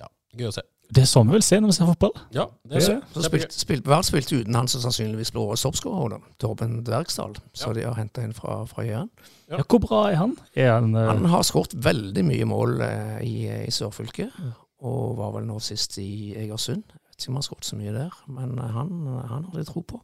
Ja, 0.00 0.10
gøy 0.34 0.50
å 0.50 0.56
se. 0.56 0.66
Det 0.94 1.02
er 1.02 1.08
sånn 1.08 1.30
vi 1.30 1.38
vil 1.38 1.44
se 1.46 1.58
når 1.60 1.70
vi 1.70 1.76
ser 1.78 1.88
fotball. 1.88 2.12
Ja, 2.34 2.44
det 2.68 2.82
Så, 2.84 2.96
er 2.98 3.00
så 3.12 3.20
det. 3.22 3.28
spilt, 3.30 3.54
spilt, 3.56 3.86
Vard 3.88 4.04
spilte 4.06 4.36
uten 4.36 4.54
han 4.58 4.68
som 4.68 4.82
sannsynligvis 4.82 5.32
blir 5.32 5.46
årets 5.46 5.64
toppskårer, 5.64 6.20
Torben 6.38 6.82
Dvergsdal. 6.84 7.34
Så 7.56 7.72
de 7.74 7.86
har 7.86 7.96
henta 7.98 8.22
inn 8.22 8.34
fra, 8.36 8.60
fra 8.68 8.84
Jæren. 8.84 9.08
Ja. 9.48 9.58
Ja, 9.58 9.64
hvor 9.68 9.80
bra 9.82 10.02
er 10.10 10.18
han? 10.20 10.36
Er 10.54 10.74
han, 10.76 10.94
uh... 10.94 11.08
Han 11.08 11.24
har 11.32 11.42
skåret 11.46 11.74
veldig 11.84 12.24
mye 12.28 12.46
mål 12.48 12.76
uh, 12.84 13.18
i, 13.24 13.48
i 13.66 13.72
sørfylket, 13.74 14.36
og 14.84 15.16
var 15.18 15.32
vel 15.38 15.48
nå 15.48 15.58
sist 15.64 15.98
i 16.02 16.34
Egersund. 16.44 16.84
Jeg 16.84 17.00
vet 17.10 17.22
ikke 17.22 17.30
om 17.32 17.38
han 17.38 17.42
har 17.42 17.48
skåret 17.48 17.70
så 17.70 17.78
mye 17.80 17.94
der, 17.96 18.18
men 18.28 18.58
uh, 18.60 18.68
han, 18.76 18.92
han 19.30 19.48
har 19.48 19.58
litt 19.60 19.70
tro 19.72 19.82
på. 19.82 20.00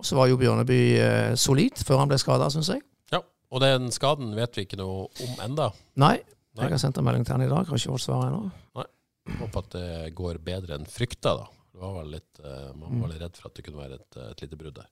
Og 0.00 0.06
så 0.08 0.16
var 0.18 0.26
jo 0.26 0.38
Bjørneby 0.40 0.80
eh, 0.98 1.34
solid 1.38 1.78
før 1.86 2.00
han 2.02 2.08
ble 2.10 2.16
skada, 2.18 2.48
syns 2.50 2.72
jeg. 2.72 2.80
Ja, 3.12 3.20
og 3.52 3.60
den 3.62 3.90
skaden 3.94 4.32
vet 4.34 4.56
vi 4.56 4.64
ikke 4.66 4.80
noe 4.80 5.04
om 5.22 5.42
enda. 5.44 5.68
Nei, 6.00 6.16
Nei. 6.56 6.64
jeg 6.64 6.72
har 6.72 6.80
sendt 6.82 6.98
en 6.98 7.06
melding 7.06 7.26
til 7.28 7.36
han 7.36 7.44
i 7.44 7.50
dag, 7.50 7.68
har 7.68 7.78
ikke 7.78 7.92
fått 7.92 8.06
svar 8.08 8.24
ennå. 8.26 8.48
Håper 9.30 9.62
at 9.62 9.74
det 9.76 10.14
går 10.18 10.40
bedre 10.42 10.78
enn 10.78 10.88
frykta, 10.90 11.36
da. 11.38 11.50
Var 11.82 11.92
vel 11.96 12.10
litt, 12.18 12.40
eh, 12.42 12.70
man 12.76 13.00
var 13.00 13.12
litt 13.12 13.22
redd 13.22 13.38
for 13.38 13.48
at 13.48 13.56
det 13.56 13.64
kunne 13.64 13.80
være 13.80 13.96
et, 13.96 14.18
et 14.28 14.42
lite 14.44 14.58
brudd 14.60 14.76
der. 14.76 14.88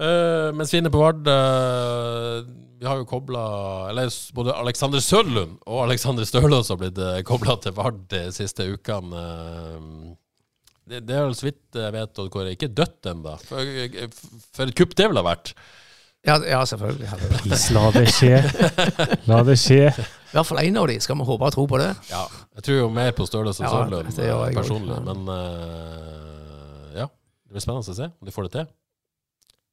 Uh, 0.00 0.48
mens 0.56 0.72
vi 0.72 0.78
er 0.78 0.80
inne 0.80 0.92
på 0.92 1.00
Vard 1.02 1.26
uh, 1.28 2.40
Vi 2.80 2.86
har 2.88 2.96
jo 2.96 3.04
kobla 3.04 3.42
både 4.32 4.54
Alexander 4.56 5.02
Sørlund 5.04 5.58
og 5.68 5.82
Alexander 5.82 6.24
Stølås 6.24 6.70
har 6.72 6.78
blitt 6.80 6.96
uh, 6.96 7.18
kobla 7.28 7.58
til 7.60 7.74
Vard 7.76 7.98
de 8.08 8.22
siste 8.32 8.64
ukene. 8.72 9.20
Uh, 9.20 10.16
det, 10.88 11.02
det 11.04 11.18
er 11.18 11.28
vel 11.28 11.36
så 11.36 11.50
vidt 11.50 11.78
jeg 11.78 11.94
vet, 11.94 12.22
og 12.22 12.32
hvor 12.32 12.48
det 12.48 12.56
ikke 12.56 12.70
er 12.70 12.78
dødt 12.80 13.10
ennå. 13.12 13.36
For, 13.44 13.76
for 14.56 14.64
et 14.64 14.78
kupp 14.80 14.96
det 14.98 15.10
ville 15.10 15.22
ha 15.22 15.28
vært. 15.28 15.52
Ja, 16.26 16.36
ja, 16.44 16.64
selvfølgelig. 16.68 17.08
Please, 17.42 17.72
la 17.72 17.90
det 17.94 18.06
skje. 18.12 18.40
La 19.30 19.38
det 19.46 19.56
skje. 19.58 19.86
I 19.88 20.34
hvert 20.34 20.46
fall 20.46 20.60
én 20.62 20.76
av 20.76 20.88
de, 20.90 20.98
skal 21.00 21.16
vi 21.16 21.26
håpe 21.26 21.48
og 21.48 21.54
tro 21.54 21.64
på 21.70 21.78
det. 21.80 21.88
Ja, 22.10 22.26
jeg 22.58 22.66
tror 22.66 22.76
jo 22.76 22.90
mer 22.94 23.14
på 23.16 23.26
Støle 23.26 23.54
som 23.56 23.64
Ja, 23.64 23.70
Sørlund 23.72 24.10
det 24.14 24.26
eh, 24.26 24.34
også. 24.36 24.58
personlig, 24.60 24.98
men 25.06 25.24
uh, 25.32 26.92
ja. 26.98 27.06
Det 27.08 27.56
blir 27.56 27.64
spennende 27.64 27.94
å 27.94 27.96
se 27.96 28.10
om 28.10 28.28
de 28.28 28.34
får 28.36 28.46
det 28.46 28.52
til. 28.58 28.68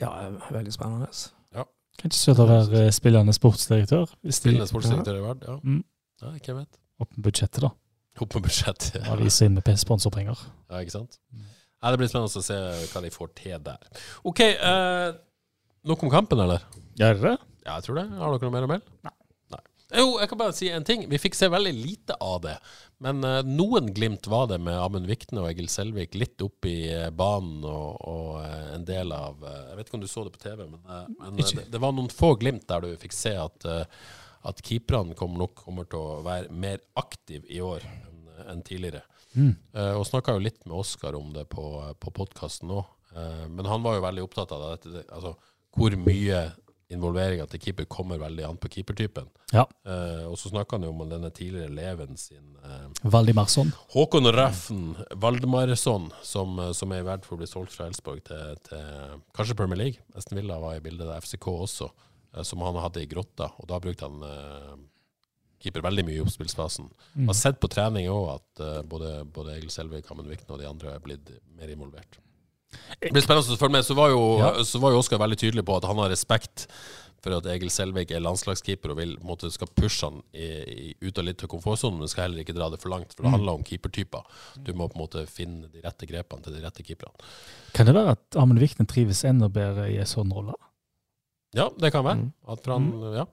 Ja, 0.01 0.13
veldig 0.53 0.73
spennende. 0.73 1.12
Ja. 1.53 1.67
Kan 1.99 2.10
ikke 2.13 2.21
søte 2.21 2.45
å 2.45 2.49
være 2.49 2.88
eh, 2.88 2.95
spillende 2.95 3.36
sportsdirektør. 3.36 4.07
Hvis 4.23 4.39
de 4.39 4.47
Spillende 4.47 4.69
sportsdirektør 4.71 5.19
i 5.19 5.23
verden, 5.27 5.45
ja. 5.51 5.60
Mm. 5.62 5.83
ja. 6.23 6.33
Hvem 6.47 6.63
vet? 6.63 6.81
opp 6.97 7.13
med 7.13 7.27
budsjettet, 7.27 7.62
da. 7.62 7.69
Opp 8.17 8.33
med 8.33 8.47
budsjettet. 8.47 8.97
Ja, 9.03 9.29
ser 9.29 9.51
inn 9.51 9.60
med 9.60 9.69
sponsorpenger. 9.77 10.39
Ja, 10.71 10.81
ikke 10.81 10.95
sant? 10.95 11.19
Nei, 11.38 11.91
det 11.93 11.99
blir 12.01 12.10
spennende 12.10 12.41
å 12.41 12.45
se 12.45 12.57
hva 12.89 13.03
de 13.03 13.12
får 13.13 13.33
til 13.38 13.62
der. 13.67 14.05
OK, 14.25 14.41
eh, 14.41 15.10
nok 15.85 16.03
om 16.07 16.13
kampen, 16.13 16.41
eller? 16.41 16.65
Gjør 16.97 17.21
det? 17.21 17.37
Ja, 17.65 17.77
jeg 17.77 17.87
tror 17.87 17.99
det. 17.99 18.07
Har 18.17 18.33
dere 18.33 18.47
noe 18.47 18.55
mer 18.55 18.67
å 18.67 18.71
melde? 18.71 18.97
Nei. 19.05 19.13
Jo, 19.95 20.17
jeg 20.19 20.27
kan 20.27 20.39
bare 20.39 20.55
si 20.55 20.67
en 20.73 20.83
ting. 20.83 21.05
Vi 21.07 21.19
fikk 21.21 21.35
se 21.37 21.47
veldig 21.47 21.71
lite 21.71 22.15
av 22.23 22.41
det. 22.43 22.57
Men 23.03 23.21
uh, 23.23 23.39
noen 23.45 23.93
glimt 23.95 24.27
var 24.27 24.49
det 24.51 24.57
med 24.59 24.75
Amund 24.75 25.07
Vikne 25.07 25.39
og 25.43 25.47
Egil 25.51 25.69
Selvik 25.71 26.17
litt 26.17 26.41
opp 26.43 26.67
i 26.67 26.89
uh, 26.91 27.07
banen 27.15 27.63
og, 27.63 28.01
og 28.03 28.31
uh, 28.41 28.73
en 28.75 28.83
del 28.87 29.13
av 29.15 29.45
Jeg 29.45 29.77
vet 29.77 29.87
ikke 29.87 29.99
om 29.99 30.03
du 30.03 30.09
så 30.11 30.25
det 30.25 30.33
på 30.35 30.43
TV, 30.43 30.65
men, 30.65 30.81
men 31.21 31.39
det, 31.39 31.67
det 31.71 31.81
var 31.83 31.95
noen 31.95 32.11
få 32.11 32.33
glimt 32.41 32.67
der 32.67 32.83
du 32.83 32.99
fikk 32.99 33.15
se 33.15 33.35
at, 33.39 33.67
at 34.49 34.63
keeperne 34.65 35.15
kommer 35.15 35.45
nok 35.45 35.55
kommer 35.61 35.87
til 35.87 36.01
å 36.01 36.19
være 36.25 36.51
mer 36.51 36.83
aktive 36.99 37.47
i 37.47 37.61
år 37.63 37.85
enn 37.87 38.25
en 38.47 38.59
tidligere. 38.65 39.01
Mm. 39.33 39.55
Eh, 39.73 39.93
og 39.97 40.05
snakka 40.05 40.35
jo 40.35 40.43
litt 40.43 40.59
med 40.67 40.75
Oskar 40.77 41.15
om 41.17 41.31
det 41.33 41.47
på, 41.49 41.63
på 41.99 42.11
podkasten 42.13 42.69
òg. 42.73 42.85
men 43.49 43.65
han 43.65 43.81
var 43.81 43.95
jo 43.97 44.03
veldig 44.03 44.23
opptatt 44.27 44.51
av 44.53 44.63
det, 44.67 45.01
altså, 45.09 45.31
hvor 45.77 45.93
mye 46.01 46.47
involveringa 46.93 47.45
til 47.51 47.61
keeper 47.61 47.87
kommer 47.91 48.19
veldig 48.21 48.45
an 48.47 48.59
på 48.61 48.69
keepertypen. 48.71 49.27
Ja. 49.51 49.65
Uh, 49.87 50.29
og 50.31 50.37
så 50.39 50.51
snakka 50.51 50.77
han 50.77 50.87
jo 50.87 50.93
om 50.93 51.03
denne 51.09 51.29
tidligere 51.35 51.67
eleven 51.71 52.17
sin 52.19 52.55
uh, 52.63 52.87
Valdimarsson. 53.11 53.73
Håkon 53.93 54.31
Raffen, 54.35 54.83
Valdemarsson, 55.19 56.09
som, 56.23 56.57
eh, 56.63 56.73
som 56.77 56.93
er 56.93 57.03
i 57.03 57.07
verden 57.07 57.27
for 57.27 57.35
å 57.35 57.41
bli 57.41 57.49
solgt 57.49 57.75
fra 57.75 57.89
Elsborg 57.89 58.23
til, 58.27 58.59
til 58.67 59.17
kanskje 59.35 59.57
Premier 59.59 59.81
League. 59.81 60.05
Esten 60.17 60.39
Villa 60.39 60.59
var 60.63 60.77
i 60.77 60.83
bildet 60.83 61.09
der, 61.09 61.23
FCK 61.23 61.49
også, 61.51 61.89
uh, 61.91 62.43
som 62.47 62.63
han 62.63 62.79
hadde 62.79 63.03
i 63.03 63.09
Grotta. 63.11 63.51
Og 63.59 63.67
da 63.71 63.81
brukte 63.83 64.07
han 64.07 64.23
uh, 64.23 64.77
keeper 65.63 65.83
veldig 65.83 66.07
mye 66.07 66.21
i 66.21 66.23
oppspillsfasen. 66.23 66.87
Mm. 67.17 67.27
Har 67.27 67.35
sett 67.35 67.59
på 67.59 67.71
trening 67.73 68.07
òg 68.13 68.29
at 68.37 68.63
både, 68.87 69.11
både 69.33 69.57
Egil 69.57 69.73
Selvik, 69.73 70.07
Amund 70.13 70.29
Vikne 70.29 70.53
og 70.53 70.61
de 70.61 70.69
andre 70.69 70.93
er 70.93 71.03
blitt 71.03 71.33
mer 71.57 71.73
involvert. 71.73 72.19
Det 73.01 73.12
blir 73.13 73.21
spennende 73.23 73.53
å 73.56 73.60
følge 73.60 73.71
med. 73.77 73.86
Så 73.86 73.95
var 73.95 74.10
jo, 74.10 74.21
Ja. 74.39 74.53
så 74.63 74.80
var 74.80 74.91
jo 74.91 74.99
Oskar 74.99 75.19
veldig 75.21 75.38
tydelig 75.39 75.63
på 75.65 75.77
at 75.77 75.86
han 75.86 75.97
har 75.97 76.10
respekt 76.10 76.67
for 77.23 77.34
at 77.34 77.45
Egil 77.49 77.69
Selvik 77.73 78.12
er 78.13 78.21
landslagskeeper 78.21 78.91
og 78.93 78.97
vil, 78.97 79.15
måtte 79.25 79.49
skal 79.51 79.67
pushe 79.75 80.06
han 80.06 80.21
i, 80.38 80.45
i, 80.47 80.95
ut 81.01 81.17
av 81.17 81.25
litt 81.25 81.41
av 81.43 81.49
komfortsonen, 81.49 81.97
men 81.99 82.08
skal 82.12 82.27
heller 82.27 82.43
ikke 82.43 82.53
dra 82.56 82.69
det 82.69 82.80
for 82.80 82.89
langt. 82.93 83.13
For 83.15 83.23
det 83.23 83.32
Mm. 83.32 83.38
handler 83.39 83.53
om 83.58 83.63
keepertyper. 83.63 84.23
Du 84.63 84.73
må 84.73 84.88
på 84.88 84.95
en 84.99 85.01
måte 85.08 85.27
finne 85.27 85.67
de 85.71 85.82
rette 85.82 86.06
grepene 86.08 86.43
til 86.43 86.53
de 86.53 86.62
rette 86.62 86.84
keeperne. 86.86 87.15
Kan 87.73 87.86
det 87.88 87.95
være 87.95 88.12
at 88.12 88.36
Amund 88.38 88.60
Vikne 88.60 88.86
trives 88.88 89.23
enda 89.25 89.49
bedre 89.49 89.89
i 89.91 89.97
en 89.97 90.06
sånn 90.06 90.32
rolle? 90.32 90.53
Ja, 91.56 91.69
det 91.69 91.91
kan 91.91 92.03
være. 92.06 92.17
Mm. 92.21 92.34
At 92.47 92.65
han, 92.65 92.91
ja, 93.15 93.25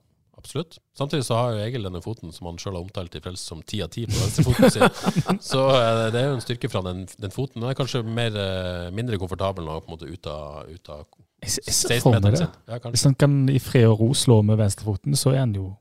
absolutt. 0.44 0.78
Samtidig 0.98 1.24
så 1.26 1.38
har 1.38 1.54
jo 1.54 1.64
Egil 1.64 1.86
denne 1.88 2.02
foten 2.04 2.32
som 2.32 2.48
han 2.50 2.58
sjøl 2.60 2.76
har 2.76 2.84
omtalt 2.84 3.16
i 3.16 3.22
Frelse 3.24 3.48
som 3.48 3.62
ti 3.66 3.80
av 3.84 3.90
ti 3.94 4.04
på 4.08 4.16
venstrefoten 4.16 4.74
sin. 4.74 5.38
Så 5.50 5.62
eh, 5.72 6.00
det 6.14 6.20
er 6.20 6.28
jo 6.28 6.38
en 6.38 6.44
styrke 6.44 6.70
fra 6.70 6.82
den, 6.86 7.04
den 7.18 7.34
foten. 7.34 7.62
Den 7.62 7.70
er 7.70 7.78
kanskje 7.78 8.04
mer, 8.06 8.36
eh, 8.36 8.90
mindre 8.94 9.18
komfortabel 9.20 9.66
nå, 9.66 9.78
på 9.80 9.90
en 9.90 9.96
måte 9.96 10.10
ut 10.10 10.28
av, 10.30 10.68
ut 10.68 10.92
av 10.92 11.06
Jeg, 11.44 11.56
ser 11.72 12.04
for 12.04 12.14
meg 12.14 12.28
16-meteren 12.28 12.44
det. 12.44 12.76
Ja. 12.76 12.92
Hvis 12.94 13.06
han 13.08 13.16
kan 13.24 13.40
i 13.50 13.62
fred 13.62 13.88
og 13.88 14.04
ro 14.04 14.12
slå 14.18 14.42
med 14.46 14.60
venstrefoten, 14.60 15.16
så 15.18 15.34
er 15.34 15.42
han 15.46 15.56
jo 15.56 15.72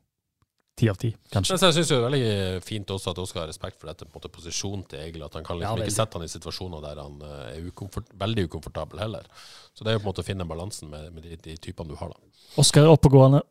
ti 0.80 0.90
av 0.90 0.98
ti, 0.98 1.12
kanskje. 1.30 1.54
Men 1.54 1.62
så 1.62 1.70
jeg 1.70 1.78
synes 1.78 1.92
jo 1.92 1.98
det 1.98 2.02
er 2.02 2.08
veldig 2.08 2.66
fint 2.66 2.94
også 2.96 3.14
at 3.14 3.20
Oskar 3.22 3.44
har 3.44 3.52
respekt 3.52 3.78
for 3.82 3.92
dette 3.92 4.08
på 4.08 4.10
en 4.10 4.18
måte 4.18 4.32
posisjonen 4.34 4.86
til 4.90 5.04
Egil. 5.04 5.26
At 5.28 5.38
han 5.38 5.46
kan 5.46 5.60
liksom 5.60 5.82
ja, 5.84 5.86
ikke 5.86 5.96
sette 5.96 6.18
han 6.18 6.26
i 6.26 6.32
situasjoner 6.32 6.86
der 6.86 7.02
han 7.04 7.20
eh, 7.22 7.50
er 7.54 7.68
ukomfort, 7.70 8.10
veldig 8.24 8.48
ukomfortabel 8.50 9.04
heller. 9.04 9.28
Så 9.74 9.86
det 9.86 9.94
er 9.94 10.00
jo 10.00 10.04
på 10.04 10.08
en 10.08 10.14
måte 10.14 10.26
å 10.26 10.30
finne 10.32 10.50
balansen 10.50 10.90
med, 10.90 11.12
med 11.14 11.28
de, 11.28 11.38
de 11.46 11.58
typene 11.62 11.94
du 11.94 12.00
har, 12.00 12.14
da. 12.16 12.48
Oskar 12.62 12.88
er 12.88 12.94
oppegående. 12.94 13.44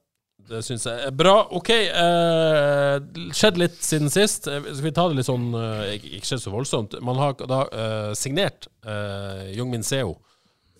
Det 0.48 0.58
syns 0.66 0.84
jeg 0.88 1.06
er 1.06 1.14
bra. 1.16 1.34
OK, 1.54 1.70
eh, 1.72 2.96
skjedd 3.36 3.60
litt 3.60 3.78
siden 3.84 4.10
sist. 4.12 4.48
Eh, 4.50 4.60
Skal 4.72 4.88
vi 4.88 4.92
ta 4.96 5.06
det 5.08 5.16
litt 5.20 5.28
sånn 5.28 5.48
eh, 5.56 5.94
Ikke 5.96 6.10
ikke 6.18 6.28
skjedd 6.32 6.42
så 6.44 6.52
voldsomt. 6.52 6.96
Man 7.04 7.20
har 7.20 7.36
da 7.40 7.60
eh, 7.70 8.10
signert 8.18 8.66
eh, 8.84 9.52
Jungmin 9.56 9.84
Seo 9.86 10.16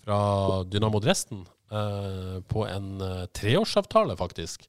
fra 0.03 0.19
Dynamo 0.67 0.99
Dresden 1.03 1.45
eh, 1.71 2.37
på 2.51 2.65
en 2.67 2.89
eh, 3.01 3.23
treårsavtale, 3.33 4.17
faktisk. 4.19 4.67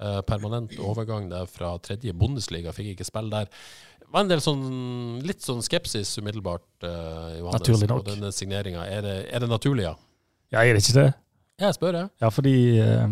Eh, 0.00 0.20
permanent 0.28 0.76
overgang 0.78 1.28
der 1.32 1.48
fra 1.50 1.74
tredje 1.82 2.14
Bundesliga. 2.14 2.72
Fikk 2.76 2.94
ikke 2.94 3.08
spille 3.08 3.32
der. 3.34 3.50
Det 3.98 4.12
var 4.14 4.22
en 4.24 4.30
del 4.30 4.40
sånn, 4.40 4.62
litt 5.26 5.42
sånn 5.44 5.60
skepsis 5.66 6.14
umiddelbart, 6.22 6.64
eh, 6.86 7.40
Johannes, 7.42 7.60
Naturlig 7.66 7.88
nok. 7.90 8.04
på 8.06 8.14
denne 8.14 8.30
signeringa. 8.32 8.86
Er, 8.88 9.02
det- 9.04 9.24
er 9.34 9.42
det 9.44 9.50
naturlig, 9.50 9.84
ja? 9.90 9.96
Ja, 10.54 10.62
er 10.62 10.72
det 10.78 10.84
ikke 10.86 10.94
det? 11.02 11.08
Jeg 11.60 11.74
spør, 11.76 11.98
jeg. 11.98 12.08
Ja, 12.22 12.30
fordi 12.32 12.54
eh, 12.80 13.08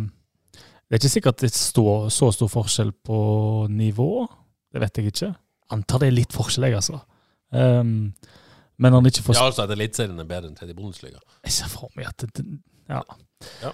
det 0.86 0.96
er 0.96 1.00
ikke 1.02 1.12
sikkert 1.16 1.40
det 1.42 1.50
står 1.54 2.08
så 2.14 2.28
stor 2.34 2.48
forskjell 2.52 2.92
på 3.04 3.18
nivå. 3.72 4.26
Det 4.72 4.80
vet 4.80 4.98
jeg 5.00 5.12
ikke. 5.12 5.32
Antar 5.74 5.98
det 6.04 6.08
er 6.12 6.14
litt 6.20 6.32
forskjell, 6.36 6.68
jeg, 6.68 6.76
altså. 6.78 7.00
Um, 7.50 8.12
men 8.78 8.92
han 8.92 9.06
ikke 9.08 9.22
får 9.24 9.34
Ja, 9.38 9.46
altså 9.48 9.64
at 9.64 9.72
Eliteserien 9.74 10.18
er 10.20 10.28
bedre 10.28 10.50
enn 10.50 10.56
tredje 10.58 10.76
Bundesliga. 10.76 11.18
Jeg 11.46 11.52
ser 11.56 11.70
for 11.72 11.90
meg 11.96 12.06
at 12.10 12.26
det, 12.36 12.44
ja. 12.90 13.00
Ja. 13.62 13.72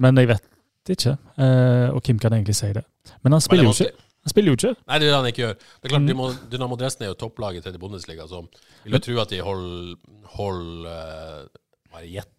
Men 0.00 0.16
jeg 0.20 0.30
vet 0.30 0.92
ikke. 0.96 1.16
Uh, 1.36 1.90
og 1.96 2.02
Kim 2.06 2.18
kan 2.22 2.32
egentlig 2.36 2.56
si 2.56 2.70
det. 2.72 2.84
Men 3.24 3.36
han 3.36 3.42
spiller 3.44 3.66
jo 3.68 3.74
ikke. 3.74 3.92
Han 4.26 4.32
spiller 4.32 4.52
jo 4.54 4.56
ikke. 4.58 4.72
Nei, 4.88 4.96
det 4.98 5.06
er 5.06 5.10
det 5.12 5.16
han 5.18 5.28
ikke 5.30 5.42
gjør. 5.44 5.54
Det 5.60 5.84
er 5.84 5.92
klart, 5.92 6.02
Mm. 6.02 6.08
Dynamo, 6.08 6.30
Dynamo 6.50 6.76
Dresden 6.80 7.04
er 7.06 7.12
jo 7.12 7.18
topplaget 7.20 7.60
i 7.60 7.64
tredje 7.66 7.78
Bundesliga, 7.82 8.26
så 8.26 8.40
vil 8.84 8.96
jo 8.96 8.98
tro 9.04 9.20
at 9.22 9.30
de 9.30 9.38
holder, 9.44 9.92
hold, 10.38 10.86
uh, 10.86 11.44
bare 11.92 12.08
gjett 12.10 12.32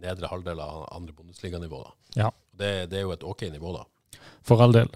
nedre 0.00 0.28
halvdel 0.30 0.60
av 0.60 0.86
andre 0.92 1.12
Bundesliga-nivå. 1.16 1.82
da. 1.82 2.22
Ja. 2.22 2.30
Det, 2.58 2.90
det 2.90 3.00
er 3.00 3.04
jo 3.06 3.14
et 3.14 3.26
ok 3.26 3.48
nivå, 3.52 3.74
da. 3.76 4.20
For 4.46 4.62
all 4.62 4.74
del. 4.74 4.88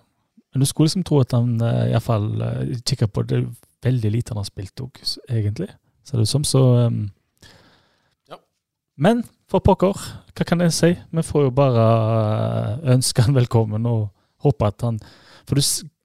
Men 0.50 0.62
du 0.62 0.66
skulle 0.66 0.88
liksom 0.88 1.04
tro 1.06 1.20
at 1.22 1.34
han 1.36 1.58
uh, 1.62 1.86
iallfall 1.90 2.30
uh, 2.42 2.78
kikker 2.86 3.10
på 3.12 3.22
det 3.28 3.44
veldig 3.84 4.10
lite 4.10 4.34
han 4.34 4.40
har 4.40 4.48
spilt 4.48 4.82
òg, 4.84 5.00
egentlig. 5.28 5.68
Ser 6.04 6.18
det 6.20 6.28
ut 6.28 6.32
som. 6.32 6.44
Så 6.44 6.62
um, 6.86 7.10
Ja. 8.30 8.40
Men 8.96 9.22
for 9.50 9.62
pokker, 9.64 9.96
hva 10.36 10.46
kan 10.46 10.60
jeg 10.64 10.74
si? 10.74 10.90
Vi 11.10 11.22
får 11.26 11.48
jo 11.48 11.54
bare 11.54 11.86
eh, 11.86 12.92
ønske 12.94 13.24
han 13.24 13.34
velkommen 13.34 13.86
og 13.88 14.10
håpe 14.44 14.68
at 14.68 14.84
han 14.86 15.00
For 15.48 15.58
du 15.58 15.62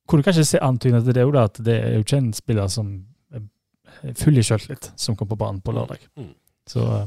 kunne 0.10 0.26
kanskje 0.26 0.45
se 0.45 0.62
antydninger 0.62 1.06
til 1.06 1.16
det 1.18 1.26
òg, 1.26 1.38
at 1.38 1.60
det 1.66 1.76
er 1.76 1.93
jo 1.95 2.06
ikke 2.06 2.18
en 2.18 2.34
spiller 2.34 2.72
som 2.72 2.95
er 3.36 4.10
i 4.12 4.43
sjøltillit, 4.43 4.91
som 4.97 5.16
kom 5.16 5.28
på 5.28 5.38
banen 5.38 5.62
på 5.62 5.72
lørdag. 5.72 6.01
Mm. 6.18 6.34
Så 6.68 6.82
eh, 6.82 7.06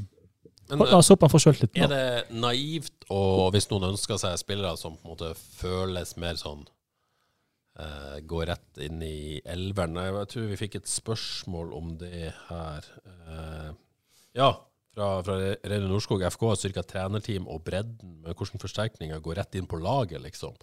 Men 0.69 0.85
La 0.85 0.99
oss 1.01 1.09
håpe 1.09 1.25
han 1.25 1.33
får 1.33 1.45
sjøltillit 1.47 1.79
er 1.81 1.91
det 1.93 2.37
naivt, 2.37 3.07
og 3.14 3.55
hvis 3.55 3.69
noen 3.71 3.91
ønsker 3.93 4.21
seg 4.21 4.37
spillere 4.41 4.77
som 4.77 4.99
på 4.99 5.07
en 5.07 5.14
måte 5.14 5.31
føles 5.39 6.12
mer 6.21 6.37
sånn 6.41 6.66
uh, 7.81 8.16
Går 8.29 8.49
rett 8.51 8.83
inn 8.85 9.01
i 9.05 9.41
elveren 9.49 9.97
Jeg 9.97 10.31
tror 10.33 10.49
vi 10.51 10.61
fikk 10.61 10.79
et 10.81 10.91
spørsmål 10.91 11.73
om 11.79 11.95
det 12.01 12.33
her. 12.51 12.91
Uh, 13.07 13.71
ja, 14.37 14.51
fra, 14.93 15.09
fra 15.25 15.39
Reine 15.41 15.89
Norskog 15.89 16.27
FK 16.29 16.45
styrka 16.61 16.85
trenerteam 16.85 17.49
og 17.49 17.64
bredden 17.64 18.19
Men 18.25 18.35
hvordan 18.35 18.62
forsterkninger 18.62 19.25
går 19.25 19.41
rett 19.41 19.57
inn 19.59 19.71
på 19.71 19.81
laget, 19.81 20.21
liksom. 20.25 20.57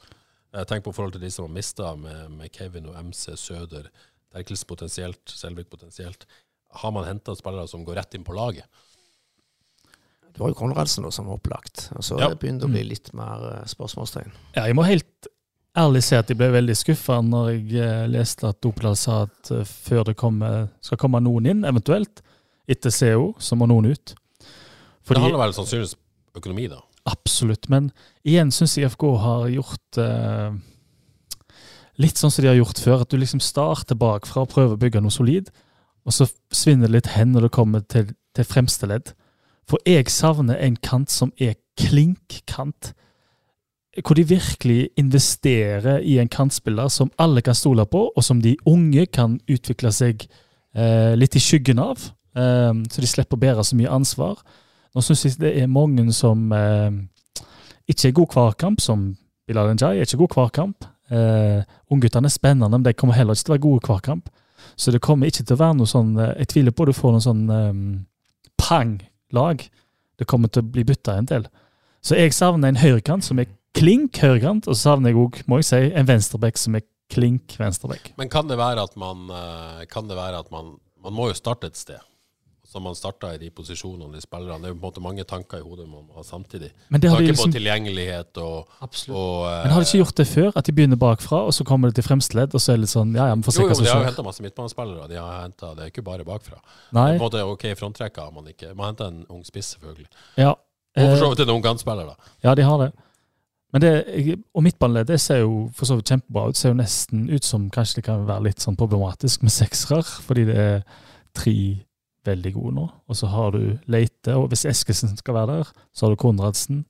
Uh, 0.53 0.63
tenk 0.69 0.85
på 0.85 0.93
forhold 0.93 1.17
til 1.17 1.25
de 1.25 1.33
som 1.33 1.47
har 1.47 1.55
mista 1.55 1.95
med, 1.97 2.29
med 2.37 2.53
Kevin 2.53 2.91
og 2.91 2.99
MC 3.09 3.33
Søder, 3.41 3.89
Terkels 4.35 4.65
potensielt, 4.67 5.23
Selvik 5.31 5.71
potensielt. 5.71 6.27
Har 6.75 6.91
man 6.93 7.07
henta 7.07 7.33
spillere 7.37 7.71
som 7.71 7.85
går 7.87 8.03
rett 8.03 8.17
inn 8.17 8.27
på 8.27 8.35
laget? 8.35 8.69
Det 10.35 10.41
var 10.43 10.51
jo 10.51 10.57
Konradsen 10.59 11.05
da 11.07 11.11
som 11.15 11.29
var 11.29 11.37
opplagt. 11.39 11.85
Og 11.95 12.03
så 12.03 12.17
Ja. 12.19 12.27
begynte 12.35 12.65
det 12.65 12.69
å 12.69 12.73
bli 12.73 12.83
litt 12.83 13.13
mer 13.15 13.45
eh, 13.53 13.65
spørsmålstegn. 13.71 14.31
Ja, 14.57 14.65
jeg 14.67 14.75
må 14.75 14.83
helt 14.83 15.29
ærlig 15.75 16.03
si 16.03 16.15
at 16.15 16.27
jeg 16.31 16.37
ble 16.39 16.49
veldig 16.51 16.75
skuffa 16.75 17.21
når 17.23 17.49
jeg 17.53 17.79
eh, 17.79 18.07
leste 18.11 18.49
at 18.51 18.67
Opedal 18.67 18.97
sa 18.99 19.21
at 19.29 19.51
eh, 19.51 19.63
før 19.63 20.03
det 20.11 20.17
kommer, 20.19 20.67
skal 20.83 20.99
komme 20.99 21.21
noen 21.23 21.47
inn, 21.51 21.63
eventuelt, 21.67 22.21
etter 22.67 22.91
CO, 22.91 23.33
så 23.39 23.55
må 23.55 23.67
noen 23.69 23.91
ut. 23.93 24.15
det 25.07 25.17
handler 25.21 25.39
vel 25.45 25.53
sannsynligvis 25.55 25.95
økonomi, 26.35 26.67
da. 26.67 26.81
Absolutt, 27.05 27.69
men 27.69 27.91
igjen 28.25 28.51
syns 28.51 28.75
jeg 28.79 28.89
FK 28.89 29.03
har 29.21 29.47
gjort 29.53 29.99
eh, 30.01 30.55
litt 32.01 32.17
sånn 32.19 32.31
som 32.33 32.43
de 32.43 32.49
har 32.49 32.57
gjort 32.57 32.81
før. 32.81 33.03
At 33.05 33.13
du 33.13 33.19
liksom 33.21 33.39
starter 33.43 33.95
bakfra 33.99 34.43
og 34.43 34.51
prøver 34.51 34.75
å 34.75 34.81
bygge 34.81 35.03
noe 35.05 35.13
solid, 35.13 35.51
og 36.05 36.13
så 36.13 36.27
svinner 36.53 36.89
det 36.89 36.97
litt 36.99 37.13
hen 37.15 37.31
når 37.33 37.47
det 37.47 37.53
kommer 37.55 37.85
til, 37.89 38.11
til 38.35 38.47
fremste 38.47 38.89
ledd. 38.89 39.13
For 39.69 39.81
jeg 39.87 40.09
savner 40.13 40.59
en 40.61 40.77
kant 40.77 41.11
som 41.11 41.31
er 41.41 41.57
klinkkant. 41.79 42.93
Hvor 43.95 44.17
de 44.17 44.25
virkelig 44.27 44.89
investerer 44.99 46.03
i 46.03 46.17
en 46.19 46.29
kantspiller 46.29 46.89
som 46.91 47.11
alle 47.17 47.41
kan 47.41 47.55
stole 47.55 47.85
på, 47.87 48.09
og 48.15 48.23
som 48.23 48.41
de 48.43 48.57
unge 48.67 49.05
kan 49.05 49.39
utvikle 49.47 49.91
seg 49.95 50.27
eh, 50.75 51.15
litt 51.15 51.35
i 51.35 51.41
skyggen 51.41 51.79
av. 51.79 52.03
Eh, 52.35 52.73
så 52.91 53.01
de 53.01 53.09
slipper 53.09 53.39
å 53.39 53.43
bære 53.45 53.63
så 53.63 53.79
mye 53.79 53.93
ansvar. 53.95 54.41
Nå 54.95 55.03
syns 55.03 55.25
jeg 55.25 55.39
det 55.39 55.53
er 55.61 55.71
mange 55.71 56.05
som 56.15 56.51
eh, 56.55 56.91
ikke 57.87 58.09
er 58.09 58.17
god 58.19 58.35
hver 58.35 58.59
kamp, 58.59 58.83
som 58.83 59.13
Bilal 59.47 59.73
Njay 59.73 59.99
er 59.99 60.07
ikke 60.07 60.21
god 60.25 60.37
hver 60.37 60.53
kamp. 60.59 60.87
Eh, 61.11 61.63
Ungguttene 61.93 62.27
er 62.29 62.33
spennende, 62.33 62.69
men 62.69 62.83
de 62.83 62.93
kommer 62.97 63.17
heller 63.17 63.37
ikke 63.37 63.47
til 63.47 63.53
å 63.53 63.55
være 63.55 63.65
gode 63.67 63.89
hver 63.89 64.05
kamp. 64.05 64.29
Så 64.75 64.91
det 64.91 65.03
kommer 65.03 65.29
ikke 65.29 65.43
til 65.43 65.55
å 65.55 65.61
være 65.61 65.77
noe 65.79 65.87
sånn 65.87 66.15
eh, 66.17 66.33
Jeg 66.41 66.51
tviler 66.55 66.73
på 66.75 66.87
du 66.87 66.93
får 66.95 67.15
noen 67.15 67.23
sånn 67.23 67.43
eh, 67.53 67.83
pang-lag. 69.35 69.69
Det 70.17 70.25
kommer 70.25 70.49
til 70.49 70.63
å 70.63 70.71
bli 70.71 70.85
bytta 70.87 71.17
en 71.19 71.27
del. 71.27 71.47
Så 72.01 72.15
jeg 72.15 72.33
savner 72.33 72.69
en 72.69 72.79
høyrekant 72.79 73.25
som 73.25 73.39
er 73.39 73.49
klink 73.75 74.17
høyrekant, 74.21 74.67
og 74.67 74.75
så 74.75 74.91
savner 74.93 75.11
jeg 75.11 75.19
òg, 75.19 75.41
må 75.47 75.59
jeg 75.59 75.67
si, 75.67 75.81
en 75.91 76.07
venstreback 76.07 76.57
som 76.57 76.75
er 76.75 76.85
klink 77.11 77.57
venstreback. 77.59 78.13
Men 78.17 78.29
kan 78.29 78.47
det 78.47 78.57
være 78.57 78.83
at 78.83 78.95
man 78.97 79.29
eh, 79.29 79.85
Kan 79.91 80.07
det 80.09 80.15
være 80.17 80.39
at 80.39 80.49
man 80.51 80.79
Man 81.03 81.13
må 81.13 81.27
jo 81.29 81.35
starte 81.37 81.67
et 81.67 81.77
sted. 81.77 82.01
Så 82.75 82.81
man 82.83 82.95
starter 82.95 83.37
i 83.37 83.37
de 83.39 83.47
posisjonene, 83.55 84.09
de 84.11 84.19
spillerne. 84.19 84.59
Det 84.59 84.67
er 84.67 84.73
jo 84.73 84.75
på 84.75 84.81
en 84.81 84.89
måte 84.89 85.03
mange 85.03 85.23
tanker 85.23 85.61
i 85.61 85.63
hodet 85.63 85.85
man 85.87 86.01
må 86.03 86.17
ha 86.17 86.23
samtidig. 86.27 86.73
Men 86.91 86.99
det 86.99 87.07
har 87.09 87.21
de 87.21 87.23
Tanker 87.23 87.31
liksom 87.31 87.53
på 87.53 87.55
tilgjengelighet 87.55 88.39
og, 88.43 88.73
Absolutt. 88.83 89.15
og 89.15 89.45
eh, 89.47 89.61
Men 89.63 89.71
har 89.71 89.85
de 89.85 89.87
ikke 89.87 90.01
gjort 90.01 90.17
det 90.19 90.25
før? 90.27 90.49
At 90.59 90.67
de 90.67 90.73
begynner 90.75 90.99
bakfra, 90.99 91.39
og 91.47 91.53
så 91.55 91.63
kommer 91.63 91.87
det 91.87 91.95
til 92.01 92.07
fremste 92.09 92.35
ledd, 92.35 92.51
og 92.51 92.59
så 92.59 92.73
er 92.73 92.75
det 92.75 92.83
litt 92.83 92.91
sånn 92.91 93.15
Ja, 93.15 93.29
ja, 93.31 93.37
vi 93.39 93.47
får 93.47 93.55
se 93.55 93.63
Jo, 93.63 93.69
jo, 93.69 93.77
skjer. 93.77 93.79
men 93.79 93.87
de 93.87 93.93
har 93.93 94.03
jo 94.03 94.09
henta 94.09 94.25
masse 94.27 94.43
midtbanespillere. 94.43 95.07
De 95.13 95.21
har 95.21 95.39
hentet, 95.45 95.77
det 95.77 95.85
er 95.85 95.93
ikke 95.93 96.03
bare 96.11 96.27
bakfra. 96.27 96.59
Nei. 96.91 97.07
På 97.07 97.15
en 97.15 97.23
måte, 97.23 97.45
ok, 97.55 97.65
fronttrekka 97.79 98.27
har 98.27 98.35
man 98.35 98.51
ikke. 98.51 98.75
Man 98.75 98.91
henter 98.91 99.07
en 99.13 99.23
ung 99.29 99.47
spiss, 99.47 99.71
selvfølgelig. 99.77 100.11
Ja. 100.35 100.51
Og 100.51 101.07
for 101.07 101.15
så 101.15 101.25
Eh, 101.31 101.31
vidt 101.37 101.45
en 101.47 101.55
ung 101.55 101.63
kantspiller, 101.63 102.11
da. 102.11 102.31
Ja, 102.43 102.55
de 102.59 102.67
har 102.67 102.83
det. 102.83 102.91
Men 103.71 103.81
det, 103.81 104.39
og 104.55 104.63
midtbaneledd 104.63 105.15
ser 105.19 105.41
jo 105.43 105.69
for 105.75 105.87
så 105.87 105.95
vidt 105.95 106.11
kjempebra 106.11 106.49
ut. 106.51 106.59
Ser 106.59 106.75
jo 106.75 106.79
nesten 106.79 107.29
ut 107.31 107.43
som 107.43 107.69
kanskje 107.69 107.95
det 107.95 108.05
kan 108.11 108.27
være 108.27 108.49
litt 108.49 108.63
sånn 108.63 108.75
problematisk 108.79 109.43
med 109.43 109.51
seksere, 109.51 110.03
fordi 110.03 110.45
det 110.51 110.55
er 110.55 110.83
tre 111.35 111.55
veldig 112.25 112.51
gode 112.55 112.73
nå. 112.75 112.83
Og 113.07 113.15
så 113.19 113.27
har 113.31 113.51
du 113.55 113.77
Leite, 113.91 114.35
og 114.35 114.47
hvis 114.51 114.65
Eskesen 114.69 115.15
skal 115.19 115.33
være 115.37 115.57
der, 115.59 115.71
så 115.93 116.05
har 116.05 116.15
du 116.15 116.19
Konradsen. 116.21 116.83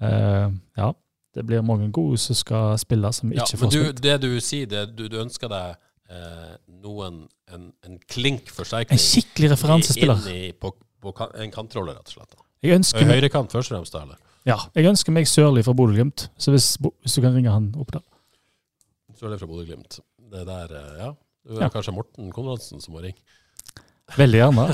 Eh, 0.00 0.48
ja, 0.78 0.92
det 1.34 1.44
blir 1.46 1.62
mange 1.66 1.90
gode 1.92 2.18
som 2.22 2.36
skal 2.38 2.76
spille, 2.78 3.10
som 3.12 3.32
ikke 3.32 3.44
ja, 3.44 3.58
får 3.58 3.72
spilt. 3.72 4.02
det 4.02 4.16
du 4.22 4.30
sier, 4.40 4.66
det, 4.70 4.84
du, 4.98 5.06
du 5.10 5.18
ønsker 5.22 5.50
deg 5.52 5.76
eh, 6.10 6.54
noen 6.84 7.26
En, 7.48 7.70
en 7.86 7.94
klink 8.12 8.50
forsterkning 8.52 8.98
En 8.98 9.00
skikkelig 9.00 9.48
referansespiller. 9.54 10.26
i, 10.28 10.52
på, 10.52 10.74
på 11.00 11.14
en 11.40 11.50
kantrolle, 11.54 11.94
rett 11.96 12.10
og 12.10 12.12
slett. 12.18 12.34
da. 12.36 12.44
Jeg 12.62 12.76
ønsker, 12.76 13.06
meg, 13.06 13.14
Høyrekant 13.16 13.54
først 13.54 13.72
og 13.72 13.76
fremst, 13.78 13.94
da, 13.94 14.02
eller? 14.04 14.18
ja, 14.48 14.58
jeg 14.76 14.90
ønsker 14.90 15.14
meg 15.16 15.28
Sørli 15.30 15.62
fra 15.64 15.72
Bodø-Glimt, 15.78 16.26
så 16.36 16.52
hvis, 16.52 16.74
hvis 16.82 17.16
du 17.16 17.22
kan 17.24 17.32
ringe 17.38 17.54
han 17.54 17.70
opp 17.80 17.94
der. 17.96 18.04
Er 19.18 19.40
fra 19.40 19.48
Bodø-Glimt. 19.48 19.98
Det 20.28 20.44
der, 20.46 20.74
eh, 20.76 21.00
ja. 21.00 21.08
Det 21.48 21.56
er 21.56 21.64
Ja. 21.64 21.68
kanskje 21.72 21.94
Morten 21.96 22.28
Konradsen 22.36 22.80
som 22.84 22.92
må 22.94 23.00
ringe. 23.02 23.18
Veldig 24.16 24.38
gjerne. 24.40 24.68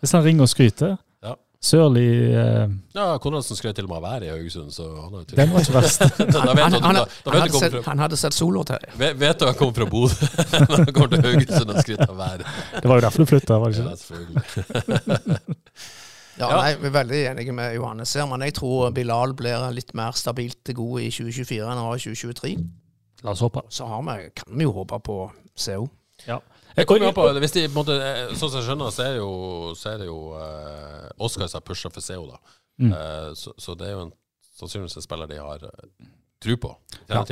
Hvis 0.00 0.12
han 0.14 0.22
ringer 0.24 0.42
og 0.46 0.48
skryter. 0.52 0.92
Ja. 1.22 1.32
Sørli 1.62 2.04
eh, 2.34 2.68
Ja, 2.96 3.04
Konradsen 3.22 3.56
skrøt 3.58 3.76
til 3.78 3.86
og 3.86 3.90
med 3.92 3.96
av 4.00 4.02
været 4.08 4.26
i 4.26 4.30
Haugesund, 4.32 4.70
så 4.74 4.82
han 4.88 5.12
har 5.14 5.20
jo 5.22 5.36
Den 5.36 5.52
var 5.52 5.60
ikke 5.62 5.74
verst. 5.76 6.00
da, 6.02 6.14
vet 6.16 6.26
Han, 6.42 6.54
du 6.54 6.58
han, 6.58 6.72
da, 6.72 6.80
han, 6.82 6.94
da 6.96 7.04
vet 7.04 7.24
du 7.24 7.30
hadde 7.30 7.52
kommer 7.52 7.62
sett, 7.66 7.76
fra, 7.76 7.82
han 7.92 8.02
hadde 8.02 8.16
sett 8.22 8.34
sola 8.34 8.64
til 8.66 8.86
vet, 8.98 9.18
vet 9.20 9.38
du 9.38 9.46
han 9.46 9.54
kommer 9.60 9.74
fra 9.78 9.86
Bodø 9.86 10.30
når 10.66 10.76
han 10.82 10.92
kommer 10.96 11.12
til 11.16 11.26
Haugesund 11.28 11.70
og 11.74 11.78
skryter 11.84 12.10
av 12.10 12.16
været. 12.18 12.46
Det 12.82 12.90
var 12.90 12.98
jo 12.98 13.04
derfor 13.06 13.22
du 13.22 13.30
flytta, 13.30 13.58
var 13.62 13.70
det 13.70 13.78
ikke 13.78 13.86
Ja, 13.86 13.94
det? 13.94 13.98
selvfølgelig. 14.02 15.38
Ja, 16.40 16.48
Ja. 16.48 16.56
Nei, 16.56 16.74
Vi 16.80 16.86
er 16.88 16.92
veldig 16.94 17.18
enige 17.28 17.52
med 17.52 17.74
Johannes 17.76 18.14
her, 18.16 18.24
men 18.26 18.40
jeg 18.46 18.54
tror 18.56 18.90
Bilal 18.96 19.34
blir 19.36 19.66
litt 19.76 19.90
mer 19.94 20.14
stabilt 20.16 20.62
til 20.64 20.74
god 20.78 21.02
i 21.04 21.10
2024 21.12 21.58
enn 21.66 21.76
han 21.76 21.84
var 21.90 21.98
i 22.00 22.04
2023. 22.06 22.52
La 23.22 23.34
oss 23.34 23.42
håpe. 23.44 23.60
Så 23.70 23.84
har 23.86 24.00
vi, 24.06 24.30
kan 24.40 24.56
vi 24.56 24.64
jo 24.64 24.72
håpe 24.72 24.98
på 25.04 25.18
CO. 25.60 25.84
Det 26.76 26.86
kommer 26.88 27.12
på, 27.16 27.26
hvis 27.42 27.54
de, 27.56 27.66
måte, 27.74 27.96
eh, 28.00 28.32
sånn 28.32 28.48
som 28.48 28.60
jeg 28.60 28.68
skjønner, 28.70 28.92
så 28.94 29.04
er 29.04 29.14
det 29.16 29.20
jo, 29.20 29.32
så 29.76 29.92
er 29.92 30.02
det 30.02 30.08
jo 30.08 30.18
eh, 30.38 31.08
Oscar 31.22 31.50
som 31.50 31.60
har 31.60 31.66
pusha 31.66 31.92
for 31.92 32.04
CO, 32.04 32.26
da. 32.30 32.58
Mm. 32.82 32.92
Eh, 32.96 33.30
så, 33.38 33.52
så 33.60 33.76
det 33.78 33.90
er 33.90 33.96
jo 33.96 34.06
en, 34.06 34.14
sannsynligvis 34.58 34.96
en 34.96 35.04
spiller 35.04 35.30
de 35.30 35.40
har 35.42 35.66
uh, 35.66 36.06
tro 36.42 36.56
på. 36.64 36.72
Ja. 37.10 37.22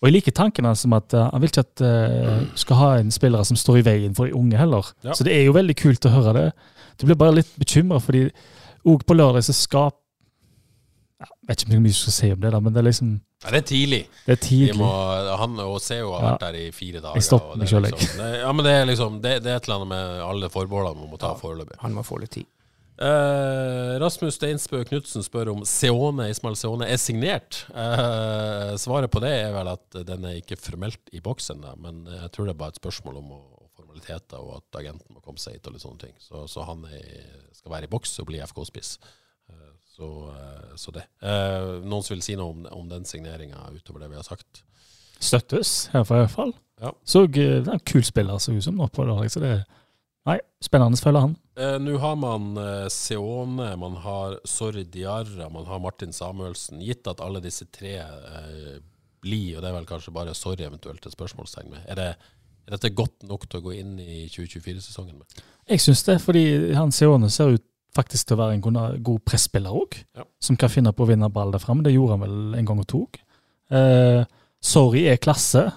Og 0.00 0.08
jeg 0.08 0.14
liker 0.16 0.34
tanken 0.36 0.68
hans 0.68 0.86
om 0.88 0.94
at 0.96 1.12
eh, 1.12 1.28
han 1.28 1.42
vil 1.42 1.50
ikke 1.52 1.64
at 1.66 1.82
uh, 1.84 2.44
skal 2.58 2.78
ha 2.80 2.90
en 3.00 3.12
spillere 3.12 3.44
som 3.48 3.58
står 3.58 3.80
i 3.80 3.86
veien 3.86 4.16
for 4.16 4.28
de 4.28 4.36
unge 4.36 4.58
heller. 4.58 4.92
Ja. 5.04 5.16
Så 5.16 5.26
det 5.26 5.34
er 5.36 5.44
jo 5.44 5.56
veldig 5.56 5.76
kult 5.76 6.08
å 6.08 6.14
høre 6.14 6.36
det. 6.36 6.46
Du 7.00 7.06
blir 7.08 7.18
bare 7.20 7.36
litt 7.40 7.50
bekymra, 7.60 8.00
fordi 8.02 8.28
òg 8.88 9.04
på 9.04 9.16
lørdag 9.16 9.44
så 9.48 9.56
skap... 9.56 9.98
Vet 11.50 11.64
ikke 11.64 11.72
hvor 11.74 11.82
mye 11.82 11.90
jeg 11.90 11.98
skal 11.98 12.14
si 12.14 12.28
om 12.36 12.40
det, 12.44 12.52
da, 12.54 12.60
men 12.62 12.72
det 12.76 12.78
er 12.84 12.86
liksom 12.86 13.10
Ja, 13.42 13.50
det 13.50 13.58
er 13.64 13.66
tidlig. 13.72 14.00
Det 14.26 14.32
er 14.36 14.40
tidlig. 14.44 14.76
må, 14.78 14.90
han 15.40 15.58
og 15.64 15.80
Seo 15.82 16.12
har 16.14 16.22
Ja. 16.22 16.30
vært 16.36 16.44
der 16.46 16.58
i 16.60 16.70
fire 16.76 17.00
dager. 17.02 17.16
Jeg 17.18 17.26
stopper 17.26 17.58
meg 17.58 17.68
sjøl, 17.72 17.82
liksom, 17.88 18.16
det, 18.20 18.30
ja, 18.44 18.52
men 18.54 18.64
det 18.68 18.74
er 18.78 18.86
liksom 18.86 19.20
Det, 19.24 19.32
det 19.42 19.50
er 19.50 19.56
et 19.58 19.66
eller 19.68 19.80
annet 19.80 19.88
med 19.96 20.22
alle 20.28 20.50
forbeholdene 20.54 21.00
man 21.02 21.10
må 21.10 21.18
ta 21.18 21.34
foreløpig. 21.40 21.80
Han 21.82 21.96
må 21.96 22.04
få 22.06 22.20
litt 22.22 22.30
tid. 22.38 22.46
Uh, 23.00 23.96
Rasmus 24.02 24.34
Steinsbø 24.36 24.82
Knutsen 24.84 25.24
spør 25.24 25.48
om 25.54 25.62
Seone, 25.64 26.26
Ismail 26.28 26.56
Seone 26.60 26.84
er 26.92 26.98
signert. 27.00 27.62
Uh, 27.72 28.76
svaret 28.76 29.08
på 29.10 29.22
det 29.24 29.30
er 29.46 29.54
vel 29.56 29.70
at 29.72 29.96
den 30.04 30.26
er 30.28 30.36
ikke 30.42 30.58
formelt 30.60 31.00
i 31.16 31.22
boksen, 31.24 31.62
ennå, 31.64 31.72
men 31.80 32.02
jeg 32.12 32.28
tror 32.34 32.44
det 32.50 32.52
er 32.54 32.60
bare 32.60 32.74
et 32.76 32.82
spørsmål 32.82 33.16
om 33.22 33.30
formaliteter, 33.78 34.36
og 34.44 34.58
at 34.60 34.80
agenten 34.82 35.16
må 35.16 35.22
komme 35.24 35.40
seg 35.40 35.56
hit 35.56 35.70
og 35.70 35.78
litt 35.78 35.86
sånne 35.86 36.02
ting. 36.04 36.12
Så, 36.20 36.44
så 36.52 36.66
han 36.68 36.84
er, 36.92 37.24
skal 37.56 37.72
være 37.72 37.88
i 37.88 37.92
boks 37.96 38.12
og 38.20 38.28
bli 38.28 38.42
FK-spiss. 38.44 38.98
Så, 40.00 40.08
eh, 40.32 40.76
så 40.80 40.94
det. 40.96 41.04
Eh, 41.20 41.74
noen 41.84 42.04
som 42.06 42.14
vil 42.14 42.24
si 42.24 42.38
noe 42.40 42.54
om, 42.54 42.62
om 42.72 42.86
den 42.88 43.04
signeringa 43.04 43.66
utover 43.74 44.00
det 44.00 44.08
vi 44.14 44.16
har 44.16 44.24
sagt? 44.24 44.62
Støttes 45.20 45.90
herfra, 45.92 46.22
i 46.22 46.24
hvert 46.24 46.32
fall. 46.32 46.54
Ja. 46.80 46.94
Så 47.04 47.26
eh, 47.28 47.60
det 47.60 47.68
er 47.68 47.76
en 47.76 47.84
kul 47.84 48.06
spiller, 48.06 48.40
så 48.40 48.54
ut 48.56 48.64
som 48.64 48.80
nå 48.80 48.88
på 48.88 49.04
lørdag. 49.04 49.28
Så 49.34 49.44
det 49.44 49.52
er 49.58 49.68
Nei, 50.28 50.36
spennende 50.60 50.98
å 50.98 51.00
følge 51.00 51.20
han. 51.24 51.36
Eh, 51.56 51.76
Nå 51.80 51.94
har 52.02 52.16
man 52.20 52.50
eh, 52.60 52.88
Seone, 52.92 53.70
man 53.80 53.96
har 54.04 54.36
Sorry 54.48 54.84
Diarra, 54.84 55.48
man 55.52 55.64
har 55.68 55.80
Martin 55.80 56.12
Samuelsen. 56.12 56.82
Gitt 56.84 57.08
at 57.08 57.22
alle 57.24 57.40
disse 57.44 57.66
tre 57.72 57.94
eh, 58.04 58.74
blir, 59.24 59.56
og 59.56 59.64
det 59.64 59.70
er 59.70 59.78
vel 59.78 59.88
kanskje 59.88 60.12
bare 60.16 60.36
Sorry 60.36 60.66
eventuelt 60.66 61.06
et 61.08 61.16
spørsmålstegn 61.16 61.72
med, 61.72 61.86
er, 61.88 61.96
det, 61.96 62.36
er 62.68 62.76
dette 62.76 62.92
godt 62.96 63.24
nok 63.28 63.48
til 63.48 63.62
å 63.62 63.66
gå 63.70 63.74
inn 63.80 63.96
i 64.00 64.26
2024-sesongen 64.32 65.16
med? 65.22 65.40
Jeg 65.70 65.84
syns 65.86 66.04
det, 66.04 66.18
fordi 66.20 66.44
han 66.76 66.92
Seone 66.92 67.32
ser 67.32 67.56
ut 67.56 67.66
faktisk 67.96 68.26
til 68.28 68.36
å 68.36 68.40
være 68.40 68.56
en 68.58 68.62
god- 69.02 69.24
presspiller 69.26 69.70
òg. 69.74 69.96
Ja. 70.16 70.24
Som 70.40 70.56
kan 70.56 70.68
finne 70.72 70.92
på 70.92 71.04
å 71.04 71.08
vinne 71.10 71.28
ball 71.32 71.50
der 71.52 71.58
framme. 71.62 71.82
Det 71.82 71.92
gjorde 71.94 72.16
han 72.18 72.20
vel 72.24 72.58
en 72.58 72.64
gang 72.68 72.78
og 72.82 72.86
tok. 72.90 73.18
Eh, 73.70 74.24
sorry 74.62 75.06
er 75.10 75.16
klasse, 75.22 75.72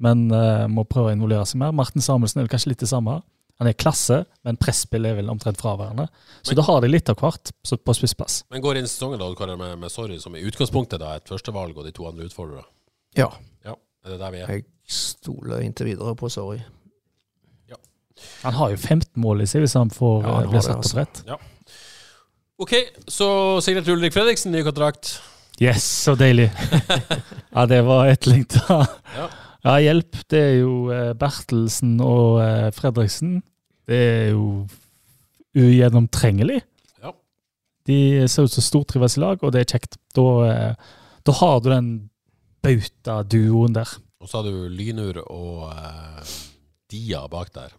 men 0.00 0.30
eh, 0.32 0.66
må 0.68 0.84
prøve 0.88 1.10
å 1.12 1.16
involvere 1.16 1.46
seg 1.46 1.60
mer. 1.62 1.72
Martin 1.72 2.02
Samuelsen 2.04 2.40
er 2.40 2.46
vel 2.46 2.52
kanskje 2.54 2.72
litt 2.72 2.84
det 2.84 2.88
samme. 2.90 3.22
Han 3.60 3.68
er 3.70 3.76
klasse, 3.78 4.24
men 4.44 4.56
presspill 4.58 5.06
er 5.06 5.14
vel 5.14 5.28
omtrent 5.30 5.56
fraværende. 5.60 6.08
Så 6.42 6.50
Men- 6.52 6.56
da 6.56 6.62
har 6.62 6.80
de 6.80 6.88
litt 6.88 7.08
av 7.08 7.16
hvert 7.16 7.52
på 7.62 7.94
spissplass. 7.94 8.42
Men 8.50 8.60
går 8.62 8.76
inn 8.78 8.84
i 8.84 8.88
sesongen 8.88 9.18
da, 9.18 9.56
med, 9.56 9.78
med 9.78 9.90
Sorry 9.90 10.18
som 10.18 10.34
i 10.34 10.42
utgangspunktet 10.42 10.98
da 10.98 11.14
et 11.16 11.24
førstevalg, 11.28 11.76
og 11.76 11.84
de 11.84 11.92
to 11.92 12.06
andre 12.06 12.24
utfordrere? 12.26 12.64
Ja. 13.16 13.30
Ja, 13.64 13.74
er 14.04 14.10
det 14.10 14.18
der 14.20 14.30
vi 14.30 14.38
er? 14.38 14.46
Jeg 14.48 14.64
stoler 14.86 15.60
inntil 15.62 15.86
videre 15.86 16.16
på 16.16 16.28
Sorry. 16.28 16.60
Han 18.44 18.54
har 18.54 18.70
jo 18.70 18.76
15 18.76 19.08
mål 19.20 19.42
i 19.42 19.46
seg 19.50 19.64
hvis 19.64 19.74
han 19.78 19.90
får 19.90 20.22
Ja, 20.22 20.34
han 20.38 20.50
bli 20.52 20.60
satt 20.62 20.76
altså. 20.76 20.94
opp 20.94 21.00
rett. 21.00 21.22
OK, 22.62 22.74
så 23.10 23.28
signerte 23.64 23.90
Ulrik 23.90 24.14
Fredriksen 24.14 24.52
ny 24.54 24.60
kontrakt. 24.62 25.16
Yes, 25.62 25.82
så 26.04 26.14
deilig. 26.18 26.50
ja, 27.54 27.64
det 27.70 27.80
var 27.86 28.10
etterlengta. 28.12 28.84
Ja. 29.16 29.26
Ja, 29.64 29.74
hjelp. 29.80 30.18
Det 30.28 30.38
er 30.38 30.54
jo 30.60 30.74
eh, 30.92 31.12
Bertelsen 31.16 31.96
og 32.04 32.38
eh, 32.44 32.68
Fredriksen. 32.76 33.38
Det 33.88 33.98
er 33.98 34.26
jo 34.34 34.66
ugjennomtrengelig. 35.56 36.60
Ja. 37.02 37.14
De 37.88 37.98
ser 38.30 38.46
ut 38.46 38.54
som 38.54 38.66
stortrives 38.66 39.16
i 39.16 39.24
lag, 39.24 39.40
og 39.40 39.54
det 39.54 39.64
er 39.64 39.70
kjekt. 39.74 39.98
Da, 40.14 40.26
eh, 40.50 40.96
da 41.24 41.36
har 41.40 41.62
du 41.64 41.70
den 41.72 41.92
bauta-duoen 42.64 43.78
der. 43.80 43.96
Og 44.20 44.30
så 44.30 44.40
har 44.40 44.50
du 44.50 44.68
Lynur 44.72 45.22
og 45.24 45.70
eh, 45.72 46.34
Dia 46.92 47.24
bak 47.32 47.54
der. 47.56 47.72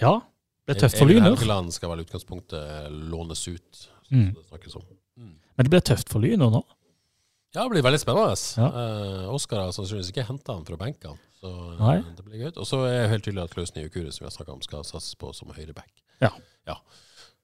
Ja, 0.00 0.20
det 0.64 0.76
er 0.76 0.86
tøft 0.86 1.02
for 1.02 1.10
Lynur. 1.10 1.34
Helgeland 1.34 1.74
skal 1.74 1.92
vel 1.92 2.04
i 2.04 2.06
utgangspunktet 2.06 2.94
lånes 3.12 3.44
ut. 3.50 3.88
Mm. 4.12 4.28
som 4.34 4.42
det 4.42 4.48
snakkes 4.52 4.76
om. 4.76 4.86
Men 5.16 5.66
det 5.66 5.72
blir 5.72 5.84
tøft 5.84 6.08
for 6.12 6.20
Lyn 6.24 6.40
nå. 6.40 6.62
Ja, 7.52 7.64
det 7.66 7.70
blir 7.74 7.84
veldig 7.84 8.00
spennende. 8.00 8.36
Ja. 8.56 8.68
Eh, 8.80 9.26
Oskar 9.34 9.60
har 9.60 9.72
sannsynligvis 9.76 10.08
ikke 10.12 10.24
henta 10.24 10.54
han 10.56 10.64
fra 10.64 10.78
benkene. 10.80 11.18
Så 11.36 11.50
eh, 11.52 11.80
Nei. 11.82 11.96
det 12.16 12.24
blir 12.24 12.40
gøy. 12.46 12.52
Og 12.54 12.64
så 12.68 12.78
er 12.86 12.94
det 13.02 13.10
helt 13.12 13.26
tydelig 13.26 13.42
at 13.44 13.52
Klaus 13.52 13.74
Nyukure, 13.76 14.12
som 14.14 14.24
vi 14.24 14.28
har 14.30 14.34
snakka 14.36 14.54
om, 14.54 14.62
skal 14.64 14.86
satses 14.88 15.18
på 15.20 15.32
som 15.36 15.52
høyreback. 15.52 15.90
Ja. 16.24 16.30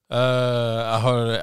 Eh, 0.08 0.78
jeg 0.80 1.00
har 1.04 1.34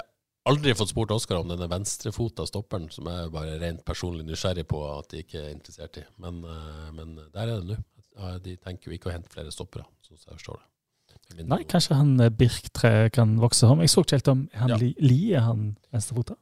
aldri 0.50 0.74
fått 0.78 0.94
spurt 0.94 1.14
Oskar 1.14 1.44
om 1.44 1.52
denne 1.52 1.70
venstrefota 1.70 2.48
stopperen, 2.50 2.90
som 2.94 3.06
jeg 3.12 3.34
bare 3.34 3.60
rent 3.62 3.86
personlig 3.86 4.26
nysgjerrig 4.26 4.66
på 4.72 4.82
at 4.96 5.12
de 5.14 5.22
ikke 5.22 5.44
er 5.44 5.54
interessert 5.54 6.02
i. 6.02 6.06
Men, 6.22 6.42
eh, 6.50 6.90
men 6.98 7.14
der 7.36 7.44
er 7.46 7.60
det 7.62 7.76
nå. 7.76 7.84
De 8.42 8.54
tenker 8.64 8.90
jo 8.90 8.96
ikke 8.96 9.10
å 9.12 9.14
hente 9.14 9.30
flere 9.30 9.52
stoppere, 9.52 9.84
sånn 10.08 10.18
som 10.18 10.32
jeg 10.32 10.40
forstår 10.40 10.62
det. 10.62 10.68
Nei, 11.36 11.64
kanskje 11.68 11.98
han 11.98 12.14
eh, 12.22 12.30
Birktre 12.32 13.10
kan 13.14 13.36
vokse 13.42 13.68
om. 13.68 13.82
Jeg 13.84 13.92
så 13.92 14.04
ikke 14.06 14.20
helt 14.20 14.28
om 14.32 14.44
han 14.54 14.70
Ja. 14.76 14.78
Li, 14.82 14.94
Li 15.04 15.20
er 15.36 15.42
han 15.48 15.72
venstrefota. 15.92 16.38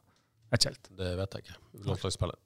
Er 0.52 0.60
ikke 0.60 0.70
helt. 0.74 0.90
Det 0.98 1.12
vet 1.18 1.34
jeg 1.38 1.46
ikke. 1.46 1.56
Landslagsspiller. 1.88 2.38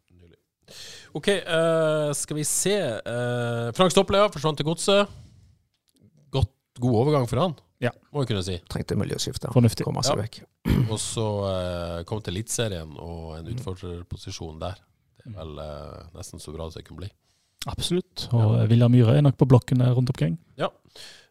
OK, 1.16 1.28
uh, 1.48 2.10
skal 2.12 2.36
vi 2.36 2.44
se. 2.44 2.74
Uh, 3.08 3.70
Frank 3.76 3.92
Stopplea 3.94 4.28
forsvant 4.32 4.58
til 4.60 4.66
Godset. 4.68 5.08
God 6.78 6.94
overgang 6.94 7.24
for 7.26 7.40
han, 7.42 7.54
Ja. 7.82 7.90
må 8.14 8.20
vi 8.22 8.28
kunne 8.30 8.42
si. 8.46 8.54
Trengte 8.70 8.94
miljøskifte. 8.94 9.50
Fornuftig. 9.50 9.82
Komme 9.84 10.02
seg 10.06 10.14
Ja. 10.16 10.22
vekk. 10.22 10.36
Og 10.92 10.98
så 11.02 11.24
uh, 11.42 12.04
kom 12.06 12.20
til 12.22 12.36
Eliteserien 12.36 12.92
og 13.02 13.32
en 13.38 13.48
utfordrerposisjon 13.50 14.60
der. 14.62 14.76
Det 15.18 15.26
er 15.32 15.38
vel 15.40 15.58
uh, 15.58 16.04
nesten 16.14 16.38
så 16.38 16.54
bra 16.54 16.68
det 16.70 16.84
kunne 16.86 17.02
bli. 17.02 17.08
Absolutt. 17.66 18.28
Og 18.30 18.60
ja. 18.60 18.68
William 18.70 18.92
Myhre 18.94 19.16
er 19.18 19.24
nok 19.26 19.36
på 19.40 19.48
blokkene 19.50 19.90
rundt 19.90 20.12
omkring. 20.14 20.38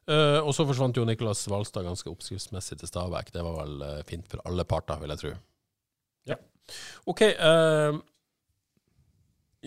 Eh, 0.07 0.39
og 0.39 0.53
så 0.55 0.63
forsvant 0.67 0.95
jo 0.95 1.03
Niklas 1.07 1.43
Hvalstad 1.51 1.83
ganske 1.83 2.11
oppskriftsmessig 2.11 2.79
til 2.79 2.89
Stabæk. 2.89 3.33
Det 3.35 3.43
var 3.43 3.57
vel 3.59 3.81
uh, 3.83 4.05
fint 4.07 4.27
for 4.31 4.39
alle 4.47 4.63
parter, 4.67 5.01
vil 5.01 5.11
jeg 5.11 5.23
tro. 5.23 5.33
Ja. 6.31 6.37
OK. 7.11 7.25
Uh, 7.35 7.99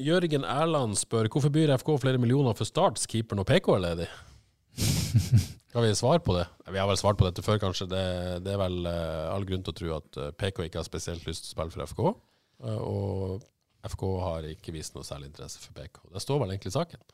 Jørgen 0.01 0.47
Erland 0.49 0.97
spør 0.97 1.29
hvorfor 1.29 1.53
byr 1.53 1.75
FK 1.77 1.93
flere 2.01 2.21
millioner 2.23 2.57
for 2.57 2.69
Starts 2.69 3.05
keeper 3.11 3.37
når 3.37 3.49
PK 3.51 3.69
er 3.75 3.85
ledig? 3.85 4.09
Skal 5.71 5.85
vi 5.85 5.93
svare 5.99 6.23
på 6.25 6.35
det? 6.35 6.47
Vi 6.73 6.81
har 6.81 6.89
vel 6.89 6.99
svart 6.99 7.19
på 7.21 7.29
dette 7.29 7.45
før, 7.45 7.61
kanskje. 7.63 7.87
Det, 7.91 8.05
det 8.47 8.55
er 8.55 8.63
vel 8.63 8.89
all 8.91 9.45
grunn 9.47 9.63
til 9.67 9.75
å 9.75 9.79
tro 9.81 9.93
at 9.99 10.19
PK 10.41 10.65
ikke 10.65 10.81
har 10.81 10.89
spesielt 10.89 11.29
lyst 11.29 11.45
til 11.45 11.53
å 11.53 11.57
spille 11.59 11.75
for 11.75 11.93
FK. 11.93 12.01
og 12.81 13.45
FK 13.87 14.03
har 14.25 14.49
ikke 14.51 14.75
vist 14.75 14.97
noe 14.97 15.07
særlig 15.07 15.31
interesse 15.31 15.61
for 15.63 15.77
PK. 15.77 16.03
Det 16.13 16.23
står 16.25 16.43
vel 16.43 16.55
egentlig 16.55 16.73
i 16.73 16.79
saken. 16.79 17.05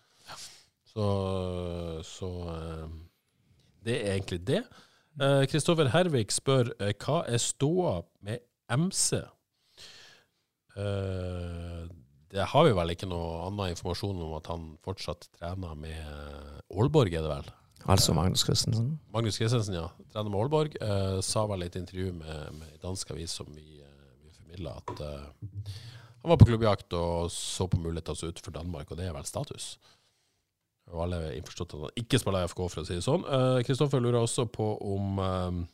Så, 0.97 1.07
så 2.09 2.31
eh, 2.55 2.87
det 3.87 4.01
er 4.03 4.17
egentlig 4.17 4.43
det. 4.47 4.63
Kristoffer 5.49 5.89
Hervik 5.95 6.35
spør 6.35 6.75
eh, 6.77 6.93
hva 7.01 7.23
er 7.25 7.41
ståa 7.41 8.03
med 8.27 8.43
MC? 8.69 9.23
Eh, 10.77 11.85
det 12.35 12.49
har 12.53 12.67
vi 12.67 12.75
vel 12.77 12.93
ikke 12.93 13.09
noe 13.09 13.47
annen 13.47 13.73
informasjon 13.73 14.19
om 14.27 14.35
at 14.37 14.51
han 14.53 14.75
fortsatt 14.85 15.31
trener 15.39 15.79
med 15.79 16.03
Aalborg, 16.69 17.15
er 17.15 17.25
det 17.25 17.33
vel? 17.33 17.49
Altså 17.87 18.13
Magnus 18.17 18.43
Christensen. 18.45 18.97
Magnus 19.15 19.39
Christensen, 19.39 19.77
ja. 19.79 19.87
Trener 20.13 20.31
med 20.31 20.41
Aalborg. 20.41 20.77
Eh, 20.83 21.21
sa 21.25 21.47
vel 21.47 21.63
i 21.63 21.69
et 21.71 21.79
intervju 21.79 22.13
med, 22.19 22.57
med 22.59 22.79
dansk 22.83 23.15
avis 23.15 23.37
som 23.39 23.49
vi, 23.55 23.79
eh, 23.81 24.17
vi 24.25 24.33
formidla, 24.35 24.75
at 24.83 25.05
eh, 25.07 25.75
han 26.27 26.33
var 26.33 26.41
på 26.41 26.49
klubbjakt 26.49 26.93
og 26.99 27.31
så 27.31 27.69
på 27.71 27.79
muligheter 27.79 28.19
til 28.19 28.29
å 28.29 28.35
utenfor 28.35 28.57
Danmark, 28.59 28.91
og 28.91 28.99
det 28.99 29.07
er 29.07 29.15
vel 29.15 29.29
status. 29.29 29.77
Og 30.95 31.01
alle 31.07 31.23
er 31.23 31.39
innforstått 31.39 31.75
at 31.75 31.87
han 31.87 32.03
ikke 32.05 32.21
spiller 32.23 32.47
FK, 32.47 32.61
for 32.69 32.83
å 32.83 32.87
si 32.87 32.99
det 32.99 33.07
sånn. 33.07 33.25
Kristoffer 33.67 34.03
lurer 34.03 34.21
også 34.21 34.47
på 34.55 34.69
om 34.87 35.19
uh, 35.19 35.65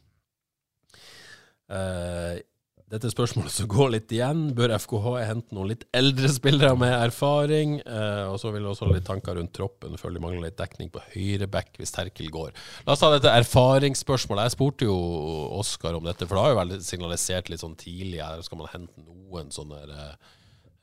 eh, 1.72 2.40
dette 2.92 3.08
spørsmålet 3.08 3.54
som 3.54 3.68
går 3.72 3.94
litt 3.94 4.12
igjen. 4.12 4.40
Bør 4.56 4.74
FKH 4.76 5.06
hente 5.24 5.56
noen 5.56 5.70
litt 5.70 5.86
eldre 5.96 6.28
spillere 6.32 6.74
med 6.76 6.92
erfaring? 6.92 7.78
Eh, 7.80 8.24
og 8.28 8.36
så 8.40 8.52
vil 8.52 8.66
også 8.68 8.88
ha 8.88 8.96
litt 8.96 9.06
tanker 9.08 9.38
rundt 9.38 9.54
troppen. 9.56 9.96
Føler 10.00 10.18
de 10.18 10.24
mangler 10.26 10.44
litt 10.50 10.58
dekning 10.60 10.90
på 10.92 11.00
høyreback 11.14 11.80
hvis 11.80 11.94
Terkel 11.94 12.28
går. 12.32 12.52
La 12.84 12.92
oss 12.92 13.00
ta 13.00 13.08
dette 13.14 13.32
erfaringsspørsmålet. 13.40 14.44
Jeg 14.44 14.56
spurte 14.58 14.90
jo 14.90 14.98
Oskar 15.56 15.96
om 15.96 16.04
dette, 16.04 16.28
for 16.28 16.36
det 16.36 16.44
har 16.44 16.52
jo 16.52 16.60
vært 16.60 16.84
signalisert 16.84 17.48
litt 17.48 17.64
sånn 17.64 17.78
tidlig 17.80 18.20
her. 18.20 18.44
Skal 18.44 18.60
man 18.60 18.72
hente 18.74 19.06
noen 19.06 19.48
sånne 19.54 19.80
eh, 19.88 20.36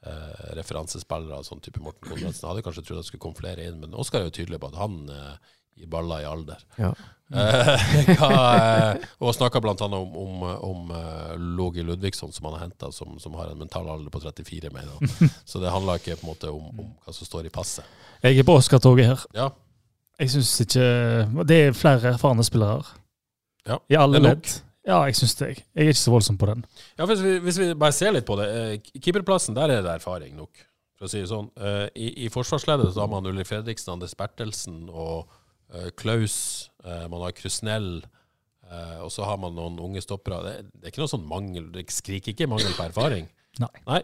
eh, 0.06 0.50
referansespillere, 0.60 1.43
sånn 1.47 1.64
type 1.66 1.82
Morten 1.84 2.08
Konradsen? 2.10 2.43
Jeg 2.43 2.52
hadde 2.52 2.66
kanskje 2.66 2.86
trodd 2.88 3.02
det 3.02 3.08
skulle 3.10 3.24
komme 3.28 3.39
flere 3.39 3.66
inn, 3.70 3.80
men 3.84 3.95
Oskar 3.97 4.22
er 4.24 4.30
jo 4.30 4.38
tydelig 4.39 4.60
på 4.62 4.72
at 4.72 4.80
han 4.80 5.00
eh, 5.14 5.56
gir 5.80 5.89
baller 5.91 6.24
i 6.24 6.28
alder. 6.28 6.62
Ja. 6.80 6.91
Eh, 7.30 8.16
hva, 8.20 8.30
eh, 8.58 9.08
og 9.22 9.34
snakka 9.38 9.62
bl.a. 9.64 9.76
om, 9.86 10.16
om, 10.18 10.45
om 10.66 10.93
eh, 10.97 11.34
Logi 11.58 11.84
Ludvigsson, 11.86 12.34
som 12.36 12.50
han 12.50 12.58
har 12.58 12.66
henta, 12.68 12.91
som, 12.95 13.20
som 13.22 13.36
har 13.39 13.52
en 13.54 13.62
mental 13.62 13.89
alder 13.89 14.12
på 14.14 14.22
34, 14.24 14.72
mener. 14.74 15.18
Så 15.50 15.62
det 15.64 15.74
handler 15.74 16.02
ikke 16.02 16.18
på 16.20 16.26
en 16.28 16.32
måte 16.34 16.54
om, 16.54 16.72
om 16.74 16.93
hva 17.06 17.16
som 17.16 17.30
står 17.30 17.47
i 17.47 17.54
passet. 17.54 17.88
Jeg 18.26 18.39
er 18.41 18.47
på 18.47 18.58
Oskar-toget 18.60 19.12
her. 19.14 19.28
Ja, 19.38 19.50
Jeg 20.20 20.34
syns 20.34 20.50
ikke 20.60 20.88
Det 21.47 21.58
er 21.70 21.78
flere 21.78 22.16
erfarne 22.16 22.43
spillere. 22.43 22.84
Ja, 23.68 23.78
I 23.88 23.95
alle 23.95 24.20
ledd. 24.20 24.50
Ja, 24.90 25.00
jeg 25.06 25.18
syns 25.20 25.36
det. 25.38 25.50
Jeg 25.52 25.66
Jeg 25.76 25.86
er 25.86 25.94
ikke 25.94 26.02
så 26.02 26.14
voldsom 26.16 26.38
på 26.40 26.50
den. 26.50 26.66
ja 26.98 27.06
hvis, 27.06 27.22
vi, 27.22 27.38
hvis 27.46 27.60
vi 27.62 27.74
bare 27.78 27.96
ser 27.96 28.14
litt 28.16 28.26
på 28.26 28.38
det. 28.40 28.48
eh, 28.50 29.00
Keeperplassen, 29.00 29.56
der 29.58 29.70
er 29.70 29.84
det 29.86 29.92
erfaring 30.00 30.36
nok, 30.38 30.64
for 30.98 31.06
å 31.06 31.12
si 31.12 31.22
det 31.22 31.30
sånn. 31.30 31.52
Eh, 31.58 31.88
I, 31.96 32.08
i 32.26 32.30
forsvarsleddet 32.34 32.94
så 32.96 33.04
har 33.04 33.12
man 33.12 33.28
Ulrik 33.30 33.48
Fredriksen, 33.48 33.94
Anders 33.94 34.16
Bertelsen 34.18 34.88
og 34.90 35.30
eh, 35.74 35.92
Klaus. 35.96 36.70
man 36.84 37.22
har 37.22 37.36
Krusnell. 37.38 38.00
Uh, 38.70 39.02
og 39.02 39.10
så 39.10 39.26
har 39.26 39.40
man 39.42 39.56
noen 39.58 39.80
unge 39.82 40.02
stoppere. 40.06 40.44
Det, 40.46 40.52
det 40.78 40.84
er 40.86 40.92
ikke 40.92 41.02
noe 41.02 41.10
sånn 41.10 41.26
mangel, 41.26 41.72
det 41.74 41.88
skriker 41.90 42.36
ikke 42.36 42.46
mangel 42.46 42.70
på 42.78 42.86
erfaring. 42.86 43.26
Nei. 43.60 43.72
Nei. 43.88 43.98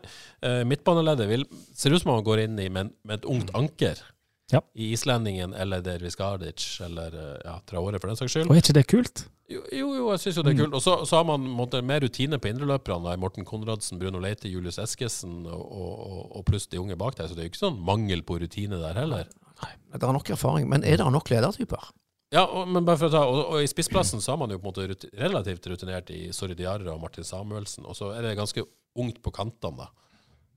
midtbaneleddet 0.66 1.28
vil, 1.30 1.46
ser 1.78 1.94
ut 1.94 2.02
som 2.02 2.10
man 2.12 2.26
går 2.26 2.42
inn 2.48 2.58
i 2.60 2.66
med, 2.74 2.90
med 3.06 3.20
et 3.20 3.28
ungt 3.30 3.54
anker. 3.56 4.02
Ja. 4.52 4.64
I 4.74 4.90
islendingen 4.98 5.54
eller 5.54 5.86
Dervis 5.86 6.18
Gardic 6.18 6.66
eller 6.82 7.14
ja, 7.46 7.60
Traore, 7.70 8.02
for 8.02 8.10
den 8.10 8.18
saks 8.18 8.34
skyld. 8.34 8.50
Og 8.50 8.58
er 8.58 8.64
ikke 8.66 8.78
det 8.80 8.88
kult? 8.90 9.24
Jo, 9.52 9.60
jo, 9.78 9.88
jo 9.94 10.06
jeg 10.10 10.22
syns 10.24 10.38
jo 10.40 10.44
det 10.48 10.54
er 10.56 10.60
kult. 10.64 10.74
Og 10.74 10.82
så, 10.82 10.94
så 11.06 11.20
har 11.20 11.26
man 11.30 11.44
måtte, 11.54 11.82
mer 11.86 12.02
rutine 12.02 12.40
på 12.42 12.50
indreløperne. 12.50 13.12
da, 13.12 13.18
Morten 13.22 13.46
Konradsen, 13.46 14.00
Bruno 14.02 14.18
Leite, 14.24 14.50
Julius 14.50 14.80
Eskesen 14.82 15.44
og, 15.46 15.62
og, 15.70 16.32
og- 16.40 16.46
pluss 16.48 16.66
de 16.72 16.80
unge 16.82 16.98
bak 16.98 17.16
der. 17.20 17.28
Så 17.30 17.36
det 17.38 17.44
er 17.44 17.50
jo 17.50 17.54
ikke 17.54 17.62
sånn 17.62 17.78
mangel 17.86 18.24
på 18.26 18.40
rutine 18.42 18.80
der 18.82 18.98
heller. 18.98 19.28
Nei, 19.62 19.70
Det 19.94 20.02
er 20.04 20.14
nok 20.18 20.30
erfaring, 20.34 20.66
men 20.70 20.84
er 20.84 20.98
det 20.98 21.12
nok 21.14 21.30
ledertyper? 21.30 21.92
Ja, 22.34 22.42
og, 22.50 22.66
men 22.68 22.84
bare 22.88 22.98
for 22.98 23.08
å 23.08 23.14
ta, 23.14 23.22
og, 23.30 23.44
og 23.54 23.62
i 23.64 23.70
spissplassen 23.70 24.20
så 24.20 24.34
har 24.34 24.40
man 24.42 24.50
jo 24.52 24.58
på 24.58 24.66
en 24.66 24.72
måte 24.74 24.88
rut, 24.90 25.06
relativt 25.22 25.68
rutinert 25.72 26.10
i 26.12 26.24
Sorry 26.34 26.58
Diarra 26.58 26.96
og 26.96 27.04
Martin 27.06 27.24
Samuelsen. 27.24 27.86
Og 27.86 27.96
så 27.96 28.10
er 28.18 28.26
det 28.26 28.34
ganske 28.42 28.66
ungt 28.98 29.22
på 29.24 29.32
kantene, 29.36 29.86
da. 29.86 29.92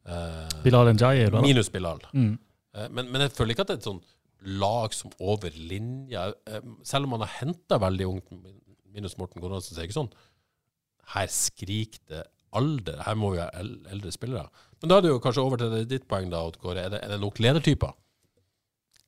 Eh, 0.08 0.62
Bilal 0.64 0.88
Njaye, 0.96 1.28
da. 1.30 1.42
minus 1.44 1.68
Bilal. 1.70 2.00
Mm. 2.16 2.38
Eh, 2.74 2.88
Men, 2.88 3.10
men 3.12 3.20
jeg 3.26 3.36
føler 3.36 3.52
ikke 3.52 3.66
at 3.66 3.70
det 3.74 3.76
er 3.76 3.82
et 3.82 3.90
sånn 3.90 4.00
lag 4.58 4.94
som 4.96 5.10
over 5.20 5.50
linja 5.58 6.28
eh, 6.46 6.60
Selv 6.86 7.04
om 7.08 7.16
man 7.16 7.24
har 7.26 7.32
henta 7.40 7.78
veldig 7.82 8.06
ungt, 8.08 8.28
minus 8.94 9.18
Morten 9.20 9.42
Konradsen, 9.42 9.74
så 9.74 9.80
er 9.80 9.86
det 9.86 9.90
ikke 9.90 10.00
sånn 10.00 10.12
Her 11.14 11.30
skriker 11.32 12.02
det 12.08 12.24
alder. 12.56 13.00
Her 13.04 13.16
må 13.16 13.32
vi 13.34 13.40
ha 13.40 13.48
eldre 13.58 14.12
spillere. 14.12 14.48
Men 14.80 14.90
da 14.90 14.98
er 14.98 15.06
det 15.06 15.12
jo 15.12 15.22
kanskje 15.24 15.44
over 15.44 15.60
til 15.60 15.88
ditt 15.88 16.06
poeng, 16.08 16.28
da, 16.32 16.42
Odd 16.44 16.60
Kåre. 16.60 16.84
Er 16.84 16.96
er 16.98 17.08
det 17.12 17.20
nok 17.20 17.40
ledertyper? 17.40 17.94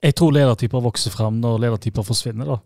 Jeg 0.01 0.16
tror 0.16 0.33
ledertyper 0.33 0.81
vokser 0.81 1.12
fram 1.12 1.41
når 1.41 1.59
ledertyper 1.66 2.03
forsvinner. 2.03 2.47
da. 2.47 2.59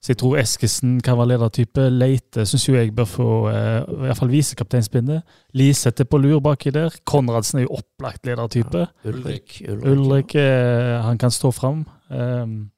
Så 0.00 0.14
jeg 0.14 0.18
tror 0.22 0.38
Eskesen 0.40 1.00
kan 1.04 1.18
være 1.18 1.34
ledertype. 1.34 1.90
Leite 1.92 2.46
syns 2.48 2.64
jo 2.68 2.74
jeg 2.74 2.94
bør 2.96 3.04
få 3.04 3.28
eh, 3.50 3.82
i 3.84 3.98
hvert 4.06 4.16
fall 4.16 4.32
visekapteinspinnet. 4.32 5.22
Liseth 5.52 6.00
er 6.00 6.08
på 6.08 6.16
lur 6.16 6.40
baki 6.40 6.72
der. 6.72 6.94
Konradsen 7.04 7.60
er 7.60 7.66
jo 7.66 7.76
opplagt 7.82 8.24
ledertype. 8.26 8.86
Ulrik. 9.04 9.58
Ulrik 9.68 10.34
eh, 10.40 10.96
han 11.04 11.20
kan 11.20 11.30
stå 11.30 11.52
fram. 11.52 11.84
Um, 12.08 12.70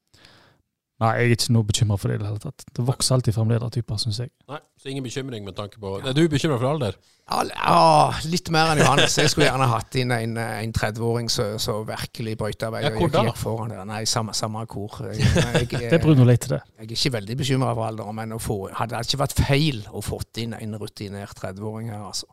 Nei, 1.03 1.11
jeg 1.19 1.33
er 1.33 1.33
ikke 1.35 1.55
noe 1.57 1.67
bekymra 1.67 1.97
for 1.99 2.13
det 2.13 2.17
i 2.17 2.21
det 2.21 2.29
hele 2.29 2.41
tatt. 2.43 2.65
Det 2.77 2.85
vokser 2.87 3.17
alltid 3.17 3.35
fram 3.35 3.51
ledertyper, 3.51 3.99
syns 3.99 4.21
jeg. 4.23 4.31
Nei, 4.53 4.61
så 4.79 4.91
ingen 4.93 5.03
bekymring 5.03 5.43
med 5.43 5.57
tanke 5.59 5.81
på 5.83 5.97
Er 5.99 6.15
du 6.15 6.21
bekymra 6.31 6.61
for 6.61 6.69
alder? 6.71 6.99
Ja, 7.27 7.41
ja, 7.49 8.21
litt 8.31 8.51
mer 8.55 8.71
enn 8.71 8.83
Johannes. 8.85 9.17
Jeg 9.19 9.33
skulle 9.33 9.49
gjerne 9.49 9.67
hatt 9.73 9.97
inn 9.99 10.15
en, 10.15 10.37
en 10.39 10.75
30-åring 10.77 11.31
som 11.33 11.83
virkelig 11.89 12.37
brøyta 12.39 12.71
vei. 12.75 12.85
Ja, 12.87 12.93
hvor 12.95 13.11
da? 13.11 13.25
gikk 13.27 13.41
foran 13.41 13.75
der. 13.75 13.83
Nei, 13.89 14.05
samme, 14.11 14.35
samme 14.39 14.63
kor. 14.71 15.01
Jeg, 15.11 15.27
jeg, 15.27 15.71
Det 15.89 15.99
er 15.99 16.05
Bruno 16.05 16.29
Leite, 16.29 16.53
det. 16.55 16.61
Jeg 16.79 16.87
er 16.87 16.95
ikke 16.99 17.15
veldig 17.19 17.39
bekymra 17.43 17.73
for 17.75 17.89
alderen, 17.89 18.19
men 18.21 18.37
å 18.37 18.41
få, 18.43 18.61
hadde 18.79 18.95
det 18.95 19.11
ikke 19.11 19.25
vært 19.25 19.37
feil 19.43 19.83
å 19.91 20.05
få 20.07 20.23
inn 20.39 20.55
en 20.55 20.79
rutinert 20.79 21.35
30-åring 21.43 21.91
her, 21.91 22.07
altså. 22.13 22.31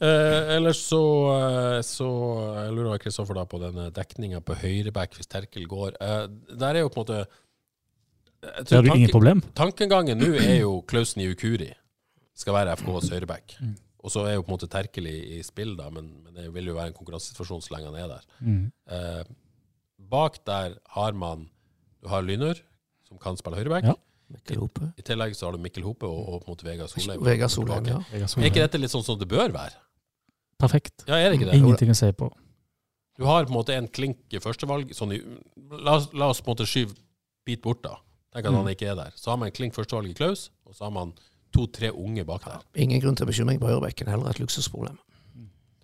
Eh, 0.00 0.54
ellers 0.56 0.78
så, 0.88 1.02
eh, 1.34 1.78
så 1.84 2.08
jeg 2.56 2.72
lurer 2.72 2.94
jeg 2.94 3.02
Kristoffer 3.04 3.36
da 3.36 3.44
på 3.48 3.60
denne 3.60 3.90
dekninga 3.92 4.40
på 4.40 4.56
høyreback 4.62 5.18
hvis 5.18 5.28
Terkel 5.28 5.66
går. 5.68 5.98
Eh, 6.00 6.22
der 6.56 6.78
er 6.78 6.86
jo 6.86 6.92
på 6.92 7.02
en 7.02 7.04
måte 7.04 7.18
jeg 7.18 7.28
Det 8.40 8.64
tror 8.70 8.76
har 8.80 8.82
du 8.86 8.90
ingen 8.96 9.12
problem. 9.12 9.40
Tankegangen 9.58 10.18
nå 10.20 10.30
er 10.40 10.60
jo 10.62 10.80
Klausen 10.88 11.20
i 11.22 11.28
Ukuri 11.32 11.70
skal 12.40 12.54
være 12.56 12.72
FKs 12.80 13.10
høyreback. 13.12 13.56
Mm. 13.60 13.74
Og 14.00 14.12
så 14.14 14.22
er 14.24 14.38
jo 14.38 14.42
på 14.46 14.48
en 14.48 14.54
måte 14.56 14.68
Terkel 14.72 15.06
i, 15.10 15.16
i 15.36 15.42
spill, 15.44 15.74
da, 15.76 15.90
men, 15.92 16.06
men 16.24 16.32
det 16.38 16.46
vil 16.54 16.70
jo 16.70 16.76
være 16.78 16.88
en 16.94 16.96
konkurransesituasjon 16.96 17.60
så 17.66 17.74
lenge 17.74 17.90
han 17.90 17.98
er 18.00 18.08
der. 18.14 18.22
Mm. 18.40 18.62
Eh, 18.96 19.34
bak 20.10 20.38
der 20.48 20.78
har 20.96 21.12
man 21.12 21.50
Du 22.00 22.08
har 22.08 22.22
Lynør, 22.24 22.56
som 23.04 23.18
kan 23.20 23.36
spille 23.36 23.58
høyreback. 23.60 23.84
Ja. 23.90 23.94
Mikkel 24.30 24.60
Hope. 24.62 24.88
I 24.96 25.02
tillegg 25.04 25.34
så 25.36 25.48
har 25.48 25.52
du 25.56 25.60
Mikkel 25.60 25.82
Hope 25.84 26.06
og, 26.08 26.20
og 26.32 26.40
på 26.44 26.48
en 26.48 26.54
måte 26.54 26.64
Vegard 26.64 26.88
Solheim. 26.94 27.20
Vegard 27.26 27.50
Solheim, 27.52 27.88
ja. 27.90 27.98
Er 28.14 28.46
ikke 28.48 28.62
dette 28.62 28.78
litt 28.80 28.92
sånn 28.94 29.04
som 29.04 29.18
det 29.20 29.26
bør 29.28 29.50
være? 29.52 29.74
Perfekt. 30.60 31.04
Ja, 31.08 31.18
er 31.18 31.28
det 31.32 31.40
ikke 31.40 31.48
det? 31.50 31.58
Ingenting 31.60 31.90
å 31.92 31.96
si 31.98 32.08
på. 32.16 32.28
Du 33.20 33.24
har 33.28 33.44
på 33.44 33.52
en 33.52 33.56
måte 33.58 33.74
en 33.76 33.88
klink 33.90 34.32
i 34.32 34.40
førstevalg. 34.40 34.94
Sånn 34.96 35.12
i, 35.16 35.18
la, 35.74 35.98
oss- 35.98 36.08
la 36.16 36.30
oss 36.32 36.40
på 36.40 36.48
en 36.48 36.54
måte 36.56 36.68
skyve 36.70 36.94
bit 37.44 37.60
bort, 37.64 37.82
da. 37.84 37.98
Tenk 38.32 38.46
at 38.46 38.52
Mm. 38.52 38.56
han 38.62 38.68
ikke 38.74 38.86
er 38.90 38.94
der. 38.94 39.10
Så 39.16 39.30
har 39.30 39.36
man 39.36 39.50
klink 39.50 39.74
førstevalg 39.74 40.10
i 40.10 40.14
Klaus, 40.14 40.50
og 40.66 40.74
så 40.74 40.84
har 40.86 40.90
man 40.94 41.12
to-tre 41.52 41.90
unge 41.92 42.24
bak 42.24 42.44
der. 42.44 42.60
Ingen 42.76 43.00
grunn 43.02 43.16
til 43.16 43.26
bekymring 43.26 43.58
på 43.58 43.66
høyrebekken, 43.66 44.06
heller 44.08 44.30
et 44.30 44.38
luksusproblem. 44.38 44.98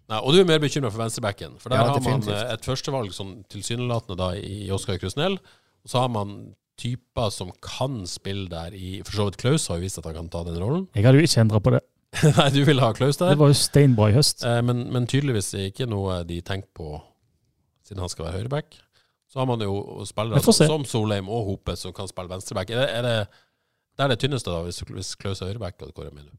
Nei, 0.08 0.20
og 0.22 0.32
du 0.32 0.38
er 0.38 0.44
mer 0.46 0.60
bekymra 0.62 0.90
for 0.92 1.02
venstrebekken. 1.02 1.56
For 1.58 1.68
der 1.68 1.76
Ja, 1.80 1.82
har 1.88 2.00
man 2.00 2.20
definitivt. 2.20 2.46
eh, 2.46 2.52
et 2.54 2.60
førstevalg 2.62 3.10
sånn 3.12 3.44
tilsynelatende 3.50 4.16
da 4.16 4.28
i 4.38 4.70
Oskar 4.70 4.98
Krusnell, 4.98 5.32
og 5.34 5.88
så 5.90 5.98
har 6.04 6.08
man 6.08 6.54
typer 6.78 7.32
som 7.32 7.50
kan 7.60 8.06
spille 8.06 8.48
der 8.48 8.70
i 8.76 9.02
For 9.02 9.10
så 9.16 9.24
vidt 9.26 9.38
Klaus 9.38 9.66
har 9.66 9.76
jo 9.78 9.82
vist 9.82 9.98
at 9.98 10.04
han 10.04 10.14
kan 10.14 10.28
ta 10.28 10.44
den 10.44 10.60
rollen. 10.62 10.86
Jeg 10.94 11.04
hadde 11.04 11.18
jo 11.18 11.22
ikke 11.26 11.40
endra 11.42 11.58
på 11.58 11.72
det. 11.72 11.80
Nei, 12.38 12.50
du 12.50 12.64
ville 12.64 12.80
ha 12.80 12.92
Klaus 12.92 13.16
der. 13.16 13.30
Det 13.30 13.38
var 13.38 13.48
jo 13.48 13.54
steinbra 13.54 14.10
i 14.10 14.14
høst. 14.14 14.44
Eh, 14.46 14.60
men, 14.62 14.92
men 14.92 15.06
tydeligvis 15.08 15.52
er 15.54 15.70
ikke 15.72 15.88
noe 15.90 16.22
de 16.24 16.40
tenker 16.40 16.68
på 16.76 17.02
siden 17.82 17.98
han 17.98 18.08
skal 18.08 18.26
være 18.26 18.38
høyreback. 18.44 18.76
Så 19.36 19.40
har 19.42 19.48
man 19.50 19.60
jo 19.60 20.04
spillere 20.08 20.40
som 20.56 20.84
Solheim 20.88 21.26
og 21.28 21.42
Hope 21.44 21.74
som 21.76 21.92
kan 21.92 22.06
spille 22.08 22.30
venstreback. 22.30 22.70
Er 22.72 22.78
det, 22.80 22.86
er 22.88 23.02
det, 23.04 23.16
det 23.92 24.04
er 24.04 24.08
det 24.08 24.16
tynneste, 24.22 24.48
da, 24.48 24.62
hvis, 24.64 24.78
hvis 24.80 25.10
Klaus 25.20 25.42
er 25.44 25.50
høyreback? 25.50 25.76
hvor 25.76 26.08
mener. 26.08 26.30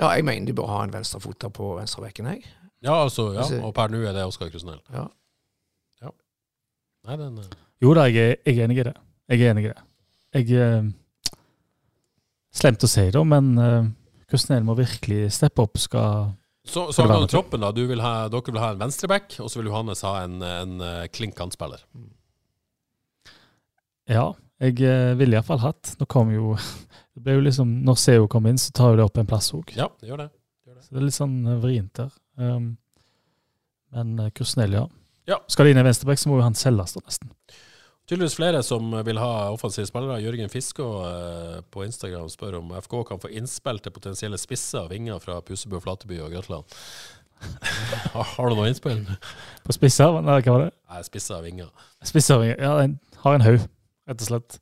Ja, 0.00 0.08
jeg 0.08 0.24
mener 0.26 0.48
de 0.48 0.56
bør 0.58 0.66
ha 0.72 0.80
en 0.82 0.90
venstrefot 0.90 1.46
på 1.54 1.68
venstrebekken, 1.78 2.26
jeg. 2.26 2.42
ja, 2.82 2.96
altså, 3.04 3.28
ja, 3.36 3.46
og 3.62 3.70
per 3.78 3.94
nå 3.94 4.00
er 4.02 4.16
det 4.16 4.24
Oskar 4.26 4.50
Krusnell. 4.50 4.80
Ja. 4.90 5.04
Ja. 6.02 6.10
Nei, 7.06 7.20
den 7.22 7.38
uh... 7.38 7.46
Jo 7.82 7.94
da, 7.94 8.08
jeg 8.10 8.32
er, 8.32 8.36
jeg 8.42 8.58
er 8.58 8.66
enig 8.66 8.80
i 8.82 8.88
det. 8.90 8.96
Jeg 9.30 9.44
er 9.44 9.54
enig 9.54 9.68
i 9.68 9.70
det. 9.70 9.86
Jeg 10.34 10.66
uh, 10.82 10.90
Slemt 12.54 12.82
å 12.82 12.90
si 12.90 13.06
det, 13.06 13.22
men 13.36 13.54
uh, 13.54 13.86
Krusnell 14.26 14.66
må 14.66 14.74
virkelig 14.82 15.28
steppe 15.38 15.62
opp. 15.62 15.78
Skal 15.78 16.34
Så, 16.64 16.92
så 16.92 17.04
har 17.04 17.26
troppen, 17.28 17.60
da. 17.60 17.72
Du 17.76 17.82
vil 17.86 18.00
ha, 18.00 18.28
dere 18.32 18.52
vil 18.52 18.62
ha 18.62 18.70
en 18.72 18.80
venstreback, 18.80 19.36
og 19.44 19.50
så 19.52 19.60
vil 19.60 19.68
Johannes 19.68 20.00
ha 20.06 20.14
en, 20.24 20.38
en 20.42 20.78
eh, 20.80 21.02
klink 21.12 21.36
kantspiller. 21.36 21.82
Ja, 24.08 24.30
jeg 24.64 24.80
uh, 24.80 25.12
ville 25.18 25.36
iallfall 25.36 25.60
hatt. 25.60 25.94
Nå 26.00 26.08
kom 26.10 26.32
jo 26.32 26.54
Det 27.14 27.22
ble 27.22 27.36
jo 27.36 27.44
liksom 27.44 27.68
Når 27.86 27.98
CEO 28.00 28.24
kom 28.30 28.48
inn, 28.50 28.58
så 28.58 28.72
tar 28.74 28.92
jo 28.92 28.98
det 28.98 29.04
opp 29.06 29.20
en 29.20 29.28
plass 29.28 29.52
òg. 29.54 29.70
Ja, 29.76 29.86
det 30.00 30.10
gjør 30.10 30.24
det. 30.24 30.30
Så 30.82 30.92
det 30.92 31.00
er 31.00 31.06
litt 31.06 31.16
sånn 31.16 31.36
eh, 31.46 31.60
vrient 31.62 32.00
der. 32.00 32.10
Um, 32.40 32.72
men 33.94 34.16
Krusnell, 34.34 34.74
ja. 34.74 34.88
Ja. 35.30 35.38
Skal 35.48 35.68
det 35.68 35.74
inn 35.74 35.80
en 35.80 35.86
venstreback, 35.86 36.20
så 36.20 36.32
må 36.32 36.40
jo 36.40 36.44
han 36.44 36.56
selges, 36.58 36.96
da, 36.96 37.04
nesten. 37.06 37.30
Tydeligvis 38.04 38.36
flere 38.36 38.60
som 38.62 38.90
vil 39.06 39.16
ha 39.16 39.28
offensive 39.54 39.88
spillere. 39.88 40.20
Jørgen 40.20 40.50
Fiskå 40.52 40.86
eh, 41.08 41.60
på 41.72 41.86
Instagram 41.86 42.28
spør 42.28 42.58
om 42.58 42.72
FK 42.84 42.98
kan 43.08 43.20
få 43.22 43.30
innspill 43.32 43.80
til 43.80 43.94
potensielle 43.96 44.36
spisser 44.40 44.82
og 44.84 44.90
vinger 44.92 45.22
fra 45.24 45.38
Pusebø, 45.44 45.80
Flateby 45.80 46.18
og 46.20 46.34
Grøtland. 46.34 46.76
har, 48.14 48.50
du 48.50 48.58
noe 48.58 48.68
innspill? 48.68 49.00
På 49.64 49.76
spisser, 49.76 50.20
nei, 50.20 50.36
hva 50.44 50.52
var 50.56 50.66
det? 50.66 50.74
Nei, 50.92 51.00
spisser 51.08 51.38
og 51.38 51.46
vinger. 51.46 51.88
Spisser, 52.04 52.44
ja, 52.50 52.74
jeg 52.84 52.92
har 53.24 53.38
en 53.38 53.46
haug, 53.46 53.64
rett 54.10 54.26
og 54.26 54.28
slett. 54.28 54.58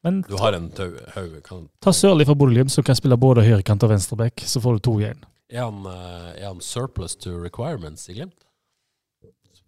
Men 0.00 0.22
Du 0.24 0.38
har 0.40 0.56
en 0.56 0.70
haug. 1.14 1.36
Kan- 1.44 1.68
ta 1.84 1.92
Sørli 1.92 2.24
fra 2.24 2.34
Bodø-Glimt, 2.34 2.72
som 2.72 2.84
kan 2.84 2.96
spille 2.96 3.20
både 3.20 3.44
høyrekant 3.44 3.84
og 3.84 3.92
venstreback, 3.92 4.40
så 4.48 4.60
får 4.64 4.78
du 4.80 4.86
to 4.88 4.96
igjen. 5.02 5.20
Er 5.52 5.68
han, 5.68 5.84
eh, 5.84 6.40
er 6.40 6.46
han 6.46 6.64
surplus 6.64 7.16
to 7.20 7.36
requirements 7.36 8.08
i 8.08 8.16
Glimt? 8.16 8.48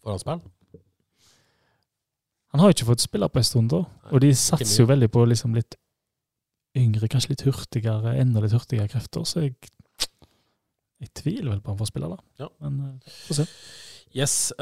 Får 0.01 0.17
han 0.17 0.25
spille? 0.25 0.53
Han 2.53 2.61
har 2.61 2.69
jo 2.69 2.77
ikke 2.77 2.91
fått 2.91 3.05
spille 3.07 3.29
på 3.33 3.41
en 3.41 3.49
stund, 3.49 3.71
da. 3.73 3.81
Og 4.13 4.21
de 4.21 4.33
satser 4.37 4.83
jo 4.83 4.89
veldig 4.91 5.09
på 5.13 5.25
liksom 5.29 5.55
litt 5.57 5.79
yngre, 6.77 7.09
kanskje 7.11 7.33
litt 7.33 7.45
hurtigere, 7.47 8.17
enda 8.21 8.43
litt 8.45 8.53
hurtigere 8.53 8.91
krefter. 8.93 9.25
Så 9.29 9.47
jeg, 9.47 9.55
jeg 11.01 11.13
tviler 11.17 11.55
vel 11.55 11.63
på 11.65 11.73
han 11.73 11.81
får 11.81 11.89
spille, 11.93 12.11
da. 12.13 12.19
Ja. 12.45 12.49
Men 12.65 12.81
uh, 12.81 13.17
få 13.29 13.41
se. 13.41 13.49
Yes. 14.13 14.53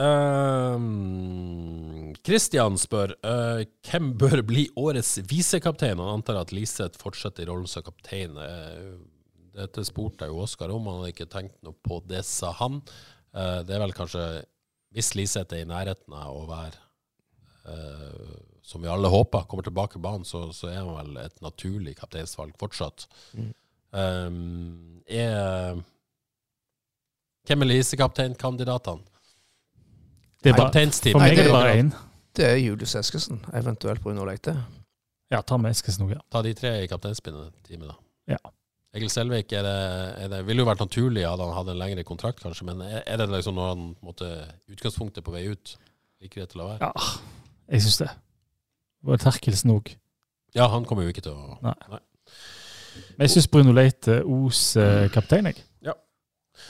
Kristian 2.23 2.77
um, 2.77 2.79
spør 2.79 3.17
uh, 3.27 3.63
hvem 3.89 4.13
bør 4.19 4.45
bli 4.47 4.69
årets 4.79 5.17
visekaptein. 5.31 5.99
Han 5.99 6.21
antar 6.21 6.39
at 6.45 6.55
Liseth 6.55 7.01
fortsetter 7.01 7.43
i 7.43 7.49
rollen 7.51 7.67
som 7.71 7.83
kaptein. 7.83 8.39
Eh, 8.39 8.93
dette 9.59 9.83
spurte 9.89 10.29
jeg 10.29 10.31
jo 10.31 10.45
Oskar 10.45 10.71
om, 10.71 10.87
han 10.87 11.01
hadde 11.01 11.11
ikke 11.17 11.33
tenkt 11.33 11.59
noe 11.67 11.75
på 11.75 11.99
det, 12.07 12.23
sa 12.29 12.53
han. 12.61 12.79
Uh, 13.35 13.67
det 13.67 13.75
er 13.75 13.83
vel 13.83 13.97
kanskje, 13.97 14.29
hvis 14.95 15.17
Liseth 15.19 15.59
er 15.59 15.65
i 15.65 15.71
nærheten 15.71 16.15
av 16.15 16.31
å 16.31 16.47
være 16.51 16.79
eh, 17.69 18.35
som 18.63 18.83
vi 18.83 18.89
alle 18.89 19.09
håper, 19.09 19.47
kommer 19.51 19.67
tilbake 19.67 19.99
på 19.99 20.05
banen, 20.05 20.25
så, 20.25 20.45
så 20.53 20.71
er 20.71 20.81
han 20.83 20.93
vel 20.95 21.23
et 21.25 21.41
naturlig 21.43 21.97
kapteinsvalg 21.99 22.55
fortsatt. 22.61 23.07
Mm. 23.35 23.53
Um, 23.91 25.01
er, 25.11 25.81
hvem 27.49 27.65
er 27.65 27.71
lisekapteinkandidatene? 27.73 29.03
Det 30.41 30.53
er 30.53 30.57
bare, 30.57 30.71
Kapteinsteam. 30.71 31.19
for 31.19 31.25
meg 31.25 31.39
er 31.39 31.49
det 31.49 31.53
bare 31.53 31.73
én. 31.81 31.91
Det 32.37 32.47
er 32.47 32.61
Julius 32.63 32.95
Eskesen, 32.97 33.43
eventuelt 33.59 34.01
Bruno 34.01 34.25
Leite. 34.25 34.55
Ja, 35.31 35.43
ta 35.43 35.59
med 35.61 35.75
Eskesen 35.75 36.07
òg, 36.07 36.15
ja. 36.15 36.23
Ta 36.33 36.41
de 36.47 36.55
tre 36.57 36.79
i 36.85 36.89
kapteinspinnet-teamet, 36.89 37.91
da. 37.91 37.99
Ja. 38.37 38.39
Egil 38.97 39.11
Selvik 39.13 39.53
er 39.55 39.67
det, 39.67 39.75
er 40.25 40.31
det, 40.33 40.41
ville 40.49 40.65
jo 40.65 40.67
vært 40.67 40.81
naturlig 40.83 41.23
hadde 41.23 41.47
han 41.47 41.55
hatt 41.55 41.69
en 41.71 41.79
lengre 41.79 42.03
kontrakt, 42.07 42.41
kanskje, 42.43 42.67
men 42.67 42.81
er, 42.83 43.05
er 43.07 43.21
det 43.21 43.29
liksom 43.31 43.55
når 43.59 43.69
han 43.75 43.85
måtte, 44.03 44.31
utgangspunktet 44.73 45.27
på 45.27 45.35
vei 45.35 45.45
ut 45.53 45.77
like 46.23 46.33
greit 46.35 46.51
til 46.51 46.65
å 46.65 46.71
være? 46.73 46.89
Ja, 46.89 47.37
jeg 47.71 47.83
syns 47.87 47.99
det. 48.03 48.11
Det 49.01 49.11
var 49.13 49.21
Terkelsen 49.23 49.73
òg. 49.75 49.93
Ja, 50.57 50.67
han 50.73 50.85
kommer 50.85 51.07
jo 51.07 51.13
ikke 51.13 51.23
til 51.25 51.33
å 51.37 51.59
Nei. 51.63 52.01
Men 53.17 53.27
jeg 53.29 53.35
syns 53.37 53.47
Bruno 53.51 53.73
Leite 53.77 54.21
oser 54.27 55.09
kaptein, 55.15 55.47
jeg. 55.51 55.61
Ja. 55.87 55.95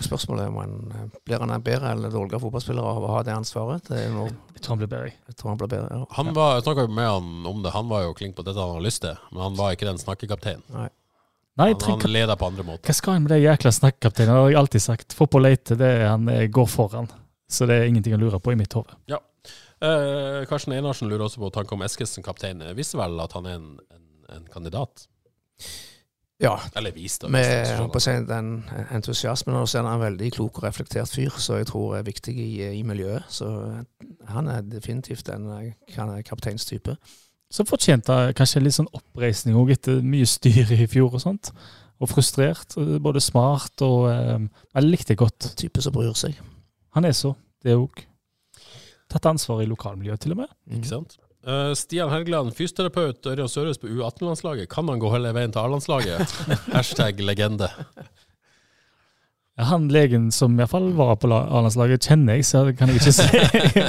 Spørsmålet 0.05 0.45
er 0.45 0.51
om 0.53 0.59
han 0.61 0.75
eh, 0.95 1.07
blir 1.27 1.41
han 1.43 1.51
en 1.55 1.65
bedre 1.65 1.91
eller 1.95 2.13
dårligere 2.13 2.43
fotballspiller 2.45 2.87
av 2.87 3.03
å 3.07 3.11
ha 3.17 3.23
det 3.27 3.33
ansvaret. 3.35 3.89
Det 3.89 3.99
er 4.05 4.13
noe, 4.15 4.31
Jeg 4.55 4.63
tror 4.63 4.75
han 4.77 4.83
blir 4.83 4.91
bedre, 4.93 5.11
jeg. 5.11 5.37
tror 5.41 5.51
han 5.51 5.61
blir 5.63 5.71
bedre. 5.73 5.89
Ja. 5.97 6.07
Han 6.19 6.33
var, 6.37 6.55
Jeg 6.59 6.67
snakka 6.69 6.85
med 7.01 7.09
han 7.09 7.47
om 7.51 7.63
det, 7.65 7.73
han 7.75 7.89
var 7.91 8.05
jo 8.05 8.15
klink 8.19 8.37
på 8.37 8.45
dette 8.47 8.61
han 8.61 8.77
har 8.77 8.85
lyst 8.85 9.03
til, 9.07 9.17
men 9.33 9.43
han 9.49 9.57
var 9.59 9.75
ikke 9.75 9.89
den 9.89 9.99
snakkekapteinen. 10.03 10.67
Nei, 10.77 10.89
Han, 11.59 11.81
trenger 11.83 12.07
han 12.07 12.15
leder 12.15 12.39
på 12.39 12.47
andre 12.53 12.65
måter. 12.69 12.87
Hva 12.87 12.95
skal 13.01 13.17
han 13.17 13.25
med 13.27 13.35
det 13.35 13.41
jækla 13.43 13.73
snakkekapteinen? 13.81 14.31
Det 14.35 14.45
har 14.45 14.53
jeg 14.53 14.61
alltid 14.61 14.85
sagt. 14.87 15.17
Få 15.19 15.27
på 15.27 15.43
Leite, 15.43 15.77
det 15.81 15.91
er 15.99 16.07
han 16.13 16.29
eh, 16.31 16.47
går 16.53 16.69
foran. 16.71 17.11
Så 17.51 17.67
det 17.67 17.81
er 17.81 17.89
ingenting 17.91 18.15
å 18.15 18.21
lure 18.21 18.39
på 18.41 18.53
i 18.55 18.61
mitt 18.61 18.73
hode. 18.79 18.95
Eh, 19.81 20.47
Karsten 20.49 20.75
Einarsen 20.77 21.09
lurer 21.09 21.25
også 21.25 21.41
på 21.41 21.49
tanken 21.55 21.79
om 21.79 21.85
Eskesen 21.87 22.25
kaptein. 22.25 22.61
Jeg 22.61 22.77
Visste 22.77 22.99
vel 23.01 23.21
at 23.23 23.33
han 23.37 23.47
er 23.49 23.57
en, 23.61 23.71
en, 23.97 24.11
en 24.37 24.51
kandidat? 24.53 25.07
ja. 26.41 26.55
Eller 26.77 26.93
viste 26.97 27.29
Med 27.29 27.45
jeg 27.45 27.89
på 27.93 28.01
å 28.01 28.13
den 28.29 28.51
entusiasmen 28.91 29.57
og 29.57 29.69
så 29.69 29.79
er 29.81 29.85
han 29.85 29.99
en 29.99 30.05
veldig 30.07 30.31
klok 30.37 30.61
og 30.61 30.65
reflektert 30.65 31.13
fyr, 31.13 31.37
så 31.37 31.61
jeg 31.61 31.69
tror 31.69 31.99
er 31.99 32.07
viktig 32.07 32.37
i, 32.37 32.51
i 32.79 32.83
miljøet. 32.83 33.29
Så 33.29 33.49
han 34.29 34.49
er 34.49 34.65
definitivt 34.65 35.29
en 35.33 35.49
eh, 35.59 36.23
kapteinstype. 36.25 36.97
Så 37.51 37.67
fortjente 37.67 38.15
han 38.15 38.35
kanskje 38.37 38.63
litt 38.63 38.77
sånn 38.77 38.91
oppreisning 38.95 39.57
òg, 39.59 39.73
etter 39.75 40.05
mye 40.07 40.29
styr 40.29 40.71
i 40.77 40.87
fjor 40.91 41.17
og 41.17 41.25
sånt. 41.25 41.53
Og 42.01 42.09
frustrert. 42.09 42.77
Både 43.03 43.21
smart 43.21 43.83
og 43.85 44.07
eh, 44.13 44.39
Jeg 44.75 44.87
likte 44.87 45.13
det 45.13 45.21
godt. 45.21 45.51
Type 45.61 45.83
som 45.85 45.93
bryr 45.93 46.15
seg. 46.17 46.39
Han 46.97 47.05
er 47.05 47.13
så, 47.17 47.35
det 47.65 47.77
òg. 47.77 48.07
Tatt 49.11 49.27
ansvar 49.27 49.63
i 49.65 49.67
lokalmiljøet, 49.71 50.21
til 50.23 50.33
og 50.37 50.43
med. 50.45 50.53
Mm. 50.71 50.79
Ikke 50.79 50.91
sant? 50.93 51.17
Uh, 51.41 51.73
Stian 51.75 52.11
Helgeland, 52.13 52.53
fysioterapeut 52.55 53.25
Ørjan 53.31 53.49
Sørhus 53.49 53.79
på 53.81 53.89
U18-landslaget. 53.89 54.69
Kan 54.71 54.89
han 54.93 55.01
gå 55.03 55.11
hele 55.15 55.31
veien 55.35 55.53
til 55.55 55.63
A-landslaget? 55.63 56.35
Hashtag 56.77 57.23
legende. 57.25 57.71
Han 59.61 59.89
legen 59.93 60.31
som 60.33 60.55
i 60.55 60.61
hvert 60.63 60.71
fall 60.73 60.87
var 60.97 61.17
på 61.21 61.29
la- 61.29 61.43
A-landslaget, 61.59 62.01
kjenner 62.07 62.39
jeg, 62.39 62.47
så 62.49 62.63
det 62.69 62.77
kan 62.79 62.89
jeg 62.89 63.01
ikke 63.01 63.13
si. 63.13 63.27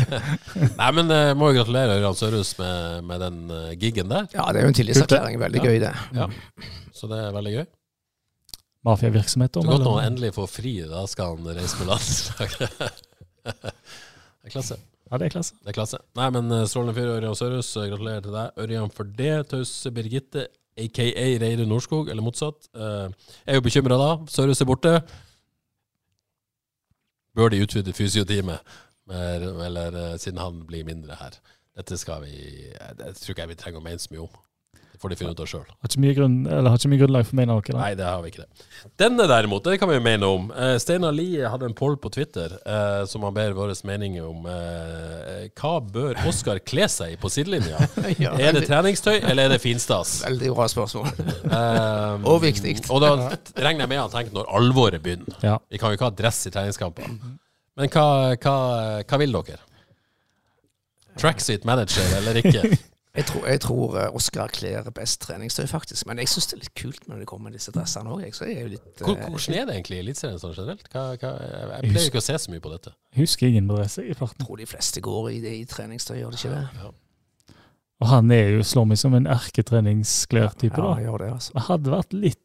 Nei, 0.82 0.90
men 0.98 1.12
jeg 1.16 1.38
må 1.40 1.52
jo 1.52 1.62
gratulere 1.62 1.96
Ørjan 2.00 2.18
Sørhus 2.20 2.50
med, 2.60 3.06
med 3.08 3.22
den 3.24 3.38
eh, 3.56 3.70
gigen 3.80 4.10
der. 4.12 4.28
Ja, 4.36 4.50
det 4.52 4.60
er 4.64 4.68
jo 4.68 4.72
en 4.74 4.80
tillitserklæring. 4.82 5.38
Veldig 5.40 5.62
Ja. 5.62 5.70
gøy, 5.70 5.80
det. 5.86 5.94
Ja. 6.18 6.28
Så 6.98 7.08
det 7.12 7.22
er 7.24 7.32
veldig 7.38 7.54
gøy. 7.60 7.66
Mafiavirksomhet. 8.90 9.60
Godt 9.62 9.84
når 9.86 10.00
han 10.02 10.10
endelig 10.12 10.34
får 10.40 10.48
fri, 10.52 10.74
da 10.90 11.04
skal 11.08 11.36
han 11.38 11.52
reise 11.60 11.80
med 11.80 11.92
landslaget. 11.94 12.96
det 13.46 14.50
er 14.50 14.56
klasse. 14.56 14.80
Ja, 15.12 15.18
det 15.20 15.28
er 15.28 15.34
klasse. 15.34 15.58
Det 15.60 15.74
er 15.74 15.76
klasse. 15.76 16.00
Nei, 16.16 16.30
men 16.32 16.52
eh, 16.56 16.66
strålende 16.72 16.96
fyr, 16.96 17.10
Ørjan 17.18 17.36
Sørhus. 17.36 17.74
eh, 17.76 17.90
Gratulerer 17.92 18.24
til 18.24 18.36
deg. 18.38 18.54
Ørjan 18.64 18.94
for 18.96 19.04
det. 19.18 19.34
Tause 19.52 19.92
Birgitte, 19.92 20.46
aka 20.80 21.08
Reidun 21.44 21.68
Norskog, 21.68 22.08
eller 22.10 22.24
motsatt. 22.24 22.70
Eh, 22.72 23.10
jeg 23.44 23.52
er 23.52 23.60
jo 23.60 23.66
bekymra 23.66 23.98
da. 24.00 24.12
Sørhus 24.32 24.64
er 24.64 24.70
borte. 24.72 24.94
Bør 27.36 27.52
de 27.52 27.62
utvide 27.64 27.94
fysiotimet 27.96 28.60
eller 29.12 29.96
eh, 30.00 30.18
siden 30.20 30.40
han 30.40 30.64
blir 30.68 30.88
mindre 30.88 31.16
her? 31.20 31.36
Dette 31.76 31.98
skal 32.00 32.24
vi 32.24 32.70
eh, 32.72 32.94
Det 33.00 33.14
tror 33.20 33.34
ikke 33.34 33.44
jeg 33.46 33.52
vi 33.52 33.60
trenger 33.60 33.82
å 33.82 33.86
mene 33.86 34.00
så 34.04 34.12
mye 34.14 34.26
om. 34.26 34.40
Får 35.02 35.10
de 35.10 35.16
finne 35.18 35.32
ut 35.34 35.40
av 35.42 35.48
sjøl. 35.50 35.64
Har 35.66 35.90
har 36.70 36.76
ikke 36.78 36.90
mye 36.92 37.00
grunnlag 37.02 37.24
for 37.26 37.34
å 37.34 37.38
mene 37.40 37.54
noe. 37.56 37.64
Da. 37.66 37.78
Nei, 37.80 37.94
det 37.98 38.06
har 38.06 38.20
vi 38.22 38.30
ikke 38.30 38.44
det. 38.44 38.66
Denne 39.02 39.26
derimot, 39.32 39.64
det 39.66 39.80
kan 39.82 39.90
vi 39.90 39.96
mene 40.06 40.28
om. 40.30 40.44
Eh, 40.54 40.76
Steinar 40.82 41.16
Lie 41.18 41.50
hadde 41.50 41.66
en 41.66 41.74
poll 41.78 41.96
på 41.98 42.12
Twitter 42.14 42.54
eh, 42.62 43.02
som 43.10 43.26
han 43.26 43.34
ber 43.34 43.56
våre 43.58 43.74
meninger 43.90 44.28
om. 44.30 44.46
Eh, 44.46 45.48
hva 45.58 45.72
bør 45.82 46.22
Oskar 46.30 46.62
kle 46.62 46.86
seg 46.92 47.16
i 47.16 47.18
på 47.22 47.32
sidelinja? 47.34 47.82
Ja, 48.22 48.36
Er 48.38 48.54
det 48.54 48.68
treningstøy, 48.70 49.18
eller 49.24 49.48
er 49.50 49.56
det 49.56 49.62
finstas? 49.64 50.20
veldig 50.28 50.54
bra 50.54 50.68
spørsmål. 50.70 51.10
Eh, 51.50 52.30
Og 52.30 52.38
viktig. 52.46 52.76
Og 52.94 53.02
da 53.02 53.12
regner 53.58 53.88
jeg 53.88 53.94
med 53.96 54.04
han 54.04 54.14
tenker 54.14 54.38
når 54.38 54.54
alvoret 54.60 55.02
begynner. 55.02 55.34
Ja. 55.42 55.58
Vi 55.72 55.82
kan 55.82 55.90
jo 55.90 55.98
ikke 55.98 56.12
ha 56.12 56.16
dress 56.22 56.44
i 56.46 56.54
treningskamper. 56.54 57.10
Men 57.80 57.90
hva, 57.90 58.06
hva, 58.38 58.56
hva 59.02 59.22
vil 59.26 59.34
dere? 59.40 59.58
Tracksuit 61.20 61.66
manager 61.68 62.06
eller 62.22 62.38
ikke? 62.40 62.70
Jeg 63.12 63.26
tror, 63.28 63.44
jeg 63.48 63.60
tror 63.60 63.96
Oscar 64.16 64.48
kler 64.56 64.86
best 64.96 65.20
treningstøy, 65.26 65.66
faktisk. 65.68 66.06
Men 66.08 66.22
jeg 66.22 66.30
syns 66.32 66.48
det 66.48 66.56
er 66.56 66.62
litt 66.62 66.76
kult 66.80 67.10
når 67.12 67.20
det 67.20 67.26
kommer 67.28 67.50
med 67.50 67.58
disse 67.60 67.74
dressene 67.76 68.14
òg. 68.14 68.22
Eh, 68.24 68.78
Hvordan 69.02 69.58
er 69.58 69.66
det 69.68 69.76
egentlig 69.76 69.98
i 69.98 70.04
Eliteserien 70.06 70.40
sånn 70.40 70.54
generelt? 70.56 70.88
Hva, 70.94 71.10
hva, 71.20 71.32
jeg 71.74 71.90
pleier 71.90 72.08
ikke 72.08 72.22
å 72.22 72.24
se 72.24 72.38
så 72.40 72.54
mye 72.54 72.64
på 72.64 72.72
dette. 72.72 72.94
Husker 73.20 73.52
ingen 73.52 73.68
dress 73.68 73.98
i 74.00 74.14
farten. 74.16 74.40
Jeg 74.40 74.48
tror 74.48 74.62
de 74.64 74.70
fleste 74.72 75.04
går 75.04 75.28
i, 75.34 75.42
i 75.60 75.66
treningstøy, 75.68 76.22
gjør 76.22 76.38
de 76.38 76.40
ikke 76.40 76.54
det? 76.54 76.64
Ja. 76.80 76.94
Og 78.02 78.10
han 78.14 78.32
er 78.34 78.48
jo, 78.56 78.64
slår 78.66 78.88
meg 78.94 79.02
som 79.04 79.20
en 79.20 79.28
erketreningsklær-type. 79.30 80.80
Ja, 80.80 80.88
da. 80.96 81.04
gjør 81.04 81.26
det, 81.26 81.34
altså. 81.36 81.58
Det 81.58 81.66
hadde 81.68 81.94
vært 81.98 82.16
litt 82.16 82.42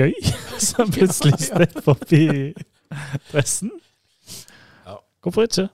gøy 0.00 0.12
så 0.66 0.82
han 0.82 0.92
plutselig 0.98 1.38
stepper 1.46 1.86
forbi 1.86 2.24
dressen. 3.30 3.70
Ja. 4.82 4.98
Hvorfor 5.22 5.46
ikke? 5.46 5.70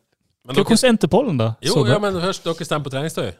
Men 0.46 0.60
dere, 0.60 0.68
Hvordan 0.68 0.92
endte 0.92 1.08
pollen, 1.10 1.40
da? 1.40 1.54
jo, 1.64 1.80
ja, 1.88 1.96
men 1.98 2.20
først, 2.22 2.44
dere 2.44 2.68
stemmer 2.68 2.86
på 2.86 2.92
treningstøy? 2.94 3.32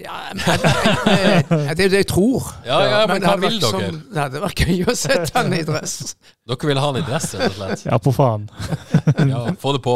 Ja, 0.00 0.32
men, 0.32 0.40
jeg, 0.40 1.76
det 1.76 1.84
er 1.84 1.88
jo 1.88 1.92
det 1.92 1.98
jeg 2.00 2.08
tror. 2.08 2.46
Ja, 2.64 2.78
ja, 2.88 3.00
men 3.10 3.20
det 3.20 3.28
hva 3.28 3.34
vil 3.42 3.58
dere? 3.60 3.70
Som, 3.70 3.98
det 4.08 4.20
hadde 4.22 4.40
vært 4.40 4.62
gøy 4.64 4.86
å 4.88 4.94
sette 4.96 5.32
han 5.36 5.52
i 5.52 5.60
dress. 5.68 6.14
Dere 6.48 6.70
vil 6.70 6.80
ha 6.80 6.86
han 6.88 6.98
i 6.98 7.02
dress, 7.04 7.26
rett 7.36 7.52
og 7.52 7.58
slett? 7.58 7.84
Ja, 7.90 7.98
på 8.02 8.14
faen. 8.16 8.48
Ja, 9.32 9.42
få 9.60 9.74
det 9.76 9.82
på. 9.84 9.94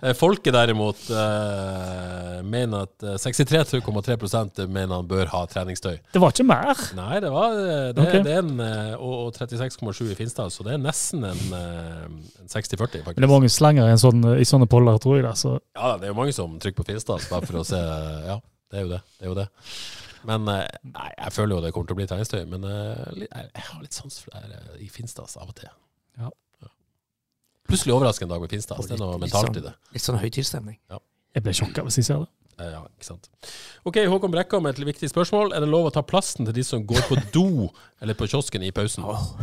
Eh, 0.00 0.14
Folket 0.16 0.54
derimot 0.56 1.04
eh, 1.12 2.40
mener 2.46 2.86
at 2.86 3.04
eh, 3.04 3.18
63,3% 3.20 4.62
mener 4.66 4.94
han 4.96 5.06
bør 5.10 5.28
ha 5.34 5.42
treningstøy. 5.50 5.98
Det 6.14 6.22
var 6.22 6.34
ikke 6.34 6.48
mer. 6.48 6.82
Nei, 6.96 7.20
det 7.22 7.30
var 7.34 7.54
eh, 7.60 7.84
det, 7.92 8.06
okay. 8.06 8.24
det 8.26 8.34
er 8.34 8.42
en 8.42 8.64
eh, 8.64 8.96
Og, 8.96 9.28
og 9.28 9.38
36,7 9.38 10.10
i 10.10 10.18
Finstad, 10.18 10.50
så 10.54 10.66
det 10.66 10.74
er 10.74 10.82
nesten 10.82 11.28
en, 11.28 11.44
eh, 11.60 12.02
en 12.42 12.50
60-40, 12.50 13.04
faktisk. 13.04 13.14
Men 13.14 13.22
det 13.22 13.28
er 13.28 13.34
mange 13.36 13.52
slenger 13.52 13.86
i, 13.86 13.94
en 13.94 14.02
sånn, 14.02 14.26
i 14.40 14.48
sånne 14.48 14.68
poller, 14.70 14.98
tror 15.02 15.20
jeg. 15.20 15.28
da, 15.28 15.36
så 15.38 15.58
Ja, 15.76 15.94
det 16.00 16.08
er 16.08 16.14
jo 16.14 16.20
mange 16.24 16.34
som 16.36 16.58
trykker 16.62 16.82
på 16.82 16.90
Finstad 16.90 17.28
bare 17.30 17.46
for 17.46 17.62
å 17.62 17.66
se 17.68 17.80
Ja, 18.26 18.40
det 18.70 18.78
er 18.80 18.84
jo 18.86 18.90
det. 18.90 19.00
det, 19.18 19.24
er 19.24 19.30
jo 19.30 19.36
det. 19.38 19.46
Men 20.26 20.48
eh, 20.50 20.78
nei, 20.90 21.08
jeg 21.14 21.34
føler 21.36 21.54
jo 21.56 21.64
det 21.64 21.72
kommer 21.74 21.90
til 21.90 21.96
å 21.96 22.00
bli 22.00 22.06
treningstøy. 22.10 22.40
Men 22.50 22.64
eh, 22.66 23.02
jeg, 23.22 23.50
jeg 23.52 23.66
har 23.68 23.82
litt 23.84 23.98
sans 23.98 24.16
for 24.22 24.32
det 24.34 24.42
her 24.42 24.56
eh, 24.74 24.80
i 24.86 24.88
Finstads 24.90 25.36
av 25.38 25.52
og 25.52 25.58
til. 25.58 25.70
Ja. 26.18 26.32
Plutselig 27.66 27.94
overraskende 27.96 28.34
dag 28.34 28.42
med 28.42 28.50
Finstads. 28.54 28.88
Det 28.88 28.96
er 28.96 29.02
noe 29.02 29.20
mentalt 29.22 29.50
sånn- 29.50 29.60
i 29.60 29.66
det. 29.68 29.74
Litt 29.94 30.04
sånn 30.06 30.18
høytidsstemning. 30.22 30.80
jeg 31.34 31.44
ble 31.46 31.54
sjokka 31.54 31.86
hvis 31.86 32.00
jeg 32.02 32.08
ser 32.10 32.24
det. 32.24 32.32
Ja, 32.56 32.80
ikke 32.88 33.04
sant. 33.04 33.26
Ok, 33.84 33.98
Håkon 34.08 34.32
Brekka 34.32 34.58
med 34.64 34.78
et 34.78 34.86
viktig 34.88 35.10
spørsmål. 35.12 35.50
Er 35.52 35.60
det 35.60 35.68
lov 35.68 35.90
å 35.90 35.92
ta 35.92 36.00
plassen 36.06 36.46
til 36.48 36.54
de 36.56 36.64
som 36.64 36.86
går 36.88 37.02
på 37.10 37.18
do 37.34 37.68
eller 38.00 38.16
på 38.16 38.28
kiosken 38.32 38.64
i 38.64 38.72
pausen? 38.74 39.04
Oh. 39.04 39.34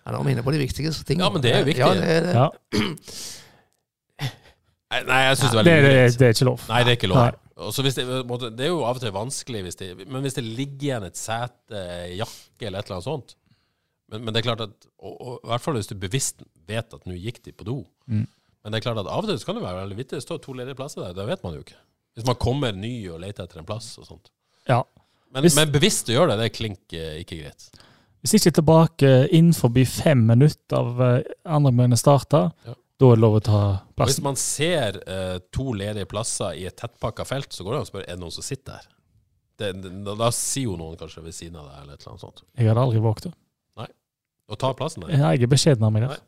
Ja, 0.00 0.14
nå 0.14 0.22
er 0.22 0.24
vi 0.24 0.32
inne 0.38 0.44
på 0.46 0.54
de 0.54 0.62
viktigste 0.62 1.04
tingene. 1.04 1.26
Ja, 1.28 1.34
men 1.34 1.44
det 1.44 1.52
er 1.52 1.60
jo 1.60 1.68
viktig. 1.68 1.84
Ja, 1.84 1.92
det 1.94 2.14
er 2.16 2.24
det. 2.24 2.34
Ja, 2.34 2.48
Nei, 5.06 5.20
jeg 5.22 5.36
syns 5.38 5.52
det 5.52 5.58
er 5.60 5.62
det, 5.62 5.72
veldig 5.74 5.82
det, 5.84 5.90
ugreit. 6.00 6.16
det 6.18 6.26
er 6.26 6.32
ikke 6.34 6.46
lov. 6.48 6.62
Nei, 6.66 6.78
det 6.82 6.90
er 6.90 6.96
ikke 6.98 7.10
lov. 7.12 7.20
Nei. 7.20 7.49
Det, 7.60 8.50
det 8.56 8.64
er 8.66 8.70
jo 8.72 8.80
av 8.88 8.96
og 8.96 9.02
til 9.02 9.12
vanskelig, 9.12 9.62
hvis 9.66 9.76
det, 9.80 9.88
men 10.08 10.22
hvis 10.24 10.36
det 10.38 10.44
ligger 10.46 10.86
igjen 10.88 11.06
et 11.10 11.18
sete, 11.20 11.82
jakke 12.16 12.66
eller 12.68 12.80
et 12.80 12.88
eller 12.88 12.96
annet 12.98 13.08
sånt 13.10 13.34
Men, 14.10 14.24
men 14.24 14.32
det 14.34 14.40
er 14.40 14.46
klart 14.48 14.62
at 14.64 14.86
og, 14.98 15.12
og, 15.20 15.34
I 15.44 15.50
hvert 15.52 15.64
fall 15.66 15.76
hvis 15.78 15.90
du 15.90 15.94
bevisst 16.00 16.40
vet 16.66 16.94
at 16.96 17.04
nå 17.06 17.14
gikk 17.20 17.42
de 17.44 17.52
på 17.54 17.66
do. 17.68 17.76
Mm. 18.10 18.24
Men 18.64 18.72
det 18.72 18.80
er 18.80 18.86
klart 18.88 18.98
at 19.02 19.06
av 19.12 19.22
og 19.22 19.28
til 19.30 19.38
så 19.38 19.46
kan 19.50 19.56
det 19.60 19.62
være 19.64 19.82
veldig 19.84 19.96
vittig. 20.00 20.16
Det 20.18 20.24
står 20.26 20.40
to 20.44 20.52
ledige 20.58 20.76
plasser 20.78 21.04
der. 21.04 21.14
Det 21.16 21.26
vet 21.28 21.44
man 21.46 21.54
jo 21.54 21.62
ikke. 21.62 21.78
Hvis 22.18 22.26
man 22.26 22.36
kommer 22.42 22.72
ny 22.74 22.90
og 23.12 23.20
leter 23.22 23.46
etter 23.46 23.60
en 23.62 23.68
plass 23.68 23.92
og 24.02 24.08
sånt. 24.08 24.32
Ja. 24.68 24.80
Men, 25.30 25.44
Hvis- 25.46 25.56
men 25.60 25.70
bevisst 25.72 26.10
å 26.10 26.16
gjøre 26.16 26.34
det, 26.34 26.40
det 26.42 26.56
klinker 26.58 26.98
eh, 27.12 27.20
ikke 27.22 27.38
greit. 27.44 27.68
Hvis 28.20 28.34
ikke 28.36 28.52
tilbake 28.58 29.12
innenfor 29.32 29.72
fem 29.88 30.26
minutter 30.28 30.76
av 30.76 31.00
eh, 31.06 31.22
andre 31.46 31.72
gangen 31.72 31.96
starta, 31.96 32.42
Ja. 32.66 32.74
Da 33.00 33.08
er 33.08 33.16
det 33.16 33.24
lov 33.24 33.36
å 33.38 33.42
ta 33.44 33.60
plassen. 33.96 34.10
hvis 34.10 34.24
man 34.24 34.36
ser 34.36 34.98
uh, 35.08 35.36
to 35.54 35.70
ledige 35.76 36.08
plasser 36.10 36.56
i 36.60 36.66
et 36.68 36.76
tettpakka 36.76 37.24
felt, 37.28 37.52
så 37.56 37.64
går 37.64 37.72
det 37.72 37.78
an 37.78 37.86
å 37.86 37.90
spørre 37.90 38.08
er 38.08 38.18
det 38.18 38.22
noen 38.22 38.34
som 38.34 38.44
sitter 38.44 38.74
der. 38.76 38.90
Det, 39.60 39.70
det, 39.80 39.92
da, 40.04 40.16
da 40.20 40.28
sier 40.36 40.68
jo 40.68 40.76
noen 40.80 40.98
kanskje 41.00 41.24
ved 41.24 41.36
siden 41.36 41.56
av 41.60 41.70
deg, 41.70 41.78
eller 41.82 41.96
et 41.96 42.04
eller 42.04 42.12
annet 42.12 42.26
sånt. 42.26 42.44
Jeg 42.60 42.68
hadde 42.68 42.84
aldri 42.84 43.00
våget 43.04 43.30
det. 43.30 43.32
Nei. 43.80 43.88
Å 44.52 44.60
ta 44.60 44.72
plassen 44.76 45.06
der. 45.06 45.16
Jeg 45.16 45.46
er 45.46 45.52
beskjeden 45.52 45.88
av 45.88 45.96
meg 45.96 46.06
der. 46.06 46.22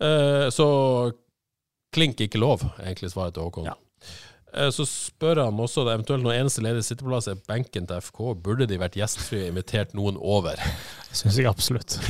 Uh, 0.00 0.48
så 0.54 0.66
klink 1.92 2.20
ikke 2.24 2.40
lov, 2.40 2.64
er 2.78 2.90
egentlig 2.92 3.12
svaret 3.12 3.36
til 3.36 3.48
Håkon. 3.48 3.68
Ja. 3.68 3.76
Eh, 4.56 4.70
så 4.74 4.86
spør 4.88 5.44
han 5.44 5.60
også 5.62 5.84
eventuelt 5.84 6.24
når 6.24 6.40
eneste 6.40 6.64
ledige 6.64 6.88
sitteplass 6.88 7.28
er 7.30 7.38
benken 7.48 7.86
til 7.86 8.02
FK, 8.02 8.22
burde 8.42 8.66
de 8.70 8.80
vært 8.80 8.98
gjestfrie 8.98 9.44
og 9.44 9.52
invitert 9.52 9.94
noen 9.98 10.18
over? 10.18 10.60
Syns 11.12 11.38
jeg 11.38 11.50
absolutt. 11.50 12.00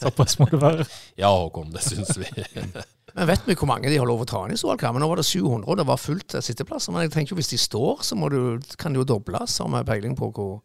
Såpass 0.00 0.40
må 0.40 0.48
det 0.50 0.60
være. 0.62 0.86
Ja, 1.20 1.30
Håkon, 1.30 1.72
det 1.74 1.84
syns 1.86 2.16
vi. 2.20 2.30
Men 3.16 3.30
vet 3.30 3.46
vi 3.48 3.56
hvor 3.56 3.68
mange 3.70 3.88
de 3.88 3.96
har 3.96 4.08
lov 4.08 4.26
å 4.26 4.28
ta 4.28 4.42
inn 4.44 4.52
i? 4.52 4.58
Men 4.60 5.00
nå 5.00 5.08
var 5.08 5.20
det 5.20 5.24
700, 5.24 5.64
og 5.64 5.78
det 5.80 5.86
var 5.88 6.00
fullt 6.00 6.36
av 6.36 6.44
sitteplasser. 6.44 6.92
Men 6.92 7.06
jeg 7.06 7.14
tenker 7.14 7.32
jo 7.32 7.38
hvis 7.40 7.52
de 7.54 7.58
står, 7.60 8.02
så 8.04 8.18
må 8.18 8.28
du, 8.32 8.58
kan 8.76 8.92
det 8.92 9.00
jo 9.00 9.08
dobles, 9.16 9.56
har 9.62 9.70
vi 9.72 9.84
peiling 9.88 10.16
på 10.18 10.28
hvor 10.36 10.58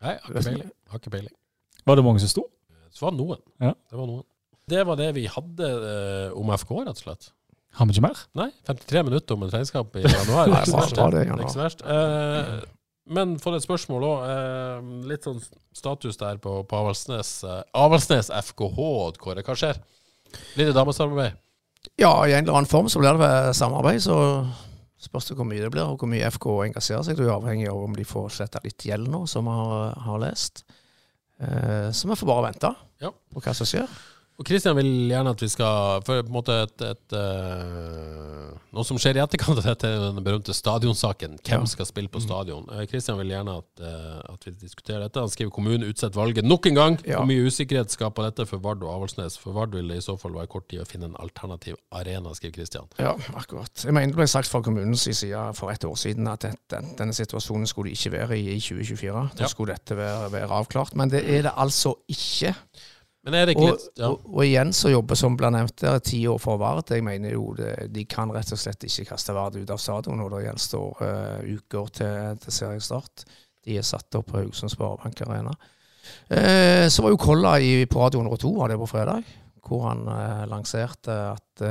Nei, 0.00 0.14
har 0.16 0.32
ikke 0.32 0.46
peiling. 0.46 0.70
Har 0.88 1.02
ikke 1.02 1.12
peiling. 1.12 1.34
Var 1.84 2.00
det 2.00 2.04
mange 2.06 2.22
som 2.22 2.32
sto? 2.32 2.46
Det 2.88 3.02
var 3.04 3.12
noen. 3.16 3.42
Ja. 3.60 3.74
Det 3.92 3.98
var 4.00 4.08
noen. 4.08 4.24
Det 4.70 4.86
var 4.86 4.96
det 5.00 5.10
vi 5.16 5.26
hadde 5.28 5.68
eh, 5.90 6.38
om 6.40 6.52
FK, 6.56 6.72
rett 6.86 6.96
og 6.96 7.04
slett. 7.04 7.30
Har 7.76 7.86
vi 7.86 7.94
ikke 7.94 8.06
mer? 8.08 8.22
Nei, 8.38 8.48
53 8.66 9.02
minutter 9.06 9.36
om 9.36 9.44
en 9.44 9.52
regnskap 9.52 10.00
i 10.00 10.04
januar. 10.06 10.50
Nei, 10.50 10.62
verst, 10.72 10.96
det, 10.96 11.08
det. 11.14 11.24
Det 11.26 11.34
er 11.36 11.44
ikke 11.44 11.52
så 11.52 11.62
verst. 11.62 11.84
Eh, 11.84 12.54
men 13.10 13.36
for 13.42 13.58
et 13.58 13.64
spørsmål 13.64 14.06
òg. 14.06 14.90
litt 15.10 15.26
sånn 15.26 15.40
status 15.76 16.18
der 16.20 16.40
på, 16.42 16.60
på 16.64 16.80
Avaldsnes. 16.80 17.36
Eh, 17.44 17.62
Avaldsnes 17.76 18.32
FKH, 18.50 18.88
Kåre. 19.20 19.44
Hva 19.46 19.56
skjer? 19.58 19.80
Blir 20.54 20.70
det 20.70 20.76
damesamarbeid? 20.78 21.38
Ja, 22.00 22.12
i 22.26 22.32
en 22.34 22.44
eller 22.44 22.58
annen 22.60 22.68
form 22.70 22.88
så 22.92 23.00
blir 23.02 23.16
det 23.20 23.54
samarbeid. 23.56 24.02
Så 24.04 24.16
spørs 25.00 25.30
det 25.30 25.36
hvor 25.38 25.48
mye 25.48 25.62
det 25.64 25.70
blir, 25.72 25.86
og 25.88 26.00
hvor 26.02 26.10
mye 26.12 26.28
FK 26.32 26.46
engasjerer 26.66 27.04
seg. 27.06 27.16
Det 27.16 27.24
er 27.26 27.34
avhengig 27.34 27.68
av 27.72 27.80
om 27.86 27.94
de 27.96 28.04
får 28.08 28.28
sletta 28.36 28.60
litt 28.64 28.84
gjeld 28.84 29.08
nå, 29.12 29.22
som 29.30 29.48
vi 29.48 29.54
har, 29.56 29.94
har 30.06 30.20
lest. 30.22 30.64
Eh, 31.40 31.88
så 31.96 32.08
vi 32.10 32.18
får 32.20 32.28
bare 32.28 32.46
vente 32.50 32.74
Ja. 33.00 33.10
på 33.32 33.40
hva 33.40 33.54
som 33.56 33.68
skjer. 33.68 33.88
Og 34.40 34.46
Kristian 34.48 34.76
vil 34.76 34.88
gjerne 35.10 35.32
at 35.34 35.42
vi 35.44 35.48
skal 35.52 36.00
For 36.06 36.22
på 36.22 36.28
en 36.30 36.32
måte 36.32 36.54
et, 36.64 36.80
et 36.84 37.12
eh, 37.16 38.29
Noe 38.70 38.84
som 38.86 38.98
skjer 39.02 39.18
i 39.18 39.20
etterkant 39.24 39.58
av 39.58 39.64
dette, 39.66 39.88
er 39.90 40.12
den 40.14 40.22
berømte 40.22 40.54
stadionsaken. 40.54 41.38
Hvem 41.42 41.64
skal 41.66 41.86
spille 41.88 42.08
på 42.12 42.20
stadion? 42.22 42.68
Eh, 42.70 42.84
Kristian 42.86 43.18
vil 43.18 43.32
gjerne 43.32 43.56
at, 43.58 43.82
eh, 43.82 44.20
at 44.32 44.44
vi 44.46 44.52
diskuterer 44.60 45.02
dette. 45.08 45.18
Han 45.24 45.28
skriver 45.32 45.50
kommunen 45.56 45.88
utsett 45.88 46.14
valget 46.14 46.46
nok 46.46 46.66
en 46.70 46.78
gang. 46.78 46.98
Ja. 47.04 47.18
Hvor 47.18 47.26
mye 47.26 47.48
usikkerhet 47.50 47.90
skaper 47.90 48.28
dette 48.28 48.46
for 48.46 48.62
Vard 48.62 48.84
og 48.86 48.92
Avaldsnes? 48.94 49.36
For 49.42 49.52
Vard 49.56 49.74
vil 49.74 49.88
det 49.90 49.98
i 49.98 50.04
så 50.06 50.14
fall 50.20 50.36
være 50.38 50.46
kort 50.54 50.68
tid 50.70 50.84
å 50.84 50.86
finne 50.86 51.10
en 51.10 51.16
alternativ 51.18 51.74
arena, 51.90 52.30
skriver 52.38 52.60
Kristian. 52.60 52.86
Ja, 53.02 53.16
akkurat. 53.34 53.74
Jeg 53.82 53.92
mener 53.96 54.14
det 54.14 54.20
ble 54.22 54.28
sagt 54.30 54.46
fra 54.48 54.62
kommunens 54.62 55.02
side 55.18 55.42
for 55.58 55.74
et 55.74 55.84
år 55.84 55.98
siden 55.98 56.28
at 56.30 56.46
den, 56.46 56.54
den, 56.70 56.94
denne 56.96 57.12
situasjonen 57.16 57.66
skulle 57.66 57.90
de 57.90 57.98
ikke 57.98 58.14
være 58.14 58.38
i 58.38 58.54
i 58.54 58.60
2024. 58.60 59.26
Da 59.34 59.44
Ja. 59.44 59.48
skulle 59.50 59.74
dette 59.74 59.96
være, 59.98 60.30
være 60.32 60.48
avklart. 60.62 60.94
Men 60.94 61.10
det 61.10 61.24
er 61.28 61.42
det 61.42 61.52
altså 61.56 61.96
ikke. 62.08 62.54
Men 63.26 63.36
Og, 63.52 63.58
litt 63.60 63.98
ja. 64.00 64.08
og, 64.08 64.22
og 64.32 64.40
igjen 64.46 64.70
så 64.72 64.92
jobber 64.94 65.18
som 65.18 65.34
ble 65.36 65.50
nevnt 65.52 65.82
der, 65.82 65.98
ti 66.04 66.22
år 66.30 66.38
for 66.40 66.60
Vard. 66.60 66.88
Jeg 66.88 67.04
mener 67.04 67.34
jo 67.34 67.50
det, 67.58 67.74
de 67.92 68.06
kan 68.08 68.32
rett 68.32 68.52
og 68.56 68.60
slett 68.60 68.86
ikke 68.88 69.10
kaste 69.10 69.34
Vard 69.36 69.58
ut 69.60 69.72
av 69.74 69.80
stadion 69.82 70.16
når 70.22 70.32
det 70.32 70.40
gjenstår 70.46 71.02
uh, 71.04 71.42
uker 71.44 71.92
til, 72.00 72.40
til 72.40 72.56
seriestart. 72.56 73.26
De 73.66 73.76
er 73.76 73.84
satt 73.84 74.16
opp 74.16 74.30
på 74.30 74.38
Haugesund 74.40 74.72
Sparebank 74.72 75.20
Arena. 75.26 75.52
Eh, 76.32 76.86
så 76.88 77.04
var 77.04 77.12
jo 77.12 77.20
Kolla 77.20 77.58
i, 77.60 77.84
på 77.84 78.00
Radio 78.00 78.22
102 78.24 78.54
var 78.56 78.72
det 78.72 78.78
på 78.80 78.88
fredag, 78.88 79.28
hvor 79.68 79.84
han 79.90 80.00
eh, 80.08 80.46
lanserte 80.48 81.16
at 81.34 81.64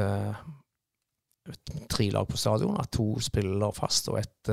tre 1.90 2.12
lag 2.14 2.30
på 2.30 2.38
stadion, 2.38 2.78
at 2.78 2.92
to 2.94 3.16
spiller 3.26 3.74
fast 3.74 4.12
og 4.14 4.20
ett 4.22 4.52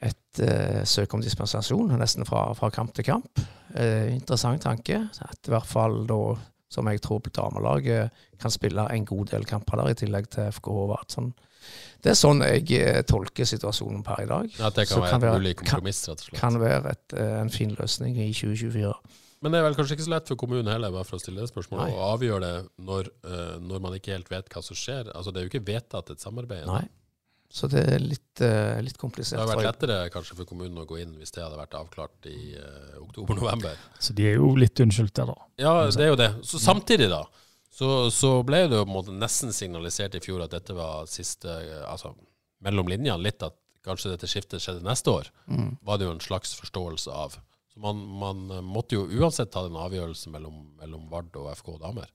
et, 0.00 0.40
eh, 0.40 0.82
søk 0.84 1.14
om 1.14 1.22
dispensasjon, 1.24 1.88
nesten 1.98 2.26
fra, 2.28 2.52
fra 2.54 2.70
kamp 2.70 2.92
til 2.94 3.04
kamp. 3.04 3.40
Eh, 3.74 4.12
interessant 4.14 4.62
tanke. 4.62 5.08
At 5.24 5.48
i 5.48 5.50
hvert 5.54 5.66
fall 5.66 6.04
da, 6.06 6.18
som 6.68 6.86
jeg 6.90 7.00
tror 7.00 7.20
damelaget 7.32 8.10
kan 8.38 8.50
spille 8.50 8.86
en 8.92 9.04
god 9.04 9.26
del 9.32 9.44
kamper 9.44 9.76
der, 9.76 9.90
i 9.90 9.94
tillegg 9.94 10.28
til 10.28 10.50
FKH 10.52 10.86
Vard. 10.90 11.08
Sånn, 11.08 11.32
det 12.02 12.10
er 12.12 12.18
sånn 12.18 12.42
jeg 12.44 12.70
eh, 12.80 13.02
tolker 13.02 13.44
situasjonen 13.48 14.02
per 14.04 14.22
i 14.22 14.26
dag. 14.26 14.50
At 14.60 14.74
det 14.74 14.88
kan 14.88 14.98
Så 14.98 15.00
være 15.02 15.10
kan 15.10 15.22
et 15.24 15.30
være- 15.30 15.54
kompromiss, 15.62 16.02
rett 16.08 16.20
og 16.20 16.26
slett. 16.28 16.40
Kan 16.40 16.58
være 16.60 16.90
et, 16.90 17.12
eh, 17.16 17.40
en 17.40 17.48
fin 17.50 17.70
løsning 17.74 18.16
i 18.18 18.32
2024. 18.32 18.92
Men 19.42 19.52
det 19.52 19.58
er 19.60 19.64
vel 19.68 19.74
kanskje 19.76 19.96
ikke 19.96 20.06
så 20.06 20.10
lett 20.14 20.28
for 20.28 20.36
kommunen 20.36 20.66
heller, 20.72 20.90
bare 20.90 21.04
for 21.04 21.18
å 21.18 21.20
stille 21.20 21.40
det 21.40 21.50
spørsmålet, 21.52 21.90
Nei. 21.90 21.96
å 21.96 22.16
avgjøre 22.16 22.40
det 22.40 22.68
når, 22.84 23.08
eh, 23.24 23.58
når 23.60 23.80
man 23.80 23.92
ikke 23.92 24.12
helt 24.16 24.28
vet 24.30 24.48
hva 24.48 24.62
som 24.64 24.74
skjer. 24.76 25.10
Altså 25.14 25.32
Det 25.32 25.36
er 25.42 25.48
jo 25.48 25.50
ikke 25.58 25.66
vedtatt 25.72 26.10
et 26.10 26.18
samarbeid. 26.20 26.66
Nei. 26.66 26.88
Så 27.52 27.68
det 27.70 27.82
er 27.86 28.02
litt, 28.02 28.42
uh, 28.42 28.76
litt 28.82 28.98
Det 28.98 29.24
hadde 29.38 29.48
vært 29.52 29.68
lettere 29.68 29.98
kanskje 30.12 30.36
for 30.40 30.48
kommunen 30.48 30.82
å 30.82 30.86
gå 30.88 30.98
inn 31.02 31.14
hvis 31.20 31.32
det 31.36 31.44
hadde 31.44 31.58
vært 31.58 31.76
avklart 31.78 32.28
i 32.30 32.56
uh, 32.58 32.98
oktober-november. 33.04 33.78
Så 34.02 34.16
de 34.18 34.26
er 34.32 34.40
jo 34.40 34.50
litt 34.58 34.80
unnskyldt 34.82 35.14
der, 35.16 35.30
da. 35.30 35.50
Ja, 35.62 35.74
det 35.86 36.04
er 36.04 36.10
jo 36.10 36.18
det. 36.20 36.30
Så 36.46 36.60
samtidig, 36.62 37.08
da, 37.12 37.22
så, 37.76 38.08
så 38.14 38.38
ble 38.46 38.64
det 38.70 38.78
jo 38.78 38.86
på 38.86 38.90
en 38.90 38.96
måte 38.96 39.14
nesten 39.14 39.52
signalisert 39.52 40.16
i 40.16 40.22
fjor 40.24 40.46
at 40.46 40.54
dette 40.54 40.74
var 40.76 41.08
siste 41.10 41.52
eh, 41.52 41.82
Altså 41.84 42.14
mellom 42.64 42.88
linjene 42.88 43.20
litt 43.20 43.42
at 43.44 43.56
kanskje 43.84 44.14
dette 44.14 44.28
skiftet 44.30 44.62
skjedde 44.64 44.86
neste 44.86 45.12
år. 45.12 45.28
Mm. 45.46 45.76
Var 45.84 45.98
det 46.00 46.06
jo 46.08 46.14
en 46.16 46.24
slags 46.24 46.54
forståelse 46.58 47.12
av. 47.12 47.36
Så 47.70 47.82
man, 47.84 48.00
man 48.18 48.46
måtte 48.64 48.96
jo 48.96 49.04
uansett 49.20 49.52
ta 49.52 49.62
den 49.66 49.76
avgjørelsen 49.78 50.32
mellom, 50.34 50.62
mellom 50.80 51.04
Vard 51.12 51.36
og 51.36 51.50
FK 51.52 51.76
damer. 51.84 52.08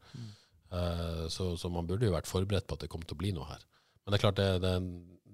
Eh, 0.73 1.27
så, 1.29 1.51
så 1.61 1.69
man 1.69 1.87
burde 1.87 2.09
jo 2.09 2.15
vært 2.15 2.29
forberedt 2.29 2.67
på 2.67 2.79
at 2.79 2.83
det 2.83 2.89
kom 2.91 3.05
til 3.05 3.15
å 3.15 3.21
bli 3.21 3.31
noe 3.37 3.47
her. 3.51 3.61
Men 4.01 4.13
det 4.13 4.17
er 4.17 4.25
klart 4.25 4.41
det, 4.41 4.49
det, 4.65 4.73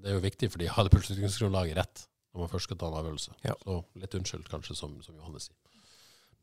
det 0.04 0.12
er 0.12 0.18
jo 0.18 0.24
viktig, 0.24 0.52
for 0.54 0.62
de 0.62 0.70
har 0.72 0.86
det 0.88 0.93
beslutningsgrunnlaget 0.95 1.80
rett 1.80 2.08
når 2.34 2.43
man 2.43 2.52
først 2.52 2.70
skal 2.70 2.78
ta 2.78 2.89
en 2.89 2.98
avgjørelse. 3.00 3.36
Ja. 3.48 3.54
Så 3.64 3.78
litt 3.98 4.16
unnskyldt, 4.20 4.50
kanskje, 4.52 4.76
som, 4.78 4.98
som 5.02 5.16
Johannes 5.18 5.48
sier. 5.50 5.56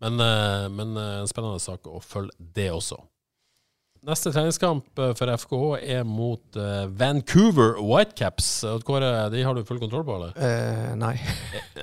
Men, 0.03 0.19
eh, 0.21 0.69
men 0.75 0.97
eh, 0.99 1.19
en 1.23 1.31
spennende 1.31 1.63
sak 1.63 1.87
å 1.87 2.01
følge 2.03 2.35
det 2.57 2.67
også. 2.75 2.99
Neste 4.05 4.33
treningskamp 4.35 4.99
eh, 5.01 5.13
for 5.17 5.31
FKH 5.45 5.69
er 5.95 6.03
mot 6.09 6.59
Vancouver 6.99 7.79
Whitecaps. 7.79 8.49
Kåre, 8.85 9.13
de 9.33 9.45
har 9.47 9.55
du 9.55 9.63
full 9.69 9.81
kontroll 9.81 10.03
på, 10.09 10.19
eller? 10.19 10.35
Eh, 10.35 10.91
nei. 10.99 11.15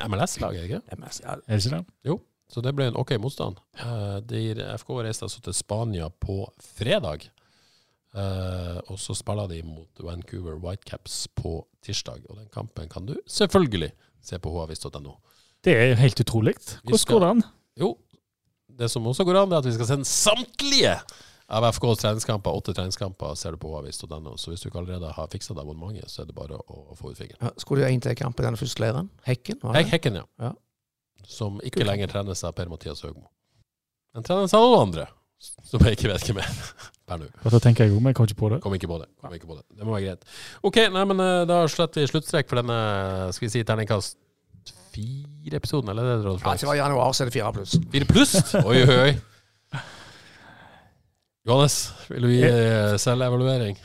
MLS-laget, 0.09 0.67
ikke? 0.67 0.99
MLS, 0.99 1.23
ja, 1.23 1.39
Er 1.39 1.55
det 1.55 1.63
ikke 1.63 1.79
det? 1.79 1.97
Jo, 2.11 2.19
så 2.51 2.63
det 2.65 2.75
ble 2.75 2.89
en 2.91 2.99
ok 2.99 3.15
motstand. 3.23 3.61
Eh, 3.79 4.17
de, 4.27 4.43
FK 4.81 4.97
reiste 5.05 5.27
altså 5.27 5.39
til 5.45 5.55
Spania 5.55 6.11
på 6.11 6.43
fredag. 6.75 7.29
Eh, 8.13 8.77
og 8.91 8.97
så 8.99 9.15
spiller 9.15 9.47
de 9.47 9.61
mot 9.63 10.01
Vancouver 10.03 10.57
Whitecaps 10.59 11.27
på 11.37 11.61
tirsdag. 11.85 12.25
Og 12.29 12.37
den 12.41 12.49
kampen 12.53 12.89
kan 12.91 13.05
du 13.07 13.15
selvfølgelig 13.29 13.91
se 14.21 14.39
på 14.39 14.51
havis.no. 14.59 15.13
Det 15.63 15.75
er 15.77 15.95
helt 15.95 16.19
utrolig. 16.19 16.55
Hvordan 16.83 16.97
skal- 16.99 17.13
går 17.19 17.19
det 17.25 17.29
an? 17.35 17.43
Jo, 17.79 17.97
det 18.77 18.89
som 18.91 19.05
også 19.07 19.23
går 19.25 19.41
an, 19.43 19.51
er 19.53 19.57
at 19.61 19.65
vi 19.65 19.73
skal 19.73 19.85
sende 19.85 20.05
samtlige 20.05 20.95
av 21.51 21.63
FKs 21.73 21.99
treningskamper. 22.01 22.51
Åtte 22.51 22.73
treningskamper 22.73 23.35
ser 23.35 23.51
du 23.51 23.57
på 23.57 23.71
havis.no. 23.75 24.35
Så 24.37 24.51
hvis 24.51 24.61
du 24.63 24.69
ikke 24.69 24.79
allerede 24.79 25.11
har 25.13 25.27
fiksa 25.27 25.53
deg 25.53 25.63
abonnementet, 25.63 26.09
så 26.11 26.21
er 26.23 26.25
det 26.31 26.35
bare 26.35 26.57
å, 26.59 26.77
å 26.91 26.95
få 26.97 27.11
ut 27.11 27.17
fingeren. 27.19 27.39
Ja, 27.41 27.51
skulle 27.57 27.81
du 27.81 27.87
ha 27.87 27.91
inn 27.93 28.01
til 28.03 28.15
kamp 28.15 28.39
i 28.39 28.43
denne 28.43 28.57
første 28.59 28.79
leiren? 28.83 29.09
Hekken? 29.27 29.59
var 29.63 29.73
det? 29.79 29.85
Hekken, 29.91 30.15
ja. 30.15 30.25
Ja. 30.39 30.51
Som 31.27 31.59
ikke 31.63 31.85
lenger 31.85 32.07
trenes 32.11 32.43
av 32.43 32.55
Per-Mathias 32.57 33.03
Høgmo. 33.05 33.27
Den 34.15 34.23
trenes 34.27 34.53
av 34.57 34.63
noen 34.65 34.81
andre, 34.87 35.07
som 35.41 35.83
jeg 35.85 35.97
ikke 35.97 36.11
vet 36.11 36.27
hvem 36.29 36.41
er 36.43 36.49
per 37.09 37.21
nå. 37.21 37.29
Da 37.43 37.61
tenker 37.63 37.87
jeg 37.87 37.97
men 37.97 38.11
jeg 38.11 38.19
kom 38.19 38.29
ikke 38.29 38.39
på 38.41 38.51
det. 38.53 38.59
Kom 38.63 38.75
ikke 38.77 38.89
på 38.91 38.99
det. 39.01 39.07
Kom 39.23 39.35
ikke 39.37 39.49
på 39.49 39.57
det. 39.57 39.63
Det 39.77 39.87
må 39.87 39.95
være 39.95 40.11
greit. 40.11 40.35
OK, 40.67 40.81
nei, 40.93 41.05
men 41.11 41.23
eh, 41.23 41.41
da 41.49 41.63
sletter 41.71 42.03
vi 42.03 42.11
sluttstrek 42.11 42.49
for 42.51 42.61
denne 42.61 42.77
skal 43.35 43.47
vi 43.47 43.53
si 43.55 43.65
terningkast 43.67 44.19
fire-episoden, 44.91 45.91
eller 45.93 46.03
er 46.03 46.17
det 46.19 46.27
det? 46.27 46.39
Ja, 46.43 46.55
det 46.59 46.67
var 46.67 46.75
januar, 46.75 47.11
så 47.15 47.23
er 47.23 47.29
det 47.29 47.35
fire 47.37 47.51
pluss. 47.55 47.77
Fire 47.93 48.07
pluss? 48.09 48.33
Oi, 48.59 48.81
oi, 48.83 48.97
oi. 49.07 49.81
Johannes, 51.47 51.77
vil 52.11 52.27
du 52.27 52.33
gi 52.35 52.41
eh, 52.45 52.97
selvevaluering? 53.01 53.79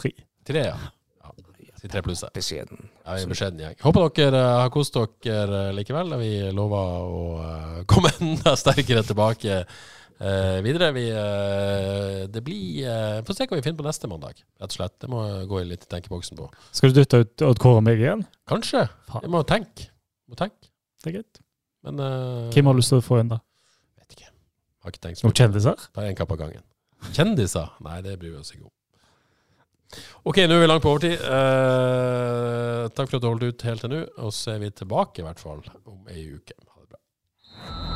Tre. 0.00 0.12
Tre, 0.46 0.62
ja. 0.70 0.76
ja. 0.78 1.32
Si 1.80 1.90
tre 1.92 2.00
pluss. 2.06 2.22
Beskjeden. 2.34 2.86
Jeg 3.04 3.26
er 3.26 3.30
beskjeden, 3.30 3.60
jeg. 3.66 3.76
Håper 3.82 4.08
dere 4.16 4.40
eh, 4.40 4.54
har 4.62 4.72
kost 4.72 4.96
dere 5.26 5.66
eh, 5.66 5.74
likevel. 5.76 6.14
Vi 6.22 6.30
lover 6.56 7.10
å 7.18 7.26
eh, 7.42 7.82
komme 7.90 8.14
enda 8.20 8.54
sterkere 8.56 9.04
tilbake 9.06 9.60
eh, 10.20 10.58
videre. 10.66 10.92
Vi, 10.96 11.06
eh, 11.10 12.22
det 12.32 12.42
blir 12.44 12.86
uh, 12.88 13.24
Få 13.26 13.36
se 13.36 13.48
hva 13.48 13.58
vi 13.58 13.64
finner 13.64 13.80
på 13.80 13.86
neste 13.86 14.10
mandag, 14.10 14.40
rett 14.60 14.70
og 14.70 14.78
slett. 14.78 14.96
Det 15.02 15.10
må 15.12 15.24
gå 15.50 15.64
litt 15.66 15.86
i 15.86 15.90
tenkeboksen 15.96 16.38
på. 16.38 16.48
Skal 16.76 16.92
du 16.92 17.00
dytte 17.00 17.24
ut 17.24 17.46
Odd 17.48 17.60
Kåre 17.62 17.80
og 17.82 17.86
meg 17.86 18.02
igjen? 18.02 18.24
Kanskje. 18.50 18.86
Vi 19.18 19.32
må 19.32 19.42
tenke. 19.48 19.90
Må 20.30 20.38
tenke. 20.38 20.70
Det 21.02 21.12
er 21.12 21.18
greit. 21.20 21.42
Men 21.86 22.00
eh, 22.02 22.54
Hvem 22.54 22.70
har 22.70 22.78
lyst 22.78 22.90
til 22.94 23.02
å 23.02 23.04
få 23.04 23.20
inn, 23.22 23.30
da? 23.30 23.38
Vet 24.00 24.16
ikke. 24.16 24.32
Har 24.82 24.94
ikke 24.94 25.04
tenkt 25.04 25.20
så 25.20 25.28
Noen 25.28 25.38
kjendiser? 25.38 25.84
Ta 25.94 26.06
én 26.06 26.18
kapp 26.18 26.32
av 26.34 26.40
gangen. 26.40 26.64
Kjendiser? 27.12 27.76
Nei, 27.86 28.00
det 28.06 28.16
bryr 28.18 28.34
vi 28.34 28.40
oss 28.40 28.54
ikke 28.54 28.66
om. 28.66 28.72
OK, 30.26 30.40
nå 30.50 30.56
er 30.56 30.64
vi 30.64 30.70
langt 30.70 30.82
på 30.82 30.90
overtid. 30.90 31.14
Eh, 31.22 32.86
takk 32.96 33.12
for 33.12 33.18
at 33.20 33.22
du 33.22 33.28
holdt 33.30 33.46
ut 33.46 33.66
helt 33.68 33.86
til 33.86 33.94
nå. 33.94 34.02
Og 34.26 34.34
så 34.34 34.56
er 34.56 34.64
vi 34.64 34.72
tilbake 34.74 35.22
i 35.22 35.28
hvert 35.28 35.42
fall 35.42 35.62
om 35.86 36.10
ei 36.10 36.26
uke. 36.34 36.58
Ha 36.58 36.82
det 36.82 36.90
bra. 36.90 37.95